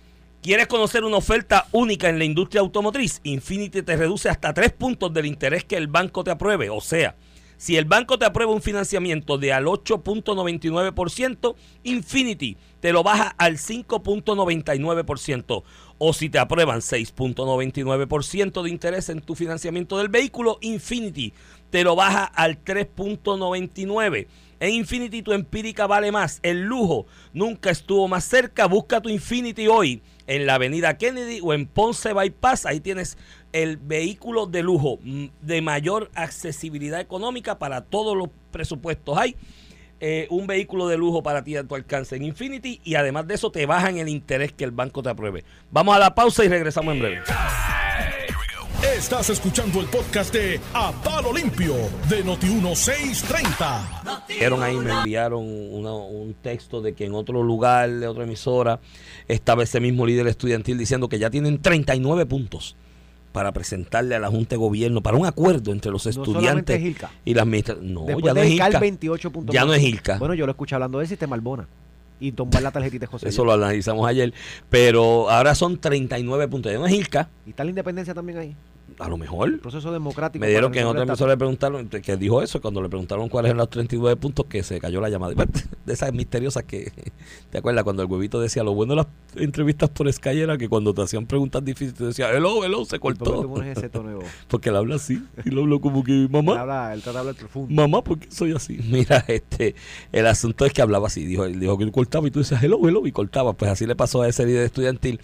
¿Quieres 0.44 0.66
conocer 0.66 1.04
una 1.04 1.16
oferta 1.16 1.66
única 1.72 2.10
en 2.10 2.18
la 2.18 2.26
industria 2.26 2.60
automotriz? 2.60 3.22
Infinity 3.24 3.80
te 3.80 3.96
reduce 3.96 4.28
hasta 4.28 4.52
tres 4.52 4.72
puntos 4.72 5.10
del 5.14 5.24
interés 5.24 5.64
que 5.64 5.78
el 5.78 5.86
banco 5.86 6.22
te 6.22 6.30
apruebe. 6.30 6.68
O 6.68 6.82
sea, 6.82 7.16
si 7.56 7.78
el 7.78 7.86
banco 7.86 8.18
te 8.18 8.26
aprueba 8.26 8.52
un 8.52 8.60
financiamiento 8.60 9.38
de 9.38 9.54
al 9.54 9.64
8.99%, 9.64 11.54
Infinity 11.84 12.58
te 12.80 12.92
lo 12.92 13.02
baja 13.02 13.34
al 13.38 13.56
5.99%. 13.56 15.62
O 15.98 16.12
si 16.12 16.28
te 16.28 16.38
aprueban 16.38 16.80
6.99% 16.80 18.62
de 18.62 18.70
interés 18.70 19.08
en 19.08 19.20
tu 19.20 19.34
financiamiento 19.34 19.98
del 19.98 20.08
vehículo, 20.08 20.58
Infinity 20.60 21.32
te 21.70 21.84
lo 21.84 21.96
baja 21.96 22.24
al 22.24 22.62
3.99%. 22.62 24.26
En 24.60 24.70
Infinity 24.70 25.22
tu 25.22 25.32
empírica 25.32 25.86
vale 25.86 26.12
más. 26.12 26.40
El 26.42 26.62
lujo 26.62 27.06
nunca 27.32 27.70
estuvo 27.70 28.08
más 28.08 28.24
cerca. 28.24 28.66
Busca 28.66 29.00
tu 29.00 29.08
Infinity 29.08 29.66
hoy 29.66 30.00
en 30.26 30.46
la 30.46 30.54
avenida 30.54 30.96
Kennedy 30.96 31.40
o 31.42 31.52
en 31.52 31.66
Ponce 31.66 32.12
Bypass. 32.12 32.64
Ahí 32.64 32.80
tienes 32.80 33.18
el 33.52 33.76
vehículo 33.76 34.46
de 34.46 34.62
lujo 34.62 34.98
mm, 35.02 35.26
de 35.42 35.62
mayor 35.62 36.10
accesibilidad 36.14 37.00
económica 37.00 37.58
para 37.58 37.82
todos 37.82 38.16
los 38.16 38.28
presupuestos. 38.50 39.18
Hay 39.18 39.36
eh, 40.00 40.26
un 40.30 40.46
vehículo 40.46 40.88
de 40.88 40.96
lujo 40.98 41.22
para 41.22 41.42
ti 41.44 41.56
a 41.56 41.64
tu 41.64 41.74
alcance 41.74 42.16
en 42.16 42.24
Infinity 42.24 42.80
y 42.84 42.94
además 42.96 43.26
de 43.26 43.34
eso 43.34 43.50
te 43.50 43.64
bajan 43.66 43.96
el 43.98 44.08
interés 44.08 44.52
que 44.52 44.64
el 44.64 44.70
banco 44.70 45.02
te 45.02 45.08
apruebe. 45.10 45.44
Vamos 45.70 45.96
a 45.96 45.98
la 45.98 46.14
pausa 46.14 46.44
y 46.44 46.48
regresamos 46.48 46.94
en 46.94 47.00
breve. 47.00 47.22
Estás 48.96 49.30
escuchando 49.30 49.80
el 49.80 49.86
podcast 49.86 50.32
de 50.34 50.60
A 50.74 50.92
Palo 51.02 51.32
Limpio 51.32 51.74
de 52.08 52.24
Noti1630. 52.24 54.24
Vieron 54.28 54.62
ahí, 54.62 54.76
me 54.76 54.92
enviaron 54.92 55.42
una- 55.44 55.94
un 55.94 56.34
texto 56.34 56.80
de 56.80 56.94
que 56.94 57.06
en 57.06 57.14
otro 57.14 57.42
lugar, 57.42 57.90
de 57.90 58.06
otra 58.06 58.24
emisora, 58.24 58.80
estaba 59.26 59.62
ese 59.62 59.80
mismo 59.80 60.06
líder 60.06 60.26
estudiantil 60.26 60.78
diciendo 60.78 61.08
que 61.08 61.18
ya 61.18 61.30
tienen 61.30 61.60
39 61.60 62.26
puntos 62.26 62.76
para 63.34 63.50
presentarle 63.50 64.14
a 64.14 64.20
la 64.20 64.28
Junta 64.28 64.50
de 64.50 64.58
Gobierno 64.58 65.02
para 65.02 65.16
un 65.16 65.26
acuerdo 65.26 65.72
entre 65.72 65.90
los 65.90 66.04
No 66.06 66.10
estudiantes 66.10 66.80
es 66.80 66.96
y 67.24 67.34
la 67.34 67.42
administración. 67.42 67.92
No, 67.92 68.04
Después 68.04 68.24
ya 68.24 68.32
no 68.32 68.40
de 68.40 68.46
es 68.46 68.52
Gilca. 68.52 68.78
28 68.78 69.30
puntos 69.32 69.52
Ya 69.52 69.62
más. 69.62 69.66
no 69.66 69.74
es 69.74 69.80
Gilca. 69.80 70.18
Bueno, 70.18 70.34
yo 70.34 70.46
lo 70.46 70.52
escuché 70.52 70.76
hablando 70.76 71.00
del 71.00 71.08
sistema 71.08 71.34
Albona. 71.34 71.66
Y 72.20 72.30
tomar 72.30 72.62
la 72.62 72.70
tarjetita 72.70 73.00
de 73.00 73.06
José. 73.08 73.28
Eso 73.28 73.44
lo 73.44 73.52
analizamos 73.52 74.06
ayer. 74.08 74.32
Pero 74.70 75.28
ahora 75.28 75.56
son 75.56 75.78
39 75.78 76.46
puntos. 76.46 76.70
Ya 76.70 76.78
no 76.78 76.86
es 76.86 76.92
Gilca. 76.92 77.28
Y 77.44 77.50
está 77.50 77.64
la 77.64 77.70
independencia 77.70 78.14
también 78.14 78.38
ahí. 78.38 78.56
A 78.98 79.08
lo 79.08 79.16
mejor. 79.16 79.48
El 79.48 79.58
proceso 79.58 79.92
democrático. 79.92 80.40
Me 80.40 80.48
dieron 80.48 80.70
que 80.70 80.80
en 80.80 80.86
otra 80.86 81.02
emisora 81.02 81.32
le 81.32 81.36
preguntaron, 81.36 81.88
que 81.88 82.16
dijo 82.16 82.42
eso, 82.42 82.60
cuando 82.60 82.80
le 82.80 82.88
preguntaron 82.88 83.28
cuáles 83.28 83.50
eran 83.50 83.58
los 83.58 83.70
39 83.70 84.16
puntos, 84.16 84.46
que 84.46 84.62
se 84.62 84.78
cayó 84.78 85.00
la 85.00 85.08
llamada. 85.08 85.34
De 85.84 85.92
esas 85.92 86.12
misteriosas 86.12 86.62
que, 86.64 86.92
¿te 87.50 87.58
acuerdas? 87.58 87.84
Cuando 87.84 88.02
el 88.02 88.10
huevito 88.10 88.40
decía, 88.40 88.62
lo 88.62 88.72
bueno 88.72 88.94
de 88.94 88.96
las 88.96 89.06
entrevistas 89.36 89.90
por 89.90 90.10
Sky 90.10 90.40
era 90.40 90.56
que 90.56 90.68
cuando 90.68 90.94
te 90.94 91.02
hacían 91.02 91.26
preguntas 91.26 91.64
difíciles, 91.64 91.94
te 91.94 92.04
decía, 92.04 92.30
hello, 92.30 92.64
hello, 92.64 92.84
se 92.84 92.96
¿Y 92.96 92.98
por 93.00 93.12
qué 93.12 93.18
tú 93.18 93.48
cortó. 93.48 93.62
ese 93.62 93.88
tono? 93.88 94.18
Porque 94.48 94.70
él 94.70 94.76
habla 94.76 94.96
así, 94.96 95.22
y 95.44 95.50
lo 95.50 95.62
hablo 95.62 95.80
como 95.80 96.02
que, 96.02 96.12
Él, 96.12 96.30
mamá, 96.30 96.60
habla, 96.60 96.94
él 96.94 97.02
trata 97.02 97.18
de 97.18 97.20
hablar 97.20 97.34
profundo. 97.34 97.74
mamá, 97.74 98.02
¿por 98.02 98.18
qué 98.18 98.30
soy 98.30 98.52
así? 98.52 98.78
Mira, 98.90 99.24
este, 99.28 99.74
el 100.12 100.26
asunto 100.26 100.64
es 100.64 100.72
que 100.72 100.80
hablaba 100.80 101.08
así, 101.08 101.26
dijo, 101.26 101.44
él 101.44 101.60
dijo 101.60 101.76
que 101.76 101.84
él 101.84 101.92
cortaba 101.92 102.26
y 102.28 102.30
tú 102.30 102.38
decías, 102.38 102.62
hello, 102.62 102.78
hello, 102.88 103.06
y 103.06 103.12
cortaba. 103.12 103.52
Pues 103.52 103.70
así 103.70 103.86
le 103.86 103.96
pasó 103.96 104.22
a 104.22 104.28
ese 104.28 104.46
líder 104.46 104.64
estudiantil. 104.64 105.20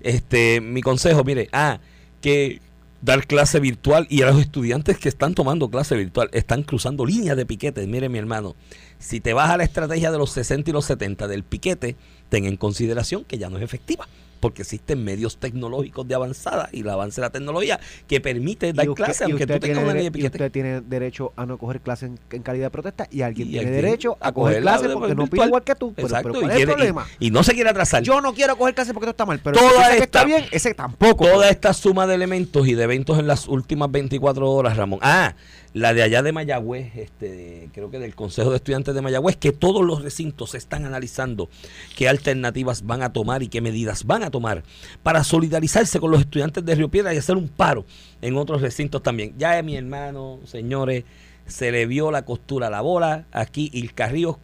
Este, 0.00 0.60
mi 0.60 0.82
consejo, 0.82 1.24
mire, 1.24 1.48
ah, 1.52 1.80
que 2.20 2.60
dar 3.04 3.26
clase 3.26 3.60
virtual 3.60 4.06
y 4.08 4.22
a 4.22 4.26
los 4.26 4.40
estudiantes 4.40 4.98
que 4.98 5.10
están 5.10 5.34
tomando 5.34 5.68
clase 5.68 5.94
virtual 5.94 6.30
están 6.32 6.62
cruzando 6.62 7.04
líneas 7.04 7.36
de 7.36 7.44
piquete. 7.44 7.86
Mire, 7.86 8.08
mi 8.08 8.18
hermano, 8.18 8.56
si 8.98 9.20
te 9.20 9.34
vas 9.34 9.50
a 9.50 9.58
la 9.58 9.64
estrategia 9.64 10.10
de 10.10 10.16
los 10.16 10.30
60 10.30 10.70
y 10.70 10.72
los 10.72 10.86
70 10.86 11.28
del 11.28 11.44
piquete, 11.44 11.96
ten 12.30 12.46
en 12.46 12.56
consideración 12.56 13.24
que 13.24 13.36
ya 13.36 13.50
no 13.50 13.58
es 13.58 13.62
efectiva. 13.62 14.08
Porque 14.40 14.62
existen 14.62 15.02
medios 15.02 15.38
tecnológicos 15.38 16.06
de 16.06 16.14
avanzada 16.14 16.68
y 16.72 16.80
el 16.80 16.88
avance 16.90 17.20
de 17.20 17.26
la 17.26 17.30
tecnología 17.30 17.80
que 18.06 18.20
permite 18.20 18.72
dar 18.72 18.86
Y 18.86 18.88
usted- 18.90 19.04
clase 19.04 19.24
y 19.26 19.30
aunque 19.30 19.46
tú 19.46 19.58
tengas 19.58 19.78
una 19.78 19.92
línea 19.94 20.02
de 20.02 20.06
y 20.08 20.10
piquete. 20.10 20.36
usted 20.36 20.52
tiene 20.52 20.80
derecho 20.82 21.32
a 21.36 21.46
no 21.46 21.56
coger 21.58 21.80
clases 21.80 22.10
en, 22.10 22.18
en 22.30 22.42
calidad 22.42 22.66
de 22.66 22.70
protesta 22.70 23.08
y 23.10 23.22
alguien 23.22 23.48
Y 23.48 23.50
tiene 23.52 23.66
alguien 23.66 23.82
derecho 23.84 24.16
a, 24.20 24.32
coger 24.32 24.60
clases 24.62 24.90
porque 24.92 25.14
no 25.14 25.26
pide 25.26 25.46
igual 25.46 25.62
que 25.64 25.74
tú. 25.74 25.92
Pero, 25.94 26.08
Exacto, 26.08 26.28
pero 26.32 26.38
y, 26.38 26.40
¿cuál 26.42 26.50
es 26.52 26.56
el 26.56 26.66
quiere- 26.66 26.72
y- 26.72 26.74
problema? 26.74 27.06
y 27.20 27.30
no 27.30 27.42
se 27.42 27.54
quiere 27.54 27.70
atrasar. 27.70 28.02
Yo 28.02 28.20
no 28.20 28.34
quiero 28.34 28.56
coger 28.56 28.74
clases 28.74 28.92
porque 28.92 29.06
esto 29.06 29.10
está 29.12 29.26
mal, 29.26 29.40
pero 29.42 29.58
Toda 29.58 29.70
que 29.88 29.92
esta- 29.92 30.04
está 30.04 30.24
bien, 30.24 30.44
ese 30.50 30.74
tampoco. 30.74 31.24
Toda 31.26 31.48
esta 31.48 31.72
suma 31.72 32.06
de 32.06 32.14
elementos 32.14 32.66
y 32.68 32.74
de 32.74 32.82
eventos 32.84 33.18
en 33.18 33.26
las 33.26 33.48
últimas 33.48 33.90
24 33.90 34.50
horas, 34.50 34.76
Ramón. 34.76 34.98
Ah, 35.02 35.34
la 35.74 35.92
de 35.92 36.04
allá 36.04 36.22
de 36.22 36.30
Mayagüez, 36.32 36.96
este, 36.96 37.68
creo 37.74 37.90
que 37.90 37.98
del 37.98 38.14
Consejo 38.14 38.50
de 38.50 38.56
Estudiantes 38.56 38.94
de 38.94 39.02
Mayagüez, 39.02 39.36
que 39.36 39.50
todos 39.50 39.84
los 39.84 40.02
recintos 40.02 40.54
están 40.54 40.84
analizando 40.84 41.50
qué 41.96 42.08
alternativas 42.08 42.86
van 42.86 43.02
a 43.02 43.12
tomar 43.12 43.42
y 43.42 43.48
qué 43.48 43.60
medidas 43.60 44.04
van 44.04 44.22
a 44.22 44.30
tomar 44.30 44.62
para 45.02 45.24
solidarizarse 45.24 45.98
con 45.98 46.12
los 46.12 46.20
estudiantes 46.20 46.64
de 46.64 46.76
Río 46.76 46.88
Piedra 46.88 47.12
y 47.12 47.16
hacer 47.16 47.36
un 47.36 47.48
paro 47.48 47.84
en 48.22 48.36
otros 48.36 48.62
recintos 48.62 49.02
también. 49.02 49.34
Ya 49.36 49.60
mi 49.64 49.76
hermano, 49.76 50.38
señores, 50.44 51.04
se 51.46 51.72
le 51.72 51.86
vio 51.86 52.12
la 52.12 52.24
costura 52.24 52.68
a 52.68 52.70
la 52.70 52.80
bola. 52.80 53.26
Aquí 53.32 53.68
Ilka 53.72 54.06
Ríos, 54.06 54.36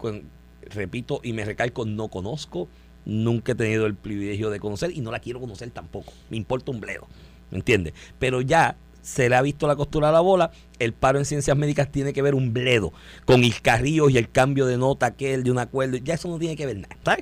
repito 0.63 1.21
y 1.23 1.33
me 1.33 1.45
recalco, 1.45 1.87
no 1.87 2.09
conozco. 2.09 2.69
Nunca 3.05 3.53
he 3.53 3.55
tenido 3.55 3.87
el 3.87 3.95
privilegio 3.95 4.51
de 4.51 4.59
conocer 4.59 4.91
y 4.91 5.01
no 5.01 5.13
la 5.13 5.21
quiero 5.21 5.39
conocer 5.39 5.71
tampoco. 5.71 6.13
Me 6.29 6.37
importa 6.37 6.73
un 6.73 6.81
bledo. 6.81 7.07
¿Me 7.53 7.59
entiendes? 7.59 7.95
Pero 8.19 8.41
ya 8.41 8.77
se 9.03 9.29
le 9.29 9.37
ha 9.37 9.43
visto 9.43 9.67
la 9.67 9.77
costura 9.77 10.09
a 10.09 10.13
la 10.13 10.21
bola. 10.21 10.51
El 10.79 10.93
paro 10.93 11.19
en 11.19 11.25
ciencias 11.25 11.57
médicas 11.57 11.91
tiene 11.93 12.13
que 12.13 12.23
ver 12.23 12.35
un 12.35 12.53
bledo 12.53 12.93
con 13.27 13.43
Ríos 13.43 14.11
y 14.11 14.19
el 14.19 14.31
cambio 14.31 14.67
de 14.67 14.79
nota 14.79 15.07
aquel 15.07 15.45
de 15.45 15.51
un 15.51 15.59
acuerdo. 15.59 15.99
Ya 15.99 16.15
eso 16.15 16.29
no 16.29 16.39
tiene 16.39 16.57
que 16.57 16.67
ver 16.67 16.77
nada. 16.77 17.19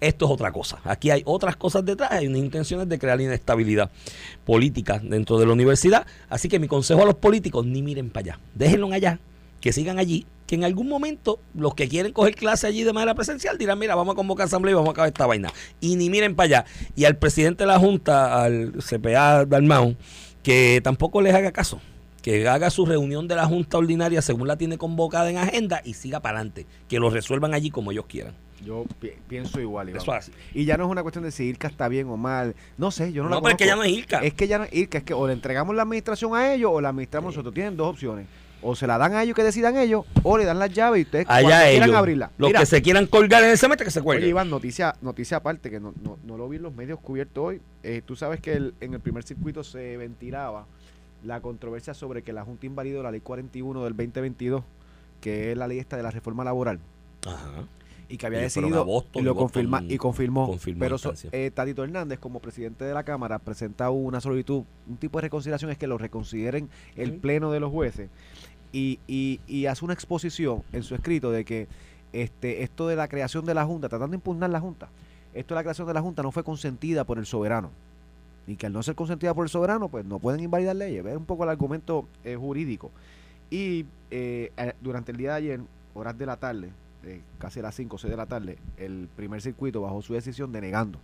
Esto 0.00 0.24
es 0.24 0.30
otra 0.32 0.50
cosa. 0.50 0.80
Aquí 0.84 1.10
hay 1.10 1.22
otras 1.24 1.54
cosas 1.54 1.84
detrás. 1.84 2.10
Hay 2.10 2.26
unas 2.26 2.40
intenciones 2.40 2.88
de 2.88 2.98
crear 2.98 3.20
inestabilidad 3.20 3.90
política 4.44 5.00
dentro 5.02 5.38
de 5.38 5.46
la 5.46 5.52
universidad. 5.52 6.06
Así 6.28 6.48
que 6.48 6.58
mi 6.58 6.66
consejo 6.66 7.02
a 7.02 7.06
los 7.06 7.14
políticos, 7.14 7.64
ni 7.66 7.82
miren 7.82 8.10
para 8.10 8.34
allá. 8.34 8.40
Déjenlo 8.54 8.92
allá, 8.92 9.20
que 9.60 9.72
sigan 9.72 9.98
allí. 9.98 10.26
Que 10.46 10.56
en 10.56 10.64
algún 10.64 10.88
momento 10.88 11.38
los 11.54 11.74
que 11.74 11.88
quieren 11.88 12.12
coger 12.12 12.34
clase 12.34 12.66
allí 12.66 12.82
de 12.82 12.92
manera 12.92 13.14
presencial 13.14 13.56
dirán, 13.58 13.78
mira, 13.78 13.94
vamos 13.94 14.14
a 14.14 14.16
convocar 14.16 14.46
asamblea 14.46 14.72
y 14.72 14.74
vamos 14.74 14.88
a 14.88 14.92
acabar 14.92 15.08
esta 15.08 15.26
vaina. 15.26 15.52
Y 15.80 15.94
ni 15.94 16.10
miren 16.10 16.34
para 16.34 16.46
allá. 16.46 16.64
Y 16.96 17.04
al 17.04 17.16
presidente 17.16 17.62
de 17.62 17.68
la 17.68 17.78
Junta, 17.78 18.42
al 18.42 18.72
CPA 18.72 19.44
Dalmau, 19.44 19.94
que 20.42 20.80
tampoco 20.82 21.20
les 21.22 21.34
haga 21.34 21.52
caso. 21.52 21.80
Que 22.22 22.46
haga 22.46 22.70
su 22.70 22.86
reunión 22.86 23.26
de 23.26 23.34
la 23.34 23.46
Junta 23.46 23.78
Ordinaria 23.78 24.22
según 24.22 24.46
la 24.46 24.56
tiene 24.56 24.78
convocada 24.78 25.28
en 25.28 25.38
agenda 25.38 25.82
y 25.84 25.94
siga 25.94 26.20
para 26.20 26.38
adelante. 26.38 26.66
Que 26.88 27.00
lo 27.00 27.10
resuelvan 27.10 27.52
allí 27.52 27.70
como 27.70 27.90
ellos 27.90 28.04
quieran. 28.06 28.34
Yo 28.64 28.84
pi- 29.00 29.10
pienso 29.26 29.60
igual. 29.60 29.88
Iván. 29.88 30.00
Eso 30.02 30.12
así. 30.12 30.30
Y 30.54 30.64
ya 30.64 30.76
no 30.76 30.84
es 30.84 30.90
una 30.90 31.02
cuestión 31.02 31.24
de 31.24 31.32
si 31.32 31.42
Irka 31.46 31.66
está 31.66 31.88
bien 31.88 32.06
o 32.08 32.16
mal. 32.16 32.54
No 32.78 32.92
sé, 32.92 33.12
yo 33.12 33.24
no, 33.24 33.28
No, 33.28 33.34
la 33.36 33.40
pero 33.42 33.50
es 33.52 33.58
que 33.58 33.66
ya 33.66 33.74
no 33.74 33.82
es 33.82 33.90
Ilka. 33.90 34.18
Es 34.20 34.34
que 34.34 34.46
ya 34.46 34.58
no 34.58 34.64
es 34.64 34.72
Irka, 34.72 34.98
es 34.98 35.04
que 35.04 35.14
o 35.14 35.26
le 35.26 35.32
entregamos 35.32 35.74
la 35.74 35.82
administración 35.82 36.36
a 36.36 36.54
ellos 36.54 36.70
o 36.72 36.80
la 36.80 36.90
administramos 36.90 37.34
nosotros. 37.34 37.52
Tienen 37.52 37.76
dos 37.76 37.88
opciones. 37.88 38.26
O 38.62 38.76
se 38.76 38.86
la 38.86 38.96
dan 38.96 39.14
a 39.14 39.22
ellos 39.24 39.34
que 39.34 39.42
decidan 39.42 39.76
ellos, 39.76 40.04
o 40.22 40.38
le 40.38 40.44
dan 40.44 40.58
las 40.58 40.72
llaves 40.72 41.00
y 41.00 41.02
ustedes 41.02 41.26
cuando 41.26 41.48
quieran 41.48 41.94
abrirla. 41.94 42.30
Los 42.38 42.48
Mira, 42.48 42.60
que 42.60 42.66
se 42.66 42.80
quieran 42.80 43.06
colgar 43.06 43.42
en 43.42 43.50
ese 43.50 43.68
mete 43.68 43.84
que 43.84 43.90
se 43.90 43.98
Oye, 43.98 44.04
cuelguen. 44.04 44.28
Iván, 44.30 44.50
noticia, 44.50 44.94
noticia 45.02 45.38
aparte, 45.38 45.68
que 45.70 45.80
no, 45.80 45.92
no, 46.02 46.16
no 46.24 46.36
lo 46.36 46.48
vi 46.48 46.58
en 46.58 46.62
los 46.62 46.74
medios 46.74 47.00
cubiertos 47.00 47.44
hoy. 47.44 47.60
Eh, 47.82 48.02
tú 48.06 48.14
sabes 48.16 48.40
que 48.40 48.52
el- 48.54 48.74
en 48.80 48.94
el 48.94 49.00
primer 49.00 49.24
circuito 49.24 49.64
se 49.64 49.96
ventilaba 49.96 50.66
la 51.24 51.40
controversia 51.40 51.92
sobre 51.94 52.22
que 52.22 52.32
la 52.32 52.44
Junta 52.44 52.66
invalidó 52.66 53.02
la 53.02 53.10
ley 53.10 53.20
41 53.20 53.82
del 53.84 53.96
2022, 53.96 54.62
que 55.20 55.52
es 55.52 55.56
la 55.58 55.66
ley 55.68 55.78
esta 55.78 55.96
de 55.96 56.02
la 56.04 56.10
reforma 56.10 56.42
laboral, 56.44 56.78
Ajá. 57.26 57.64
y 58.08 58.16
que 58.16 58.26
había 58.26 58.38
fueron 58.50 58.70
decidido 58.72 58.84
Boston 58.84 59.22
y 59.22 59.24
lo 59.24 59.32
y 59.32 59.34
confirma 59.36 59.82
y 59.88 59.96
confirmó. 59.98 60.46
confirmó 60.48 60.80
pero 60.80 60.96
instancia. 60.96 61.30
eh, 61.32 61.52
Hernández, 61.54 62.18
como 62.18 62.40
presidente 62.40 62.84
de 62.84 62.92
la 62.92 63.04
Cámara, 63.04 63.38
presenta 63.38 63.88
una 63.90 64.20
solicitud, 64.20 64.64
un 64.88 64.96
tipo 64.96 65.18
de 65.18 65.22
reconsideración 65.22 65.70
es 65.70 65.78
que 65.78 65.86
lo 65.86 65.96
reconsideren 65.96 66.68
el 66.96 67.14
pleno 67.14 67.52
de 67.52 67.60
los 67.60 67.70
jueces 67.70 68.10
y, 68.72 69.66
hace 69.66 69.84
una 69.84 69.94
exposición 69.94 70.62
en 70.72 70.82
su 70.82 70.94
escrito 70.94 71.30
de 71.30 71.44
que 71.44 71.68
este 72.12 72.62
esto 72.62 72.88
de 72.88 72.96
la 72.96 73.08
creación 73.08 73.44
de 73.44 73.54
la 73.54 73.64
Junta, 73.64 73.88
tratando 73.88 74.12
de 74.12 74.16
impugnar 74.16 74.50
la 74.50 74.60
Junta, 74.60 74.88
esto 75.34 75.54
de 75.54 75.58
la 75.58 75.62
creación 75.62 75.86
de 75.86 75.94
la 75.94 76.00
Junta 76.00 76.22
no 76.22 76.32
fue 76.32 76.44
consentida 76.44 77.04
por 77.04 77.18
el 77.18 77.26
soberano. 77.26 77.70
Y 78.46 78.56
que 78.56 78.66
al 78.66 78.72
no 78.72 78.82
ser 78.82 78.96
consentida 78.96 79.34
por 79.34 79.44
el 79.44 79.50
soberano, 79.50 79.88
pues 79.88 80.04
no 80.04 80.18
pueden 80.18 80.40
invalidar 80.40 80.74
leyes. 80.74 81.06
Es 81.06 81.16
un 81.16 81.26
poco 81.26 81.44
el 81.44 81.50
argumento 81.50 82.08
eh, 82.24 82.34
jurídico. 82.36 82.90
Y 83.50 83.86
eh, 84.10 84.50
durante 84.80 85.12
el 85.12 85.18
día 85.18 85.30
de 85.30 85.36
ayer, 85.36 85.60
horas 85.94 86.18
de 86.18 86.26
la 86.26 86.36
tarde, 86.36 86.70
eh, 87.04 87.20
casi 87.38 87.60
a 87.60 87.64
las 87.64 87.74
5 87.76 87.96
o 87.96 87.98
6 87.98 88.10
de 88.10 88.16
la 88.16 88.26
tarde, 88.26 88.58
el 88.76 89.08
primer 89.14 89.40
circuito 89.40 89.80
bajó 89.80 90.02
su 90.02 90.14
decisión 90.14 90.52
denegando. 90.52 90.98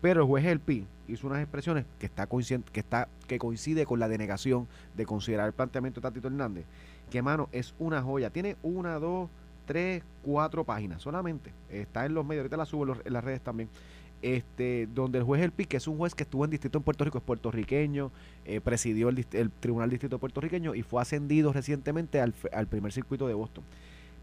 Pero 0.00 0.22
el 0.22 0.26
juez 0.26 0.44
El 0.44 0.60
Pi 0.60 0.86
hizo 1.08 1.26
unas 1.26 1.40
expresiones 1.40 1.84
que 1.98 2.06
está 2.06 2.26
que 2.26 2.80
está 2.80 3.08
que 3.26 3.38
coincide 3.38 3.86
con 3.86 4.00
la 4.00 4.08
denegación 4.08 4.66
de 4.96 5.06
considerar 5.06 5.46
el 5.46 5.52
planteamiento 5.52 6.00
de 6.00 6.02
Tatito 6.02 6.28
Hernández, 6.28 6.64
que 7.10 7.22
mano 7.22 7.48
es 7.52 7.74
una 7.78 8.02
joya. 8.02 8.30
Tiene 8.30 8.56
una, 8.62 8.98
dos, 8.98 9.28
tres, 9.66 10.02
cuatro 10.22 10.64
páginas 10.64 11.02
solamente. 11.02 11.52
Está 11.70 12.06
en 12.06 12.14
los 12.14 12.24
medios, 12.24 12.42
ahorita 12.42 12.56
la 12.56 12.66
subo 12.66 12.94
en, 13.04 13.12
las 13.12 13.24
redes 13.24 13.40
también. 13.40 13.68
Este, 14.22 14.88
donde 14.94 15.18
el 15.18 15.24
juez 15.24 15.42
El 15.42 15.52
Pi, 15.52 15.66
que 15.66 15.76
es 15.76 15.86
un 15.86 15.98
juez 15.98 16.14
que 16.14 16.22
estuvo 16.22 16.44
en 16.44 16.50
distrito 16.50 16.78
en 16.78 16.84
Puerto 16.84 17.04
Rico, 17.04 17.18
es 17.18 17.24
puertorriqueño, 17.24 18.10
eh, 18.46 18.60
presidió 18.62 19.10
el, 19.10 19.50
Tribunal 19.60 19.90
Distrito 19.90 20.18
Puertorriqueño 20.18 20.74
y 20.74 20.82
fue 20.82 21.02
ascendido 21.02 21.52
recientemente 21.52 22.20
al, 22.20 22.34
al 22.52 22.66
primer 22.66 22.92
circuito 22.92 23.28
de 23.28 23.34
Boston. 23.34 23.62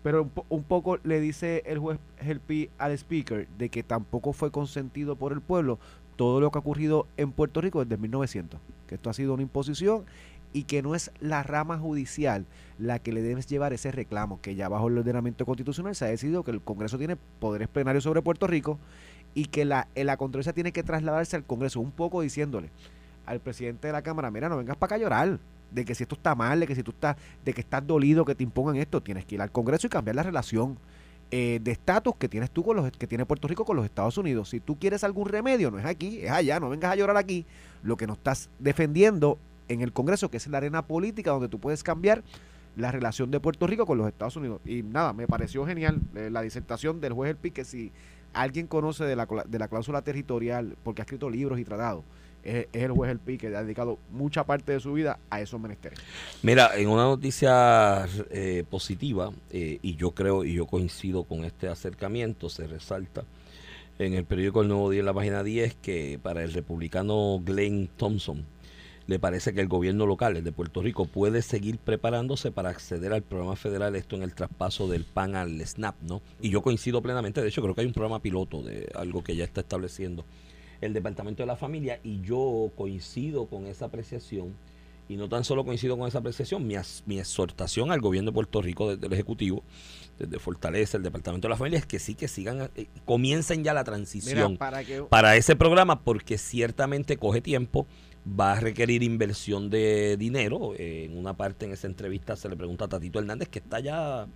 Pero 0.04 0.24
un, 0.24 0.30
po- 0.30 0.46
un 0.50 0.63
poco 0.63 0.98
le 1.04 1.20
dice 1.22 1.63
el 1.66 1.80
juez 1.80 1.98
Helpi 2.20 2.70
al 2.78 2.92
speaker 2.92 3.48
de 3.58 3.70
que 3.70 3.84
tampoco 3.84 4.34
fue 4.34 4.52
consentido 4.52 5.16
por 5.16 5.32
el 5.32 5.42
pueblo 5.42 5.80
todo 6.18 6.39
lo 6.42 6.52
que 6.52 6.58
ha 6.58 6.62
ocurrido 6.62 7.08
en 7.18 7.32
Puerto 7.32 7.62
Rico 7.62 7.84
desde 7.84 7.98
1900, 8.02 8.60
que 8.88 8.96
esto 8.96 9.10
ha 9.10 9.13
sido 9.13 9.34
una 9.34 9.44
imposición 9.44 10.04
y 10.52 10.66
que 10.66 10.84
no 10.84 10.94
es 10.94 11.10
la 11.20 11.42
rama 11.42 11.80
judicial 11.80 12.46
la 12.78 13.00
que 13.00 13.12
le 13.12 13.24
debes 13.24 13.48
llevar 13.48 13.74
ese 13.74 13.92
reclamo, 13.92 14.39
que 14.42 14.54
ya 14.54 14.70
bajo 14.70 14.88
el 14.89 14.98
ordenamiento 15.00 15.46
constitucional 15.46 15.96
se 15.96 16.06
ha 16.06 16.10
decidido 16.10 16.44
que 16.44 16.52
el 16.52 16.62
Congreso 16.62 17.00
tiene 17.00 17.16
poderes 17.16 17.68
plenarios 17.70 18.04
sobre 18.04 18.22
Puerto 18.22 18.46
Rico 18.46 18.78
y 19.34 19.46
que 19.46 19.66
la, 19.66 19.88
la 19.96 20.18
controversia 20.18 20.54
tiene 20.54 20.72
que 20.72 20.84
trasladarse 20.84 21.36
al 21.36 21.44
Congreso, 21.46 21.80
un 21.80 21.89
poco 21.92 22.22
diciéndole 22.22 22.70
al 23.26 23.39
presidente 23.39 23.88
de 23.88 23.94
la 23.94 24.02
Cámara, 24.04 24.30
mira, 24.30 24.50
no 24.50 24.58
vengas 24.58 24.76
para 24.78 24.88
acá 24.89 24.96
a 24.96 25.00
llorar, 25.00 25.39
de 25.74 25.86
que 25.86 25.96
si 25.96 26.04
esto 26.04 26.16
está 26.16 26.36
mal, 26.36 26.60
de 26.60 26.68
que 26.68 26.76
si 26.76 26.84
tú 26.84 26.92
estás, 26.92 27.18
de 27.44 27.54
que 27.54 27.62
estás 27.62 27.86
dolido, 27.86 28.26
que 28.26 28.36
te 28.36 28.44
impongan 28.44 28.76
esto, 28.76 29.02
tienes 29.02 29.26
que 29.26 29.36
ir 29.36 29.42
al 29.42 29.52
Congreso 29.52 29.88
y 29.88 29.90
cambiar 29.90 30.16
la 30.16 30.24
relación 30.24 30.78
eh, 31.32 31.60
de 31.64 31.72
estatus 31.72 32.16
que 32.16 32.30
tienes 32.30 32.52
tú 32.52 32.64
con 32.64 32.78
los 32.78 32.92
que 32.92 33.08
tiene 33.08 33.26
Puerto 33.26 33.48
Rico 33.48 33.66
con 33.66 33.76
los 33.76 33.86
Estados 33.86 34.18
Unidos. 34.18 34.50
Si 34.50 34.60
tú 34.60 34.78
quieres 34.78 35.04
algún 35.04 35.28
remedio, 35.28 35.72
no 35.72 35.80
es 35.80 35.86
aquí, 35.86 36.20
es 36.22 36.30
allá, 36.30 36.60
no 36.60 36.70
vengas 36.70 36.92
a 36.92 36.96
llorar 36.96 37.18
aquí. 37.18 37.46
Lo 37.82 37.98
que 37.98 38.06
no 38.06 38.14
estás 38.14 38.50
defendiendo 38.60 39.40
en 39.68 39.82
el 39.82 39.92
Congreso, 39.94 40.30
que 40.30 40.38
es 40.38 40.48
la 40.48 40.58
arena 40.58 40.86
política 40.86 41.32
donde 41.32 41.50
tú 41.50 41.60
puedes 41.60 41.84
cambiar 41.84 42.24
la 42.76 42.92
relación 42.92 43.32
de 43.32 43.40
Puerto 43.40 43.66
Rico 43.68 43.86
con 43.86 43.98
los 43.98 44.08
Estados 44.08 44.36
Unidos. 44.36 44.62
Y 44.66 44.84
nada, 44.84 45.14
me 45.14 45.28
pareció 45.28 45.66
genial 45.66 46.02
eh, 46.16 46.30
la 46.32 46.42
disertación 46.42 47.02
del 47.02 47.14
juez 47.14 47.32
El 47.32 47.38
Pique. 47.38 47.66
Si 47.66 47.92
alguien 48.34 48.68
conoce 48.68 49.04
de 49.06 49.16
la, 49.16 49.26
de 49.26 49.60
la 49.60 49.68
cláusula 49.68 50.02
territorial, 50.04 50.76
porque 50.84 51.02
ha 51.02 51.06
escrito 51.06 51.30
libros 51.30 51.60
y 51.60 51.66
tratados, 51.66 52.04
es, 52.43 52.67
el 52.73 52.91
juez 52.91 53.12
El 53.12 53.19
Pique, 53.19 53.49
que 53.49 53.56
ha 53.56 53.63
dedicado 53.63 53.99
mucha 54.12 54.43
parte 54.45 54.73
de 54.73 54.79
su 54.79 54.93
vida 54.93 55.19
a 55.29 55.41
esos 55.41 55.60
menesteres. 55.60 55.99
Mira, 56.41 56.71
en 56.75 56.89
una 56.89 57.03
noticia 57.03 58.06
eh, 58.29 58.63
positiva, 58.69 59.32
eh, 59.49 59.79
y 59.82 59.95
yo 59.95 60.12
creo 60.12 60.43
y 60.43 60.53
yo 60.53 60.65
coincido 60.65 61.23
con 61.23 61.43
este 61.45 61.67
acercamiento, 61.67 62.49
se 62.49 62.67
resalta 62.67 63.23
en 63.99 64.13
el 64.13 64.25
periódico 64.25 64.62
El 64.62 64.69
Nuevo 64.69 64.89
Día, 64.89 65.01
en 65.01 65.06
la 65.06 65.13
página 65.13 65.43
10, 65.43 65.75
que 65.75 66.19
para 66.21 66.43
el 66.43 66.53
republicano 66.53 67.41
Glenn 67.43 67.89
Thompson 67.97 68.45
le 69.06 69.19
parece 69.19 69.53
que 69.53 69.62
el 69.62 69.67
gobierno 69.67 70.06
local, 70.06 70.41
de 70.41 70.51
Puerto 70.51 70.82
Rico, 70.82 71.06
puede 71.06 71.41
seguir 71.41 71.77
preparándose 71.77 72.51
para 72.51 72.69
acceder 72.69 73.12
al 73.12 73.21
programa 73.21 73.56
federal, 73.56 73.95
esto 73.95 74.15
en 74.15 74.23
el 74.23 74.34
traspaso 74.34 74.88
del 74.88 75.03
PAN 75.03 75.36
al 75.36 75.65
SNAP, 75.65 76.01
¿no? 76.03 76.21
Y 76.41 76.49
yo 76.49 76.62
coincido 76.62 77.01
plenamente, 77.01 77.41
de 77.41 77.49
hecho 77.49 77.62
creo 77.62 77.75
que 77.75 77.82
hay 77.82 77.88
un 77.88 77.93
programa 77.93 78.21
piloto 78.21 78.62
de 78.62 78.89
algo 78.95 79.23
que 79.23 79.36
ya 79.36 79.43
está 79.43 79.62
estableciendo 79.62 80.23
el 80.86 80.93
Departamento 80.93 81.43
de 81.43 81.48
la 81.48 81.56
Familia 81.56 82.00
y 82.04 82.22
yo 82.22 82.72
coincido 82.76 83.46
con 83.48 83.67
esa 83.67 83.86
apreciación 83.86 84.54
y 85.10 85.17
no 85.17 85.28
tan 85.28 85.43
solo 85.43 85.65
coincido 85.65 85.98
con 85.98 86.08
esa 86.08 86.19
apreciación, 86.19 86.65
mi, 86.65 86.76
as- 86.76 87.04
mi 87.06 87.19
exhortación 87.19 87.91
al 87.91 88.00
gobierno 88.00 88.32
de 88.32 88.36
Puerto 88.36 88.62
Rico 88.62 88.89
desde 88.96 89.08
el 89.08 89.13
Ejecutivo, 89.13 89.62
desde 90.17 90.39
Fortaleza, 90.39 90.96
el 90.98 91.04
Departamento 91.04 91.48
de 91.48 91.50
la 91.50 91.58
Familia, 91.58 91.80
es 91.80 91.86
que 91.86 92.00
sí 92.00 92.15
que 92.15 92.28
sigan, 92.30 92.69
eh, 92.76 92.88
comiencen 93.06 93.63
ya 93.65 93.74
la 93.74 93.84
transición 93.84 94.56
para 94.58 94.84
que 94.84 95.02
para 95.04 95.36
ese 95.36 95.56
programa 95.58 96.00
porque 96.02 96.38
ciertamente 96.38 97.17
coge 97.17 97.41
tiempo, 97.41 97.86
va 98.28 98.54
a 98.54 98.60
requerir 98.62 99.04
inversión 99.04 99.69
de 99.69 100.15
dinero. 100.15 100.74
Eh, 100.78 101.06
en 101.12 101.17
una 101.17 101.36
parte 101.36 101.65
en 101.65 101.74
esa 101.74 101.88
entrevista 101.88 102.38
se 102.38 102.48
le 102.48 102.56
pregunta 102.56 102.86
a 102.86 102.88
Tatito 102.88 103.19
Hernández 103.19 103.50
que 103.50 103.60
está 103.60 103.82
ya 103.82 104.28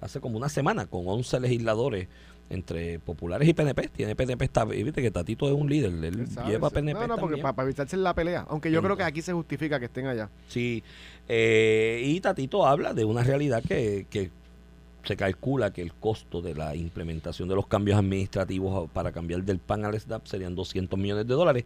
hace 0.00 0.20
como 0.20 0.38
una 0.38 0.48
semana 0.48 0.86
con 0.86 1.06
11 1.06 1.40
legisladores 1.40 2.08
entre 2.50 2.98
populares 2.98 3.48
y 3.48 3.54
PNP. 3.54 3.88
Tiene 3.88 4.14
PNP, 4.14 4.44
está, 4.44 4.64
viste 4.64 5.00
que 5.02 5.10
Tatito 5.10 5.46
es 5.48 5.54
un 5.54 5.68
líder, 5.68 5.92
él 6.04 6.26
lleva 6.46 6.68
sí. 6.68 6.74
PNP 6.74 7.00
No, 7.00 7.06
no, 7.08 7.16
porque 7.16 7.40
para, 7.40 7.62
evitarse 7.64 7.96
la 7.96 8.14
pelea. 8.14 8.46
Aunque 8.48 8.70
yo 8.70 8.80
Sí. 8.80 8.84
creo 8.84 8.96
que 8.96 9.02
aquí 9.02 9.22
se 9.22 9.32
justifica 9.32 9.78
que 9.78 9.86
estén 9.86 10.06
allá. 10.06 10.28
Sí, 10.48 10.82
eh, 11.28 12.02
y 12.04 12.20
Tatito 12.20 12.66
habla 12.66 12.92
de 12.94 13.04
una 13.04 13.22
realidad 13.22 13.62
que, 13.66 14.06
que 14.10 14.30
se 15.04 15.16
calcula 15.16 15.72
que 15.72 15.82
el 15.82 15.92
costo 15.92 16.40
de 16.42 16.54
la 16.54 16.74
implementación 16.76 17.48
de 17.48 17.54
los 17.54 17.66
cambios 17.66 17.98
administrativos 17.98 18.90
para 18.90 19.12
cambiar 19.12 19.42
del 19.42 19.58
PAN 19.58 19.84
al 19.84 19.98
SNAP 20.00 20.26
serían 20.26 20.54
200 20.54 20.98
millones 20.98 21.26
de 21.26 21.34
dólares. 21.34 21.64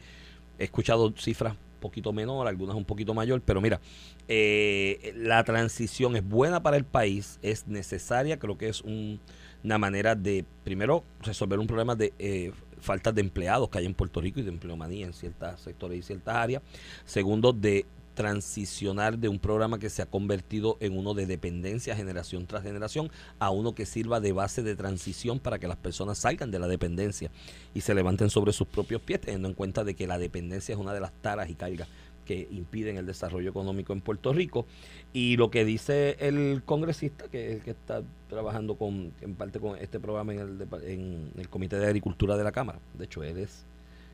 He 0.58 0.64
escuchado 0.64 1.12
cifras 1.16 1.52
un 1.52 1.80
poquito 1.80 2.12
menor, 2.12 2.48
algunas 2.48 2.74
un 2.74 2.84
poquito 2.84 3.14
mayor, 3.14 3.40
pero 3.44 3.60
mira, 3.60 3.80
eh, 4.26 5.12
la 5.16 5.44
transición 5.44 6.16
es 6.16 6.28
buena 6.28 6.62
para 6.62 6.76
el 6.76 6.84
país, 6.84 7.38
es 7.42 7.68
necesaria, 7.68 8.38
creo 8.40 8.58
que 8.58 8.68
es 8.68 8.80
un- 8.82 9.20
una 9.64 9.78
manera 9.78 10.14
de, 10.14 10.44
primero, 10.64 11.04
resolver 11.20 11.58
un 11.58 11.66
problema 11.66 11.94
de 11.94 12.12
eh, 12.18 12.52
falta 12.80 13.12
de 13.12 13.20
empleados 13.20 13.68
que 13.68 13.78
hay 13.78 13.86
en 13.86 13.94
Puerto 13.94 14.20
Rico 14.20 14.40
y 14.40 14.42
de 14.42 14.50
empleomanía 14.50 15.06
en 15.06 15.12
ciertos 15.12 15.60
sectores 15.60 15.98
y 15.98 16.02
ciertas 16.02 16.36
áreas. 16.36 16.62
Segundo, 17.04 17.52
de 17.52 17.86
transicionar 18.18 19.16
de 19.16 19.28
un 19.28 19.38
programa 19.38 19.78
que 19.78 19.88
se 19.88 20.02
ha 20.02 20.06
convertido 20.06 20.76
en 20.80 20.98
uno 20.98 21.14
de 21.14 21.24
dependencia 21.24 21.94
generación 21.94 22.46
tras 22.46 22.64
generación 22.64 23.12
a 23.38 23.50
uno 23.50 23.76
que 23.76 23.86
sirva 23.86 24.18
de 24.18 24.32
base 24.32 24.64
de 24.64 24.74
transición 24.74 25.38
para 25.38 25.60
que 25.60 25.68
las 25.68 25.76
personas 25.76 26.18
salgan 26.18 26.50
de 26.50 26.58
la 26.58 26.66
dependencia 26.66 27.30
y 27.74 27.80
se 27.82 27.94
levanten 27.94 28.28
sobre 28.28 28.52
sus 28.52 28.66
propios 28.66 29.02
pies, 29.02 29.20
teniendo 29.20 29.46
en 29.46 29.54
cuenta 29.54 29.84
de 29.84 29.94
que 29.94 30.08
la 30.08 30.18
dependencia 30.18 30.72
es 30.72 30.80
una 30.80 30.92
de 30.92 30.98
las 30.98 31.12
taras 31.22 31.48
y 31.48 31.54
cargas 31.54 31.86
que 32.28 32.46
impiden 32.50 32.98
el 32.98 33.06
desarrollo 33.06 33.48
económico 33.48 33.94
en 33.94 34.02
Puerto 34.02 34.34
Rico. 34.34 34.66
Y 35.14 35.38
lo 35.38 35.50
que 35.50 35.64
dice 35.64 36.18
el 36.20 36.62
congresista, 36.62 37.24
que 37.28 37.48
es 37.48 37.54
el 37.56 37.62
que 37.62 37.70
está 37.70 38.02
trabajando 38.28 38.74
con, 38.74 39.12
en 39.22 39.34
parte 39.34 39.58
con 39.58 39.78
este 39.78 39.98
programa 39.98 40.34
en 40.34 40.40
el, 40.40 40.68
en 40.84 41.30
el 41.38 41.48
Comité 41.48 41.78
de 41.78 41.86
Agricultura 41.86 42.36
de 42.36 42.44
la 42.44 42.52
Cámara, 42.52 42.80
de 42.98 43.06
hecho 43.06 43.24
él 43.24 43.38
es 43.38 43.64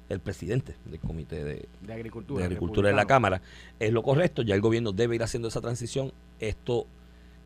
el 0.09 0.21
presidente 0.21 0.77
del 0.85 1.01
Comité 1.01 1.43
de, 1.43 1.69
De 1.81 1.93
agricultura. 1.93 2.39
de 2.39 2.47
Agricultura 2.47 2.89
de 2.89 2.95
la. 2.95 3.07
Cámara. 3.07 3.43
Es 3.81 3.93
lo 3.93 4.05
correcto, 4.05 4.43
ya 4.43 4.55
el 4.55 4.61
gobierno 4.61 4.93
debe 4.93 5.17
ir 5.17 5.23
haciendo 5.25 5.49
esa 5.49 5.61
transición. 5.61 6.13
Esto 6.39 6.87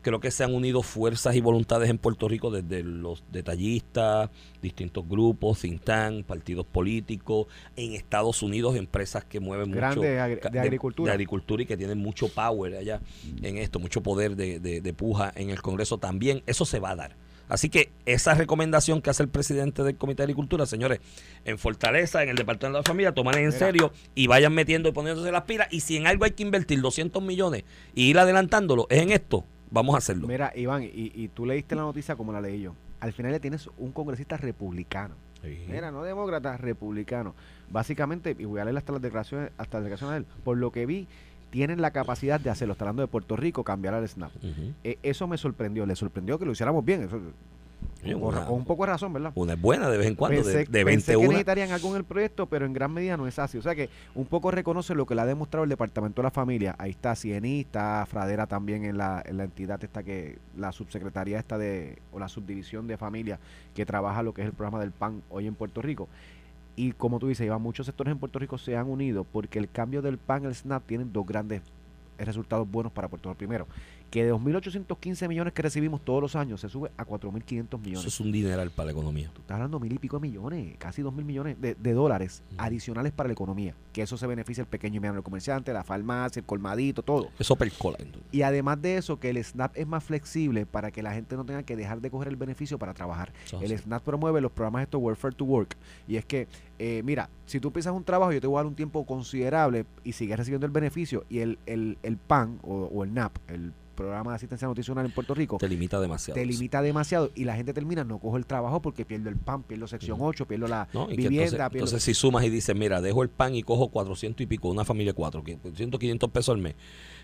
creo 0.01 0.19
que 0.19 0.31
se 0.31 0.43
han 0.43 0.53
unido 0.53 0.81
fuerzas 0.81 1.35
y 1.35 1.41
voluntades 1.41 1.89
en 1.89 1.97
Puerto 1.97 2.27
Rico 2.27 2.51
desde 2.51 2.83
los 2.83 3.23
detallistas, 3.31 4.29
distintos 4.61 5.07
grupos, 5.07 5.59
think 5.59 5.81
tank, 5.83 6.25
partidos 6.25 6.65
políticos, 6.65 7.47
en 7.75 7.93
Estados 7.93 8.41
Unidos 8.41 8.75
empresas 8.75 9.25
que 9.25 9.39
mueven 9.39 9.69
mucho 9.69 9.79
agri- 10.19 10.39
ca- 10.39 10.49
de 10.49 10.59
agricultura. 10.59 11.11
de 11.11 11.13
agricultura 11.13 11.63
y 11.63 11.65
que 11.65 11.77
tienen 11.77 11.97
mucho 11.97 12.29
power 12.29 12.75
allá 12.75 13.01
en 13.41 13.57
esto, 13.57 13.79
mucho 13.79 14.01
poder 14.01 14.35
de, 14.35 14.59
de- 14.59 14.81
de 14.81 14.93
puja 14.93 15.31
en 15.35 15.49
el 15.49 15.61
Congreso 15.61 15.97
también. 15.97 16.43
Eso 16.45 16.65
se 16.65 16.79
va 16.79 16.91
a 16.91 16.95
dar. 16.95 17.15
Así 17.49 17.67
que 17.69 17.89
esa 18.05 18.35
recomendación 18.35 19.01
que 19.01 19.09
hace 19.09 19.23
el 19.23 19.29
presidente 19.29 19.81
del 19.83 19.95
Comité 19.97 20.17
de 20.17 20.25
Agricultura, 20.25 20.67
señores, 20.67 20.99
en 21.45 21.57
Fortaleza, 21.57 22.21
en 22.21 22.29
el 22.29 22.35
Departamento 22.35 22.77
de 22.77 22.81
la 22.83 22.87
Familia, 22.87 23.11
toman 23.11 23.39
en 23.39 23.51
serio 23.51 23.91
y 24.13 24.27
vayan 24.27 24.53
metiendo 24.53 24.87
y 24.87 24.91
poniéndose 24.91 25.31
las 25.31 25.43
pilas. 25.45 25.67
Y 25.71 25.79
si 25.79 25.97
en 25.97 26.05
algo 26.05 26.25
hay 26.25 26.31
que 26.31 26.43
invertir 26.43 26.79
200 26.79 27.23
millones 27.23 27.63
y 27.95 28.03
ir 28.03 28.19
adelantándolo, 28.19 28.85
es 28.91 29.01
en 29.01 29.11
esto, 29.11 29.45
vamos 29.71 29.95
a 29.95 29.99
hacerlo. 29.99 30.27
Mira, 30.27 30.51
Iván, 30.55 30.83
y, 30.83 31.11
y 31.13 31.27
tú 31.29 31.45
leíste 31.45 31.75
la 31.75 31.83
noticia 31.83 32.15
como 32.15 32.31
la 32.31 32.41
leí 32.41 32.61
yo. 32.61 32.73
Al 32.99 33.13
final 33.13 33.31
le 33.31 33.39
tienes 33.39 33.69
un 33.77 33.91
congresista 33.91 34.37
republicano. 34.37 35.15
Sí. 35.41 35.65
Mira, 35.69 35.89
no 35.89 36.03
demócrata, 36.03 36.57
republicano. 36.57 37.33
Básicamente, 37.69 38.35
y 38.37 38.45
voy 38.45 38.59
a 38.59 38.65
leer 38.65 38.77
hasta 38.77 38.91
las 38.91 39.01
declaraciones, 39.01 39.51
hasta 39.57 39.77
las 39.77 39.85
declaraciones 39.85 40.13
de 40.13 40.17
él, 40.19 40.41
por 40.43 40.57
lo 40.57 40.71
que 40.71 40.85
vi, 40.85 41.07
tienen 41.49 41.81
la 41.81 41.91
capacidad 41.91 42.39
de 42.39 42.49
hacerlo. 42.49 42.73
Está 42.73 42.85
hablando 42.85 43.01
de 43.03 43.07
Puerto 43.07 43.35
Rico, 43.35 43.63
cambiar 43.63 43.93
al 43.93 44.07
SNAP. 44.07 44.31
Eh, 44.83 44.99
eso 45.01 45.27
me 45.27 45.37
sorprendió, 45.37 45.85
le 45.85 45.95
sorprendió 45.95 46.37
que 46.37 46.45
lo 46.45 46.51
hiciéramos 46.51 46.83
bien. 46.83 47.03
Eso, 47.03 47.19
una- 48.03 48.45
con 48.45 48.55
un 48.57 48.65
poco 48.65 48.85
de 48.85 48.91
razón, 48.91 49.13
¿verdad? 49.13 49.31
Una 49.35 49.53
es 49.53 49.61
buena 49.61 49.89
de 49.89 49.97
vez 49.97 50.07
en 50.07 50.15
cuando, 50.15 50.37
pensé, 50.41 50.59
de, 50.59 50.65
de 50.65 50.85
pensé 50.85 51.11
21. 51.11 51.21
que 51.21 51.27
necesitarían 51.27 51.71
algo 51.71 51.89
en 51.89 51.95
el 51.97 52.03
proyecto, 52.03 52.45
pero 52.47 52.65
en 52.65 52.73
gran 52.73 52.93
medida 52.93 53.17
no 53.17 53.27
es 53.27 53.37
así. 53.39 53.57
O 53.57 53.61
sea 53.61 53.75
que 53.75 53.89
un 54.15 54.25
poco 54.25 54.51
reconoce 54.51 54.95
lo 54.95 55.05
que 55.05 55.15
le 55.15 55.21
ha 55.21 55.25
demostrado 55.25 55.63
el 55.63 55.69
Departamento 55.69 56.21
de 56.21 56.23
la 56.27 56.31
Familia. 56.31 56.75
Ahí 56.77 56.91
está 56.91 57.15
Ciení, 57.15 57.61
está 57.61 58.05
Fradera 58.07 58.47
también 58.47 58.85
en 58.85 58.97
la, 58.97 59.21
en 59.25 59.37
la 59.37 59.43
entidad 59.43 59.83
esta 59.83 60.03
que, 60.03 60.37
la 60.57 60.71
subsecretaría 60.71 61.39
esta 61.39 61.57
de, 61.57 61.99
o 62.11 62.19
la 62.19 62.29
subdivisión 62.29 62.87
de 62.87 62.97
familia 62.97 63.39
que 63.75 63.85
trabaja 63.85 64.23
lo 64.23 64.33
que 64.33 64.41
es 64.41 64.47
el 64.47 64.53
programa 64.53 64.79
del 64.79 64.91
PAN 64.91 65.21
hoy 65.29 65.47
en 65.47 65.55
Puerto 65.55 65.81
Rico. 65.81 66.07
Y 66.75 66.93
como 66.93 67.19
tú 67.19 67.27
dices, 67.27 67.45
Iván, 67.45 67.61
muchos 67.61 67.85
sectores 67.85 68.11
en 68.13 68.19
Puerto 68.19 68.39
Rico 68.39 68.57
se 68.57 68.77
han 68.77 68.87
unido 68.87 69.25
porque 69.25 69.59
el 69.59 69.69
cambio 69.69 70.01
del 70.01 70.17
PAN 70.17 70.45
al 70.45 70.55
SNAP 70.55 70.85
tienen 70.85 71.11
dos 71.11 71.25
grandes 71.25 71.61
resultados 72.17 72.69
buenos 72.69 72.91
para 72.93 73.07
Puerto 73.09 73.29
Rico. 73.29 73.37
Primero, 73.37 73.67
que 74.09 74.23
de 74.23 74.33
2.815 74.33 75.27
millones 75.27 75.53
que 75.53 75.61
recibimos 75.61 76.01
todos 76.03 76.21
los 76.21 76.35
años 76.35 76.61
se 76.61 76.69
sube 76.69 76.91
a 76.97 77.05
4.500 77.05 77.79
millones. 77.79 77.99
Eso 77.99 78.07
es 78.07 78.19
un 78.19 78.31
dineral 78.31 78.71
para 78.71 78.87
la 78.87 78.91
economía. 78.91 79.29
Tú 79.33 79.41
estás 79.41 79.55
hablando 79.55 79.77
de 79.79 79.83
mil 79.83 79.93
y 79.93 79.99
pico 79.99 80.19
de 80.19 80.27
millones, 80.27 80.75
casi 80.77 81.01
dos 81.01 81.13
mil 81.13 81.25
millones 81.25 81.59
de, 81.61 81.75
de 81.75 81.93
dólares 81.93 82.43
adicionales 82.57 83.11
para 83.13 83.27
la 83.27 83.33
economía. 83.33 83.75
Que 83.93 84.01
eso 84.01 84.17
se 84.17 84.27
beneficia 84.27 84.61
el 84.61 84.67
pequeño 84.67 84.97
y 84.97 84.99
mediano 84.99 85.23
comerciante, 85.23 85.73
la 85.73 85.83
farmacia, 85.83 86.39
el 86.39 86.45
colmadito, 86.45 87.03
todo. 87.03 87.29
Eso 87.37 87.55
percola. 87.55 87.97
entonces. 87.99 88.27
Y 88.31 88.41
además 88.41 88.81
de 88.81 88.97
eso, 88.97 89.19
que 89.19 89.29
el 89.29 89.43
SNAP 89.43 89.77
es 89.77 89.87
más 89.87 90.03
flexible 90.03 90.65
para 90.65 90.91
que 90.91 91.03
la 91.03 91.13
gente 91.13 91.35
no 91.35 91.45
tenga 91.45 91.63
que 91.63 91.75
dejar 91.75 92.01
de 92.01 92.09
coger 92.09 92.29
el 92.29 92.35
beneficio 92.35 92.79
para 92.79 92.93
trabajar. 92.93 93.31
Eso 93.45 93.59
El. 93.61 93.77
SNAP 93.77 94.03
promueve 94.03 94.41
los 94.41 94.51
programas 94.51 94.83
estos 94.83 95.01
Welfare 95.01 95.35
to 95.35 95.45
Work. 95.45 95.77
Y 96.07 96.15
es 96.17 96.25
que, 96.25 96.47
eh, 96.79 97.01
mira, 97.03 97.29
si 97.45 97.59
tú 97.59 97.71
piensas 97.71 97.93
un 97.93 98.03
trabajo, 98.03 98.31
yo 98.31 98.41
te 98.41 98.47
voy 98.47 98.57
a 98.57 98.59
dar 98.59 98.67
un 98.67 98.75
tiempo 98.75 99.05
considerable 99.05 99.85
y 100.03 100.13
sigues 100.13 100.37
recibiendo 100.37 100.65
el 100.65 100.71
beneficio. 100.71 101.25
Y 101.29 101.39
el, 101.39 101.59
el, 101.65 101.97
el 102.03 102.17
PAN 102.17 102.59
o, 102.63 102.85
o 102.85 103.03
el 103.03 103.13
NAP, 103.13 103.37
el 103.47 103.73
Programa 103.99 104.31
de 104.31 104.35
Asistencia 104.37 104.65
Nutricional 104.65 105.05
en 105.05 105.11
Puerto 105.11 105.33
Rico, 105.33 105.57
Te 105.57 105.67
limita 105.67 105.99
demasiado. 105.99 106.39
te 106.39 106.45
limita 106.45 106.81
demasiado 106.81 107.31
y 107.35 107.43
la 107.43 107.55
gente 107.55 107.73
termina, 107.73 108.05
no 108.05 108.17
coge 108.17 108.37
el 108.37 108.45
trabajo 108.45 108.81
porque 108.81 109.03
pierdo 109.03 109.27
el 109.29 109.35
PAN, 109.35 109.63
pierdo 109.63 109.87
sección 109.87 110.17
Ujú. 110.19 110.29
8, 110.29 110.47
pierdo 110.47 110.67
la 110.69 110.87
vivienda, 111.09 111.09
entonces, 111.09 111.51
pierdo... 111.51 111.67
entonces 111.73 112.03
si 112.03 112.13
sumas 112.13 112.45
y 112.45 112.49
dices, 112.49 112.73
mira, 112.75 113.01
dejo 113.01 113.23
el 113.23 113.29
pan 113.29 113.55
y 113.55 113.61
cojo 113.63 113.89
400 113.89 114.41
y 114.41 114.47
pico, 114.47 114.69
una 114.69 114.85
familia 114.85 115.11
de 115.11 115.15
cuatro, 115.15 115.43
que 115.43 115.57
100, 115.75 115.91
500 115.91 116.29
pesos 116.31 116.55
al 116.55 116.61
mes. 116.61 116.75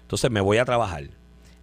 Entonces 0.02 0.30
me 0.30 0.42
voy 0.42 0.58
a 0.58 0.66
trabajar, 0.66 1.10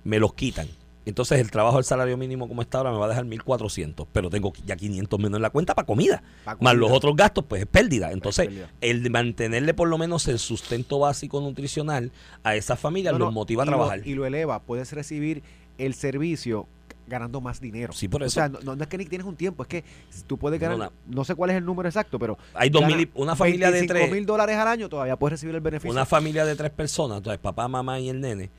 me 0.03 0.19
los 0.19 0.33
quitan. 0.33 0.67
Entonces 1.05 1.41
el 1.41 1.51
trabajo 1.51 1.77
del 1.77 1.85
salario 1.85 2.17
mínimo 2.17 2.47
como 2.49 2.63
está 2.63 2.79
ahora 2.79 2.93
me 2.93 2.99
va 2.99 3.07
a 3.07 3.09
dejar 3.09 3.25
1.400, 3.25 4.07
pero 4.13 4.31
tengo 4.31 4.53
ya 4.65 4.77
500 4.77 5.19
menos 5.19 5.39
en 5.39 5.43
la 5.43 5.51
cuenta 5.51 5.75
para 5.75 5.85
comida. 5.87 6.23
Pa' 6.45 6.57
Más 6.61 6.75
los 6.77 6.91
otros 6.93 7.17
gastos, 7.17 7.45
pues 7.49 7.63
es 7.63 7.67
pérdida. 7.67 8.13
Entonces, 8.13 8.47
pérdida. 8.47 8.71
el 8.81 9.03
de 9.03 9.11
mantenerle 9.11 9.75
por 9.75 9.89
lo 9.89 9.99
menos 9.99 10.29
el 10.29 10.39
sustento 10.39 10.99
básico 11.01 11.41
nutricional 11.41 12.13
a 12.45 12.55
esas 12.55 12.79
familias 12.79 13.13
No, 13.15 13.19
los 13.19 13.29
no, 13.29 13.33
motiva 13.33 13.63
a 13.65 13.67
lo- 13.67 13.71
trabajar. 13.73 14.07
y 14.07 14.15
lo 14.15 14.27
eleva. 14.27 14.61
Puedes 14.61 14.93
recibir 14.93 15.43
el 15.79 15.95
servicio 15.95 16.67
ganando 17.09 17.41
más 17.41 17.61
dinero. 17.61 17.93
Sí, 17.93 18.07
por 18.09 18.23
O 18.23 18.27
eso. 18.27 18.35
sea, 18.35 18.49
no, 18.49 18.77
no 18.77 18.83
es 18.83 18.89
que 18.89 18.97
ni 18.97 19.05
tienes 19.05 19.27
un 19.27 19.35
tiempo, 19.37 19.65
es 19.65 19.69
que 19.69 19.85
tú 20.29 20.39
puedes 20.39 20.61
No, 20.61 20.69
ganar, 20.69 20.93
no, 21.07 21.25
sé 21.25 21.35
cuál 21.35 21.51
es 21.51 21.57
el 21.57 21.65
número 21.65 21.89
exacto, 21.89 22.19
pero 22.19 22.39
Hay 22.55 22.71
dos 22.71 22.87
mil 22.87 23.11
una 23.15 23.35
familia 23.35 23.67
de 23.67 23.73
25 23.81 23.93
tres. 24.07 24.13
mil 24.13 24.25
dólares 24.25 24.57
al 24.57 24.69
año, 24.69 24.89
todavía 24.89 25.17
puedes 25.17 25.33
recibir 25.33 25.55
el 25.57 25.61
beneficio. 25.61 25.91
Una 25.91 26.07
familia 26.07 26.45
de 26.47 26.55
tres 26.55 26.71
personas, 26.71 27.19
entonces 27.19 27.41
papá, 27.41 27.67
mamá 27.69 27.99
y 27.99 28.09
el 28.09 28.21
nene, 28.21 28.51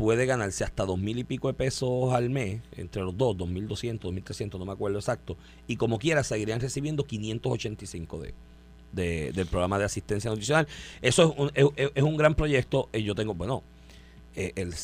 puede 0.00 0.24
ganarse 0.24 0.64
hasta 0.64 0.86
dos 0.86 0.98
mil 0.98 1.18
y 1.18 1.24
pico 1.24 1.48
de 1.48 1.54
pesos 1.54 2.14
al 2.14 2.30
mes, 2.30 2.62
entre 2.78 3.02
los 3.02 3.14
dos, 3.18 3.36
dos 3.36 3.46
mil 3.48 3.68
doscientos, 3.68 4.04
dos 4.04 4.14
mil 4.14 4.24
trescientos, 4.24 4.58
no 4.58 4.64
me 4.64 4.72
acuerdo 4.72 4.98
exacto, 4.98 5.36
y 5.66 5.76
como 5.76 5.98
quiera 5.98 6.24
seguirían 6.24 6.58
recibiendo 6.58 7.04
585 7.04 8.18
de, 8.18 8.34
de- 8.92 9.32
del 9.32 9.46
programa 9.46 9.78
de 9.78 9.84
asistencia 9.84 10.30
nutricional. 10.30 10.66
Eso 11.02 11.34
es 11.54 11.62
un, 11.62 11.72
es, 11.94 12.02
un 12.02 12.16
gran 12.16 12.34
proyecto. 12.34 12.88
eh, 12.94 13.02
Yo 13.02 13.14
tengo, 13.14 13.34
bueno, 13.34 13.62
eh, 14.46 14.52
el 14.56 14.74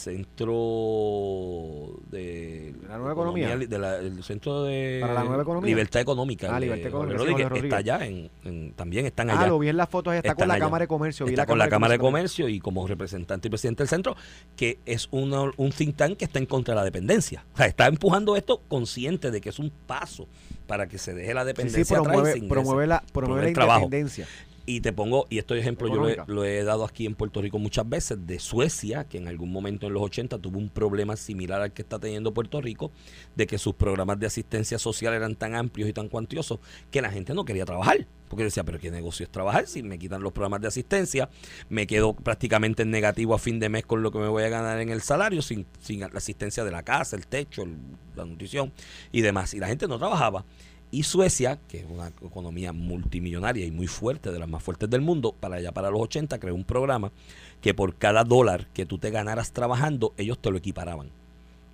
centro 0.61 2.01
de, 2.11 2.75
¿De 2.81 2.89
la 2.89 2.97
nueva 2.99 3.13
economía? 3.13 3.57
li- 3.57 3.67
de 3.67 3.79
la- 3.79 3.97
el 3.99 4.23
centro 4.25 4.65
de 4.65 4.99
¿Para 5.01 5.15
la 5.15 5.25
nueva 5.25 5.43
economía? 5.43 5.69
libertad 5.69 6.01
económica 6.01 6.55
Ah, 6.55 6.61
Libertad 6.61 6.89
Económica, 6.89 7.19
sí, 7.19 7.25
Rodríguez, 7.45 7.65
está 7.65 7.77
allá 7.77 8.07
en, 8.07 8.31
en- 8.45 8.73
también 8.73 9.07
están 9.07 9.31
ah, 9.31 9.39
allá 9.39 9.49
lo 9.49 9.59
vi 9.59 9.69
en 9.69 9.77
las 9.77 9.89
fotos, 9.89 10.15
está 10.15 10.35
con 10.35 10.49
la 10.49 10.55
allá. 10.55 10.65
Cámara 10.65 10.83
de 10.85 10.89
Comercio. 10.89 11.27
está 11.27 11.47
con 11.47 11.59
la 11.59 11.69
Cámara 11.69 11.93
de. 11.93 11.99
Comercio 11.99 12.49
y 12.49 12.61
como 12.61 12.87
representante 12.87 13.49
y 13.49 13.51
presidente 13.51 13.83
del 13.83 13.89
centro, 13.89 14.17
que 14.57 14.79
es 14.87 15.09
una- 15.11 15.51
un 15.57 15.71
think 15.71 15.97
tank 15.97 16.17
que 16.19 16.25
está 16.25 16.39
en 16.39 16.47
contra 16.47 16.75
de 16.75 16.81
la 16.81 16.85
dependencia. 16.85 17.45
O 17.55 17.57
sea, 17.57 17.67
está 17.67 17.87
empujando 17.87 18.37
esto 18.37 18.61
consciente 18.69 19.31
de 19.31 19.41
que 19.41 19.49
es 19.49 19.59
un 19.59 19.71
paso 19.87 20.27
para 20.67 20.89
que 20.89 20.99
se 20.99 21.15
deje 21.15 21.33
la 21.33 21.43
Sí, 21.43 21.47
dependencia 21.49 21.85
sí, 21.85 21.95
atrás 21.95 22.37
y 22.37 22.41
se 22.41 22.47
promueve, 22.49 22.87
la, 22.87 23.01
promueve 23.01 23.13
Promueve 23.13 23.43
la 23.43 23.49
el 23.49 23.55
trabajo. 23.55 23.85
independencia. 23.85 24.27
Y 24.69 24.81
te 24.81 24.93
pongo, 24.93 25.27
y 25.31 25.39
este 25.39 25.57
ejemplo 25.57 25.87
yo 25.89 25.95
lo 26.01 26.09
he, 26.09 26.17
lo 26.27 26.45
he 26.45 26.65
dado 26.65 26.85
aquí 26.85 27.07
en 27.07 27.15
Puerto 27.15 27.41
Rico 27.41 27.59
muchas 27.61 27.89
veces, 27.89 28.27
de 28.27 28.41
Suecia, 28.41 29.05
que 29.05 29.17
en 29.19 29.29
algún 29.29 29.53
momento 29.53 29.87
en 29.87 29.93
los 29.93 30.03
80 30.03 30.39
tuvo 30.41 30.59
un 30.59 30.71
problema 30.71 31.15
similar 31.17 31.63
al 31.63 31.73
que 31.73 31.83
está 31.83 32.01
teniendo 32.01 32.35
Puerto 32.35 32.61
Rico, 32.61 32.91
de 33.37 33.47
que 33.47 33.59
sus 33.59 33.75
programas 33.75 34.19
de 34.19 34.27
asistencia 34.27 34.79
social 34.81 35.15
eran 35.15 35.37
tan 35.37 35.55
amplios 35.55 35.89
y 35.89 35.93
tan 35.93 36.09
cuantiosos 36.09 36.59
que 36.91 37.01
la 37.01 37.11
gente 37.13 37.33
no 37.33 37.45
quería 37.45 37.65
trabajar. 37.65 38.07
Porque 38.29 38.43
decía, 38.43 38.65
pero 38.65 38.81
¿qué 38.81 38.91
negocio 38.91 39.23
es 39.23 39.31
trabajar? 39.31 39.69
Si 39.69 39.85
me 39.85 40.01
quitan 40.01 40.21
los 40.21 40.33
programas 40.33 40.61
de 40.61 40.67
asistencia, 40.67 41.29
me 41.69 41.87
quedo 41.87 42.13
prácticamente 42.15 42.83
en 42.83 42.91
negativo 42.91 43.35
a 43.35 43.39
fin 43.39 43.61
de 43.61 43.69
mes 43.69 43.87
con 43.87 44.03
lo 44.03 44.11
que 44.11 44.19
me 44.19 44.27
voy 44.27 44.43
a 44.43 44.49
ganar 44.49 44.81
en 44.81 44.89
el 44.89 45.01
salario, 45.01 45.43
sin, 45.43 45.65
sin 45.81 46.01
la 46.01 46.07
asistencia 46.13 46.65
de 46.65 46.73
la 46.73 46.83
casa, 46.83 47.15
el 47.15 47.29
techo, 47.29 47.63
el- 47.63 47.77
la 48.17 48.25
nutrición 48.25 48.73
y 49.13 49.21
demás. 49.21 49.55
Y 49.55 49.61
la 49.61 49.69
gente 49.69 49.87
no 49.87 49.97
trabajaba. 49.99 50.45
Y 50.91 51.03
Suecia, 51.03 51.59
que 51.69 51.79
es 51.81 51.87
una 51.89 52.09
economía 52.09 52.73
multimillonaria 52.73 53.67
y 53.67 53.71
muy 53.71 53.87
fuerte, 53.87 54.31
de 54.31 54.39
las 54.39 54.49
más 54.49 54.63
fuertes 54.63 54.89
del 54.89 55.01
mundo, 55.01 55.33
para 55.39 55.57
allá 55.57 55.73
para 55.73 55.91
los 55.91 56.01
80 56.01 56.39
creó 56.39 56.55
un 56.55 56.65
programa 56.65 57.13
que 57.61 57.75
por 57.75 57.97
cada 57.97 58.25
dólar 58.25 58.69
que 58.73 58.87
tú 58.87 58.97
te 58.99 59.11
ganaras 59.11 59.53
trabajando, 59.53 60.15
ellos 60.17 60.39
te 60.39 60.51
lo 60.51 60.59
equiparaban. 60.59 61.11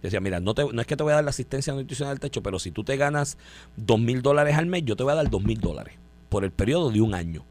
Decía, 0.03 0.21
mira, 0.21 0.41
no, 0.41 0.55
te- 0.55 0.65
no 0.73 0.81
es 0.81 0.87
que 0.87 0.97
te 0.97 1.03
voy 1.05 1.13
a 1.13 1.17
dar 1.17 1.25
la 1.25 1.31
asistencia 1.31 1.73
nutricional 1.75 2.15
del 2.15 2.21
techo, 2.21 2.43
pero 2.43 2.59
si 2.59 2.71
tú 2.73 2.83
te 2.85 2.97
ganas 2.97 3.39
dos 3.77 4.01
mil 4.01 4.23
dólares 4.23 4.57
al 4.57 4.67
mes, 4.67 4.83
yo 4.85 4.97
te 4.97 5.03
voy 5.05 5.13
a 5.13 5.17
dar 5.17 5.31
dos 5.31 5.43
mil 5.45 5.61
dólares 5.61 5.95
por 6.29 6.43
el 6.45 6.51
periodo 6.51 6.91
de 6.91 7.01
un 7.01 7.15
año. 7.15 7.45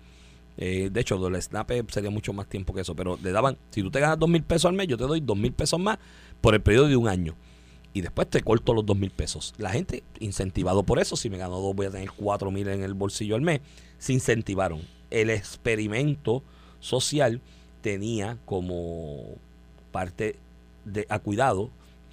Eh, 0.58 0.90
de 0.92 1.00
hecho, 1.00 1.26
el 1.28 1.42
SNAP 1.42 1.72
sería 1.90 2.10
mucho 2.10 2.34
más 2.34 2.48
tiempo 2.48 2.74
que 2.74 2.82
eso, 2.82 2.94
pero 2.96 3.18
le 3.24 3.32
daban, 3.32 3.58
si 3.70 3.82
tú 3.82 3.90
te 3.90 4.00
ganas 4.02 4.20
dos 4.20 4.28
mil 4.30 4.44
pesos 4.44 4.66
al 4.70 4.76
mes, 4.76 4.88
yo 4.88 4.98
te 4.98 5.06
doy 5.06 5.22
dos 5.22 5.38
mil 5.38 5.54
pesos 5.54 5.80
más 5.80 5.98
por 6.42 6.54
el 6.54 6.62
periodo 6.62 6.88
de 6.90 6.98
un 6.98 7.08
año. 7.08 7.36
Y 7.94 8.02
después 8.02 8.30
te 8.30 8.42
corto 8.42 8.74
los 8.74 8.86
dos 8.86 8.98
mil 8.98 9.12
pesos. 9.12 9.54
La 9.58 9.70
gente, 9.70 10.04
incentivado 10.20 10.84
por 10.84 11.00
eso, 11.00 11.16
si 11.16 11.30
me 11.30 11.38
gano 11.38 11.60
dos, 11.60 11.76
voy 11.76 11.88
a 11.88 11.92
tener 11.92 12.12
cuatro 12.12 12.52
mil 12.52 12.68
en 12.68 12.84
el 12.84 12.94
bolsillo 12.94 13.36
al 13.36 13.42
mes, 13.42 13.62
se 13.98 14.14
incentivaron. 14.14 14.82
El 15.10 15.30
experimento 15.30 16.44
social 16.80 17.42
tenía 17.82 18.38
como 18.46 19.36
parte 19.92 20.38
de 20.86 21.06
a 21.10 21.20
cuidado 21.20 21.70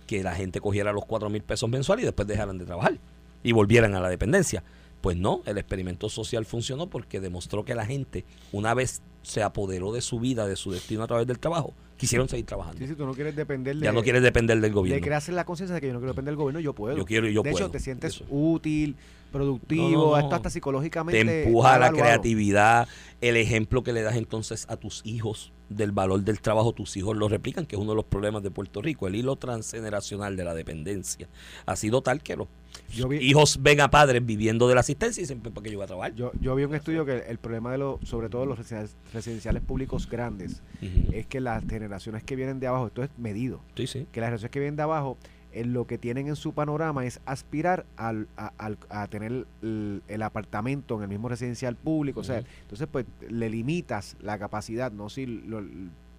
que 0.07 0.23
la 0.23 0.35
gente 0.35 0.61
cogiera 0.61 0.93
los 0.93 1.05
cuatro 1.05 1.31
mil 1.31 1.43
pesos 1.43 1.69
mensuales 1.69 2.03
y 2.03 2.07
después 2.07 2.27
dejaran 2.27 2.59
de 2.59 2.65
trabajar 2.65 2.99
y 3.43 3.53
volvieran 3.53 3.95
a 3.95 4.01
la 4.01 4.09
dependencia. 4.09 4.65
Pues 5.01 5.17
no, 5.17 5.43
el 5.47 5.59
experimento 5.59 6.09
social 6.09 6.45
funcionó 6.45 6.89
porque 6.89 7.21
demostró 7.21 7.65
que 7.65 7.75
la 7.75 7.87
gente, 7.87 8.25
una 8.51 8.75
vez 8.75 9.01
se 9.23 9.43
apoderó 9.43 9.93
de 9.93 10.01
su 10.01 10.19
vida, 10.19 10.47
de 10.47 10.57
su 10.57 10.73
destino 10.73 11.05
a 11.05 11.07
través 11.07 11.27
del 11.27 11.39
trabajo, 11.39 11.73
quisieron 11.99 12.27
seguir 12.29 12.47
trabajando. 12.47 12.79
Sí, 12.79 12.87
si 12.87 12.95
tú 12.95 13.05
no 13.05 13.13
quieres 13.13 13.37
depender 13.37 13.77
de, 13.77 13.85
ya 13.85 13.93
no 13.93 14.03
quieres 14.03 14.23
depender 14.23 14.57
del 14.57 14.63
de 14.71 14.75
gobierno. 14.75 15.05
crearse 15.05 15.33
la 15.33 15.45
conciencia 15.45 15.75
de 15.75 15.81
que 15.83 15.89
yo 15.89 15.93
no 15.93 15.99
quiero 15.99 16.13
depender 16.13 16.33
del 16.33 16.37
gobierno, 16.37 16.61
yo 16.61 16.73
puedo. 16.73 16.97
Yo 16.97 17.05
quiero 17.05 17.29
y 17.29 17.35
yo 17.35 17.43
de 17.43 17.51
puedo. 17.51 17.67
hecho, 17.67 17.71
te 17.73 17.81
sientes 17.81 18.15
Eso. 18.15 18.25
útil, 18.31 18.97
productivo, 19.33 19.91
No, 19.93 19.99
no, 20.07 20.11
no. 20.13 20.19
esto 20.19 20.35
hasta 20.35 20.49
psicológicamente. 20.51 21.23
te 21.25 21.43
empuja 21.45 21.75
a 21.75 21.79
la 21.79 21.91
creatividad, 21.93 22.89
el 23.21 23.37
ejemplo 23.37 23.83
que 23.83 23.93
le 23.93 24.03
das 24.03 24.17
entonces 24.17 24.65
a 24.71 24.77
tus 24.77 25.03
hijos 25.05 25.53
del 25.69 25.93
valor 25.93 26.23
del 26.23 26.41
trabajo, 26.41 26.73
tus 26.73 26.97
hijos 26.97 27.15
lo 27.17 27.29
replican, 27.29 27.67
que 27.67 27.77
es 27.77 27.83
uno 27.83 27.91
de 27.93 27.97
los 27.97 28.07
problemas 28.07 28.43
de 28.43 28.51
Puerto 28.51 28.81
Rico, 28.81 29.07
el 29.07 29.17
hilo 29.17 29.37
transgeneracional 29.37 30.35
de 30.37 30.45
la 30.45 30.55
dependencia. 30.55 31.29
Ha 31.67 31.77
sido 31.77 32.01
tal 32.01 32.23
que 32.23 32.37
los 32.37 32.49
Yo 32.95 33.09
vi- 33.09 33.19
hijos 33.19 33.59
ven 33.63 33.81
a 33.81 33.91
padres 33.91 34.25
viviendo 34.25 34.69
de 34.69 34.75
la 34.75 34.81
asistencia 34.81 35.23
y 35.23 35.27
siempre 35.27 35.51
porque 35.51 35.71
yo 35.71 35.79
voy 35.79 35.85
a 35.85 35.87
trabajar. 35.89 36.15
Yo, 36.15 36.33
yo 36.41 36.55
vi 36.55 36.65
un 36.65 36.75
estudio 36.75 37.05
que 37.05 37.19
el 37.29 37.39
problema 37.39 37.73
de 37.73 37.79
los, 37.79 38.01
sobre 38.09 38.29
todo 38.29 38.47
los 38.47 38.59
residenciales, 39.13 39.63
públicos 39.63 40.09
grandes, 40.09 40.63
es 41.13 41.27
que 41.27 41.41
las 41.41 41.65
generaciones 41.67 42.23
que 42.25 42.37
vienen 42.37 42.61
de 42.61 42.67
abajo, 42.67 42.87
esto 42.89 43.03
es 43.03 43.11
medido, 43.19 43.61
Sí, 43.77 43.87
sí. 43.87 44.07
que 44.13 44.21
las 44.21 44.29
generaciones 44.29 44.51
que 44.53 44.61
vienen 44.61 44.77
de 44.77 44.83
abajo, 44.83 45.17
eh, 45.53 45.65
lo 45.65 45.87
que 45.87 45.97
tienen 45.97 46.29
en 46.29 46.37
su 46.37 46.53
panorama 46.53 47.07
es 47.07 47.21
aspirar 47.25 47.87
al, 47.97 48.29
a, 48.37 48.53
al- 48.59 48.79
a 48.91 49.07
tener 49.07 49.47
el, 49.63 50.03
el 50.07 50.23
apartamento 50.23 50.97
en 50.97 51.03
el 51.05 51.09
mismo 51.09 51.29
residencial 51.29 51.75
público, 51.75 52.21
o 52.21 52.25
sea, 52.25 52.43
entonces 52.63 52.87
pues 52.91 53.07
le 53.31 53.49
limitas 53.49 54.17
la 54.21 54.39
capacidad, 54.39 54.93
no 54.93 55.09
si 55.09 55.25
lo- 55.27 55.63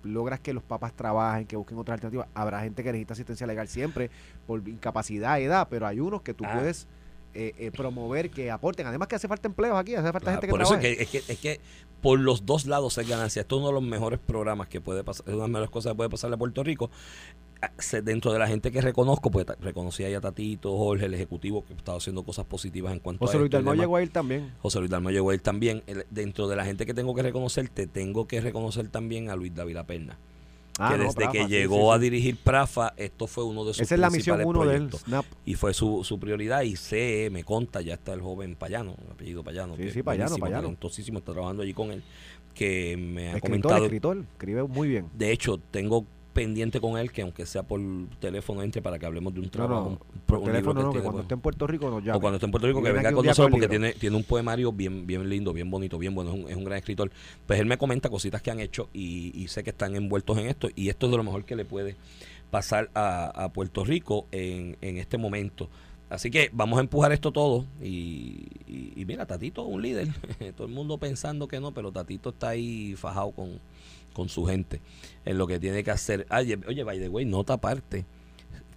logras 0.04 0.40
que 0.40 0.54
los 0.54 0.64
papás 0.64 0.94
trabajen, 0.94 1.46
que 1.46 1.56
busquen 1.56 1.78
otras 1.78 1.96
alternativas, 1.96 2.28
habrá 2.34 2.62
gente 2.62 2.84
que 2.84 2.92
necesita 2.92 3.14
asistencia 3.14 3.46
legal 3.48 3.68
siempre 3.68 4.10
por 4.48 4.68
incapacidad, 4.68 5.40
edad, 5.40 5.68
pero 5.70 5.88
hay 5.88 6.00
unos 6.00 6.22
que 6.22 6.34
tú 6.34 6.44
Ah. 6.48 6.54
puedes 6.56 6.88
eh, 7.36 7.54
eh, 7.60 7.72
promover 7.72 8.32
que 8.32 8.50
aporten, 8.50 8.88
además 8.88 9.08
que 9.08 9.16
hace 9.16 9.28
falta 9.28 9.48
empleos 9.48 9.78
aquí, 9.78 9.94
hace 9.94 10.12
falta 10.12 10.20
Claro, 10.20 10.36
gente 10.42 10.48
que 10.48 10.52
por 10.52 10.62
eso 10.64 10.74
es 10.76 10.80
que, 10.80 10.92
es, 11.04 11.10
que, 11.10 11.18
es 11.32 11.40
que 11.40 11.60
por 12.02 12.20
los 12.20 12.44
dos 12.46 12.66
lados 12.66 12.98
es 12.98 13.08
ganancia. 13.08 13.42
Esto 13.42 13.58
es 13.58 13.60
uno 13.60 13.68
de 13.68 13.74
los 13.76 13.84
mejores 13.84 14.20
programas 14.20 14.68
que 14.68 14.82
puede 14.82 15.04
pasar, 15.04 15.26
es 15.28 15.34
una 15.36 15.36
de 15.36 15.42
las 15.42 15.50
mejores 15.52 15.70
cosas 15.70 15.92
que 15.92 15.98
puede 15.98 16.10
pasarle 16.10 16.36
a 16.36 16.38
Puerto 16.40 16.64
Rico. 16.64 16.90
Dentro 18.04 18.32
de 18.32 18.40
la 18.40 18.48
gente 18.48 18.72
que 18.72 18.80
reconozco, 18.82 19.30
pues 19.32 19.46
ta- 19.46 19.58
reconocí 19.60 20.04
ahí 20.04 20.14
a 20.14 20.22
Tatito, 20.22 20.78
Jorge, 20.78 21.06
el 21.06 21.14
ejecutivo, 21.14 21.66
que 21.66 21.74
estaba 21.74 21.98
haciendo 21.98 22.24
cosas 22.24 22.46
positivas 22.46 22.94
en 22.94 23.00
cuanto 23.00 23.26
José 23.26 23.38
a 23.38 23.40
Luis 23.40 23.48
esto 23.48 23.58
y 23.58 23.64
Dalmau 23.64 23.76
llegó 23.76 23.96
a 23.98 24.02
ir 24.02 24.10
también. 24.10 24.54
José 24.62 24.80
Luis 24.80 24.90
Dalmau 24.92 25.12
llegó 25.12 25.30
a 25.32 25.34
ir 25.36 25.42
también. 25.42 25.84
El- 25.88 26.06
dentro 26.10 26.48
de 26.48 26.56
la 26.56 26.64
gente 26.66 26.86
que 26.86 26.94
tengo 26.94 27.14
que 27.16 27.22
reconocer, 27.24 27.68
te 27.70 27.88
tengo 27.88 28.28
que 28.28 28.40
reconocer 28.42 28.88
también 28.88 29.30
a 29.30 29.36
Luis 29.36 29.54
David 29.54 29.78
Perna. 29.86 30.18
Ah, 30.82 30.92
que 30.94 30.98
no, 30.98 31.04
desde 31.04 31.16
Prafa, 31.16 31.32
que 31.34 31.48
llegó 31.48 31.76
sí, 31.76 31.82
sí. 31.82 31.90
a 31.92 31.98
dirigir 31.98 32.38
Prafa, 32.38 32.94
esto 32.96 33.28
fue 33.28 33.44
uno 33.44 33.66
de 33.66 33.74
sus 33.74 33.82
Esa 33.82 33.96
es 33.96 34.00
la 34.00 34.10
misión 34.10 34.42
uno 34.46 34.64
de 34.66 34.76
él, 34.78 34.88
proyectos. 34.88 35.04
Y 35.44 35.56
fue 35.56 35.74
su, 35.74 36.06
su 36.06 36.18
prioridad. 36.18 36.62
Y 36.62 36.78
sé, 36.78 37.28
me 37.34 37.44
conta, 37.44 37.82
ya 37.82 37.96
está 37.96 38.14
el 38.14 38.22
joven 38.22 38.56
Payano, 38.56 38.96
el 39.06 39.12
apellido 39.12 39.44
Payano. 39.44 39.76
Sí, 39.76 39.84
que 39.84 39.92
sí, 39.92 40.04
Payano, 40.04 40.38
Payano. 40.38 40.62
talentosísimo, 40.62 41.20
está 41.20 41.34
trabajando 41.34 41.64
allí 41.64 41.74
con 41.74 41.92
él. 41.92 42.02
Que 42.54 42.96
me 42.96 43.24
ha 43.28 43.36
Escritor, 43.36 43.42
comentado. 43.50 43.84
escritor, 43.84 44.18
escribe 44.32 44.64
muy 44.64 44.88
bien. 44.88 45.08
De 45.14 45.34
hecho, 45.34 45.60
tengo 45.72 46.06
pendiente 46.40 46.80
con 46.80 46.98
él 46.98 47.12
que 47.12 47.22
aunque 47.22 47.46
sea 47.46 47.64
por 47.64 47.82
teléfono 48.20 48.64
entre 48.64 48.82
para 48.82 48.98
que 48.98 49.06
hablemos 49.06 49.34
de 49.34 49.42
un 49.42 49.50
trabajo. 49.50 49.84
no, 49.84 49.88
un, 49.90 50.20
por 50.26 50.38
un 50.40 50.54
libro 50.54 50.74
teléfono 50.74 50.82
no, 50.84 50.88
que 50.90 51.00
tiene, 51.00 51.04
cuando 51.04 51.12
pues. 51.18 51.24
esté 51.26 51.34
en 51.34 51.42
Puerto 51.42 51.68
Rico 51.68 51.90
nos 51.90 52.04
llame. 52.04 52.18
O 52.18 52.22
cuando 52.22 52.36
esté 52.38 52.46
en 52.46 52.52
Puerto 52.52 52.68
Rico, 52.68 52.82
que 52.84 52.92
venga 52.92 53.12
con 53.12 53.26
nosotros 53.26 53.52
porque 53.52 53.68
tiene, 53.68 53.92
tiene 53.94 54.16
un 54.16 54.24
poemario 54.24 54.72
bien, 54.72 55.06
bien 55.06 55.28
lindo, 55.30 55.52
bien 55.52 55.70
bonito, 55.70 55.98
bien 55.98 56.16
bueno. 56.16 56.32
Es 56.34 56.44
un, 56.44 56.50
es 56.52 56.56
un 56.56 56.64
gran 56.64 56.78
escritor. 56.78 57.12
Pues 57.46 57.60
él 57.60 57.66
me 57.66 57.78
comenta 57.78 58.10
cositas 58.10 58.42
que 58.42 58.52
han 58.52 58.60
hecho 58.62 58.90
y, 58.94 59.32
y 59.38 59.48
sé 59.50 59.64
que 59.64 59.72
están 59.72 59.96
envueltos 59.96 60.38
en 60.38 60.48
esto. 60.48 60.70
Y 60.76 60.88
esto 60.90 61.08
es 61.08 61.12
de 61.12 61.18
lo 61.18 61.24
mejor 61.24 61.44
que 61.44 61.56
le 61.58 61.66
puede 61.66 61.96
pasar 62.52 62.90
a, 62.94 63.26
a 63.46 63.50
Puerto 63.52 63.84
Rico 63.84 64.26
en, 64.32 64.78
en 64.82 64.98
este 64.98 65.18
momento. 65.18 65.70
Así 66.10 66.32
que 66.32 66.50
vamos 66.54 66.78
a 66.80 66.82
empujar 66.82 67.12
esto 67.12 67.32
todo. 67.32 67.66
Y, 67.82 68.48
y- 68.68 68.94
y 68.96 69.06
mira, 69.06 69.26
Tatito 69.28 69.62
es 69.68 69.74
un 69.74 69.82
líder. 69.82 70.08
todo 70.56 70.66
el 70.68 70.74
mundo 70.74 70.98
pensando 70.98 71.48
que 71.48 71.60
no, 71.60 71.72
pero 71.74 71.92
Tatito 71.92 72.30
está 72.30 72.50
ahí 72.50 72.96
fajado 72.96 73.32
con, 73.32 73.60
con 74.20 74.30
su 74.30 74.46
gente 74.46 74.82
en 75.26 75.38
lo 75.38 75.48
que 75.48 75.60
tiene 75.60 75.84
que 75.84 75.92
hacer. 75.92 76.28
Oye, 76.30 76.60
oye, 76.68 76.84
by 76.84 77.00
the 77.00 77.10
way, 77.10 77.26
nota 77.26 77.54
aparte. 77.54 78.06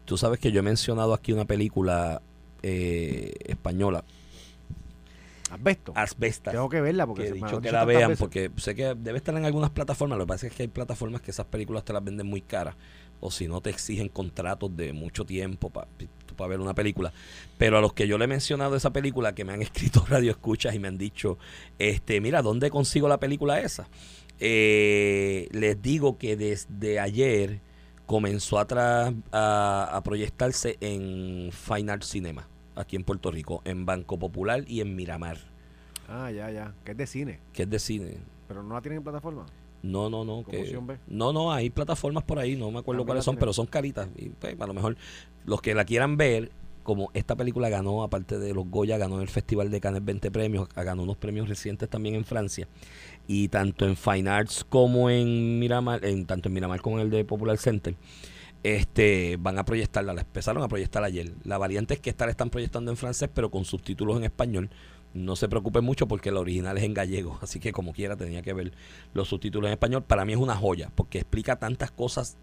Tú 0.04 0.16
sabes 0.16 0.38
que 0.38 0.52
yo 0.52 0.60
he 0.60 0.62
mencionado 0.62 1.14
aquí 1.14 1.32
una 1.32 1.44
película 1.44 2.22
eh, 2.62 3.34
española, 3.44 4.04
Asbesto. 5.50 5.92
Asbestas. 5.94 6.52
Tengo 6.54 6.70
que 6.70 6.80
verla 6.80 7.06
porque 7.06 7.24
que 7.24 7.28
he 7.28 7.32
dicho 7.32 7.60
que 7.60 7.70
la 7.70 7.84
vean 7.84 8.10
veces. 8.10 8.18
porque 8.18 8.50
sé 8.56 8.74
que 8.74 8.94
debe 8.94 9.18
estar 9.18 9.36
en 9.36 9.44
algunas 9.44 9.68
plataformas. 9.68 10.16
Lo 10.16 10.24
que 10.24 10.28
pasa 10.28 10.46
es 10.46 10.54
que 10.54 10.62
hay 10.62 10.68
plataformas 10.68 11.20
que 11.20 11.30
esas 11.30 11.44
películas 11.44 11.84
te 11.84 11.92
las 11.92 12.02
venden 12.02 12.26
muy 12.26 12.40
caras 12.40 12.74
o 13.20 13.30
si 13.30 13.46
no 13.46 13.60
te 13.60 13.70
exigen 13.70 14.08
contratos 14.08 14.74
de 14.76 14.92
mucho 14.92 15.24
tiempo 15.24 15.70
para 15.70 15.86
ver 16.48 16.60
una 16.60 16.74
película. 16.74 17.12
Pero 17.58 17.78
a 17.78 17.80
los 17.80 17.92
que 17.92 18.08
yo 18.08 18.16
le 18.16 18.24
he 18.24 18.28
mencionado 18.28 18.76
esa 18.76 18.92
película, 18.92 19.34
que 19.34 19.44
me 19.44 19.52
han 19.52 19.62
escrito 19.62 20.04
radio 20.08 20.30
escuchas 20.30 20.74
y 20.74 20.78
me 20.78 20.88
han 20.88 20.96
dicho, 20.96 21.38
este, 21.78 22.20
mira, 22.20 22.40
¿dónde 22.40 22.70
consigo 22.70 23.06
la 23.06 23.20
película 23.20 23.60
esa? 23.60 23.88
Eh, 24.44 25.46
les 25.52 25.80
digo 25.80 26.18
que 26.18 26.36
desde 26.36 26.98
ayer 26.98 27.60
comenzó 28.06 28.58
a, 28.58 28.66
tra- 28.66 29.14
a, 29.30 29.96
a 29.96 30.02
proyectarse 30.02 30.76
en 30.80 31.50
Fine 31.52 31.92
Art 31.92 32.02
Cinema, 32.02 32.48
aquí 32.74 32.96
en 32.96 33.04
Puerto 33.04 33.30
Rico, 33.30 33.62
en 33.64 33.86
Banco 33.86 34.18
Popular 34.18 34.64
y 34.66 34.80
en 34.80 34.96
Miramar, 34.96 35.38
Ah, 36.08 36.30
ya, 36.32 36.50
ya. 36.50 36.74
Que 36.84 36.90
es 36.90 36.96
de 36.98 37.06
cine. 37.06 37.38
que 37.52 37.62
es 37.62 37.70
de 37.70 37.78
cine. 37.78 38.16
Pero 38.48 38.62
no 38.64 38.74
la 38.74 38.82
tienen 38.82 38.98
en 38.98 39.04
plataforma. 39.04 39.46
No, 39.82 40.10
no, 40.10 40.24
no. 40.24 40.42
¿Como 40.42 40.50
Que, 40.50 40.98
no, 41.06 41.32
no, 41.32 41.52
hay 41.52 41.70
plataformas 41.70 42.24
por 42.24 42.38
ahí, 42.40 42.56
no 42.56 42.70
me 42.72 42.80
acuerdo 42.80 43.02
Ah, 43.02 43.06
cuáles 43.06 43.24
son, 43.24 43.36
pero 43.36 43.52
son 43.52 43.66
caritas. 43.66 44.08
Y 44.16 44.28
pues, 44.30 44.60
a 44.60 44.66
lo 44.66 44.74
mejor 44.74 44.96
los 45.46 45.62
que 45.62 45.72
la 45.74 45.84
quieran 45.84 46.16
ver, 46.16 46.50
como 46.82 47.10
esta 47.14 47.36
película 47.36 47.68
ganó, 47.68 48.02
aparte 48.02 48.38
de 48.38 48.54
los 48.54 48.68
Goya, 48.68 48.98
ganó 48.98 49.20
el 49.20 49.28
Festival 49.28 49.70
de 49.70 49.80
Cannes 49.80 50.04
20 50.04 50.30
premios, 50.30 50.68
ganó 50.74 51.02
unos 51.02 51.16
premios 51.16 51.48
recientes 51.48 51.88
también 51.88 52.14
en 52.14 52.24
Francia. 52.24 52.68
Y 53.26 53.48
tanto 53.48 53.86
en 53.86 53.96
Fine 53.96 54.28
Arts 54.28 54.64
como 54.68 55.10
en 55.10 55.58
Miramar, 55.58 56.04
en, 56.04 56.26
tanto 56.26 56.48
en 56.48 56.54
Miramar 56.54 56.80
como 56.80 56.98
en 56.98 57.04
el 57.04 57.10
de 57.10 57.24
Popular 57.24 57.56
Center, 57.58 57.94
este 58.62 59.36
van 59.40 59.58
a 59.58 59.64
proyectarla, 59.64 60.14
la 60.14 60.20
empezaron 60.22 60.62
a 60.62 60.68
proyectar 60.68 61.02
ayer. 61.02 61.32
La 61.44 61.58
variante 61.58 61.94
es 61.94 62.00
que 62.00 62.10
esta 62.10 62.26
la 62.26 62.30
están 62.30 62.50
proyectando 62.50 62.90
en 62.90 62.96
francés, 62.96 63.28
pero 63.32 63.50
con 63.50 63.64
subtítulos 63.64 64.16
en 64.16 64.24
español. 64.24 64.70
No 65.14 65.36
se 65.36 65.48
preocupen 65.48 65.84
mucho 65.84 66.08
porque 66.08 66.30
la 66.30 66.40
original 66.40 66.78
es 66.78 66.84
en 66.84 66.94
gallego, 66.94 67.38
así 67.42 67.60
que 67.60 67.72
como 67.72 67.92
quiera 67.92 68.16
tenía 68.16 68.40
que 68.40 68.54
ver 68.54 68.72
los 69.12 69.28
subtítulos 69.28 69.68
en 69.68 69.72
español. 69.72 70.02
Para 70.02 70.24
mí 70.24 70.32
es 70.32 70.38
una 70.38 70.56
joya, 70.56 70.90
porque 70.94 71.18
explica 71.18 71.56
tantas 71.56 71.90
cosas 71.90 72.38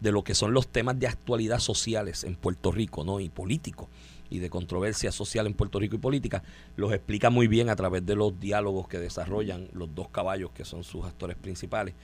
de 0.00 0.12
lo 0.12 0.22
que 0.22 0.34
son 0.34 0.52
los 0.52 0.68
temas 0.68 0.98
de 0.98 1.06
actualidad 1.06 1.58
sociales 1.58 2.24
en 2.24 2.36
Puerto 2.36 2.70
Rico, 2.70 3.04
¿no? 3.04 3.20
Y 3.20 3.28
político, 3.28 3.88
y 4.30 4.38
de 4.38 4.50
controversia 4.50 5.12
social 5.12 5.46
en 5.46 5.54
Puerto 5.54 5.78
Rico 5.78 5.96
y 5.96 5.98
política, 5.98 6.42
los 6.76 6.92
explica 6.92 7.30
muy 7.30 7.48
bien 7.48 7.68
a 7.68 7.76
través 7.76 8.04
de 8.04 8.14
los 8.14 8.38
diálogos 8.38 8.88
que 8.88 8.98
desarrollan 8.98 9.68
los 9.72 9.94
dos 9.94 10.08
caballos 10.08 10.50
que 10.50 10.64
son 10.64 10.84
sus 10.84 11.04
actores 11.04 11.36
principales. 11.36 11.94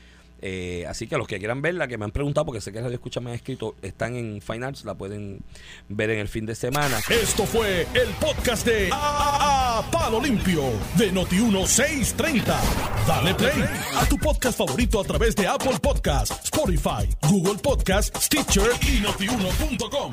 Eh, 0.42 0.84
así 0.88 1.06
que 1.06 1.14
a 1.14 1.18
los 1.18 1.26
que 1.26 1.38
quieran 1.38 1.62
verla, 1.62 1.88
que 1.88 1.96
me 1.96 2.04
han 2.04 2.10
preguntado, 2.10 2.44
porque 2.44 2.60
sé 2.60 2.70
que 2.72 2.80
Radio 2.80 2.94
Escucha 2.94 3.20
me 3.20 3.30
han 3.30 3.36
escrito, 3.36 3.74
están 3.80 4.14
en 4.16 4.42
Fine 4.42 4.66
Arts, 4.66 4.84
la 4.84 4.94
pueden 4.94 5.40
ver 5.88 6.10
en 6.10 6.18
el 6.18 6.28
fin 6.28 6.44
de 6.44 6.54
semana. 6.54 7.00
Esto 7.08 7.46
fue 7.46 7.86
el 7.94 8.08
podcast 8.20 8.66
de 8.66 8.90
A, 8.92 9.78
A- 9.78 9.90
Palo 9.90 10.20
Limpio 10.20 10.64
de 10.96 11.12
Noti1630. 11.12 12.44
Dale 13.06 13.34
play 13.34 13.64
a 13.96 14.04
tu 14.06 14.18
podcast 14.18 14.58
favorito 14.58 15.00
a 15.00 15.04
través 15.04 15.34
de 15.36 15.46
Apple 15.46 15.78
Podcasts, 15.82 16.38
Spotify, 16.44 17.08
Google 17.28 17.58
Podcasts, 17.62 18.24
Stitcher 18.26 18.70
y 18.82 19.00
notiuno.com. 19.00 20.12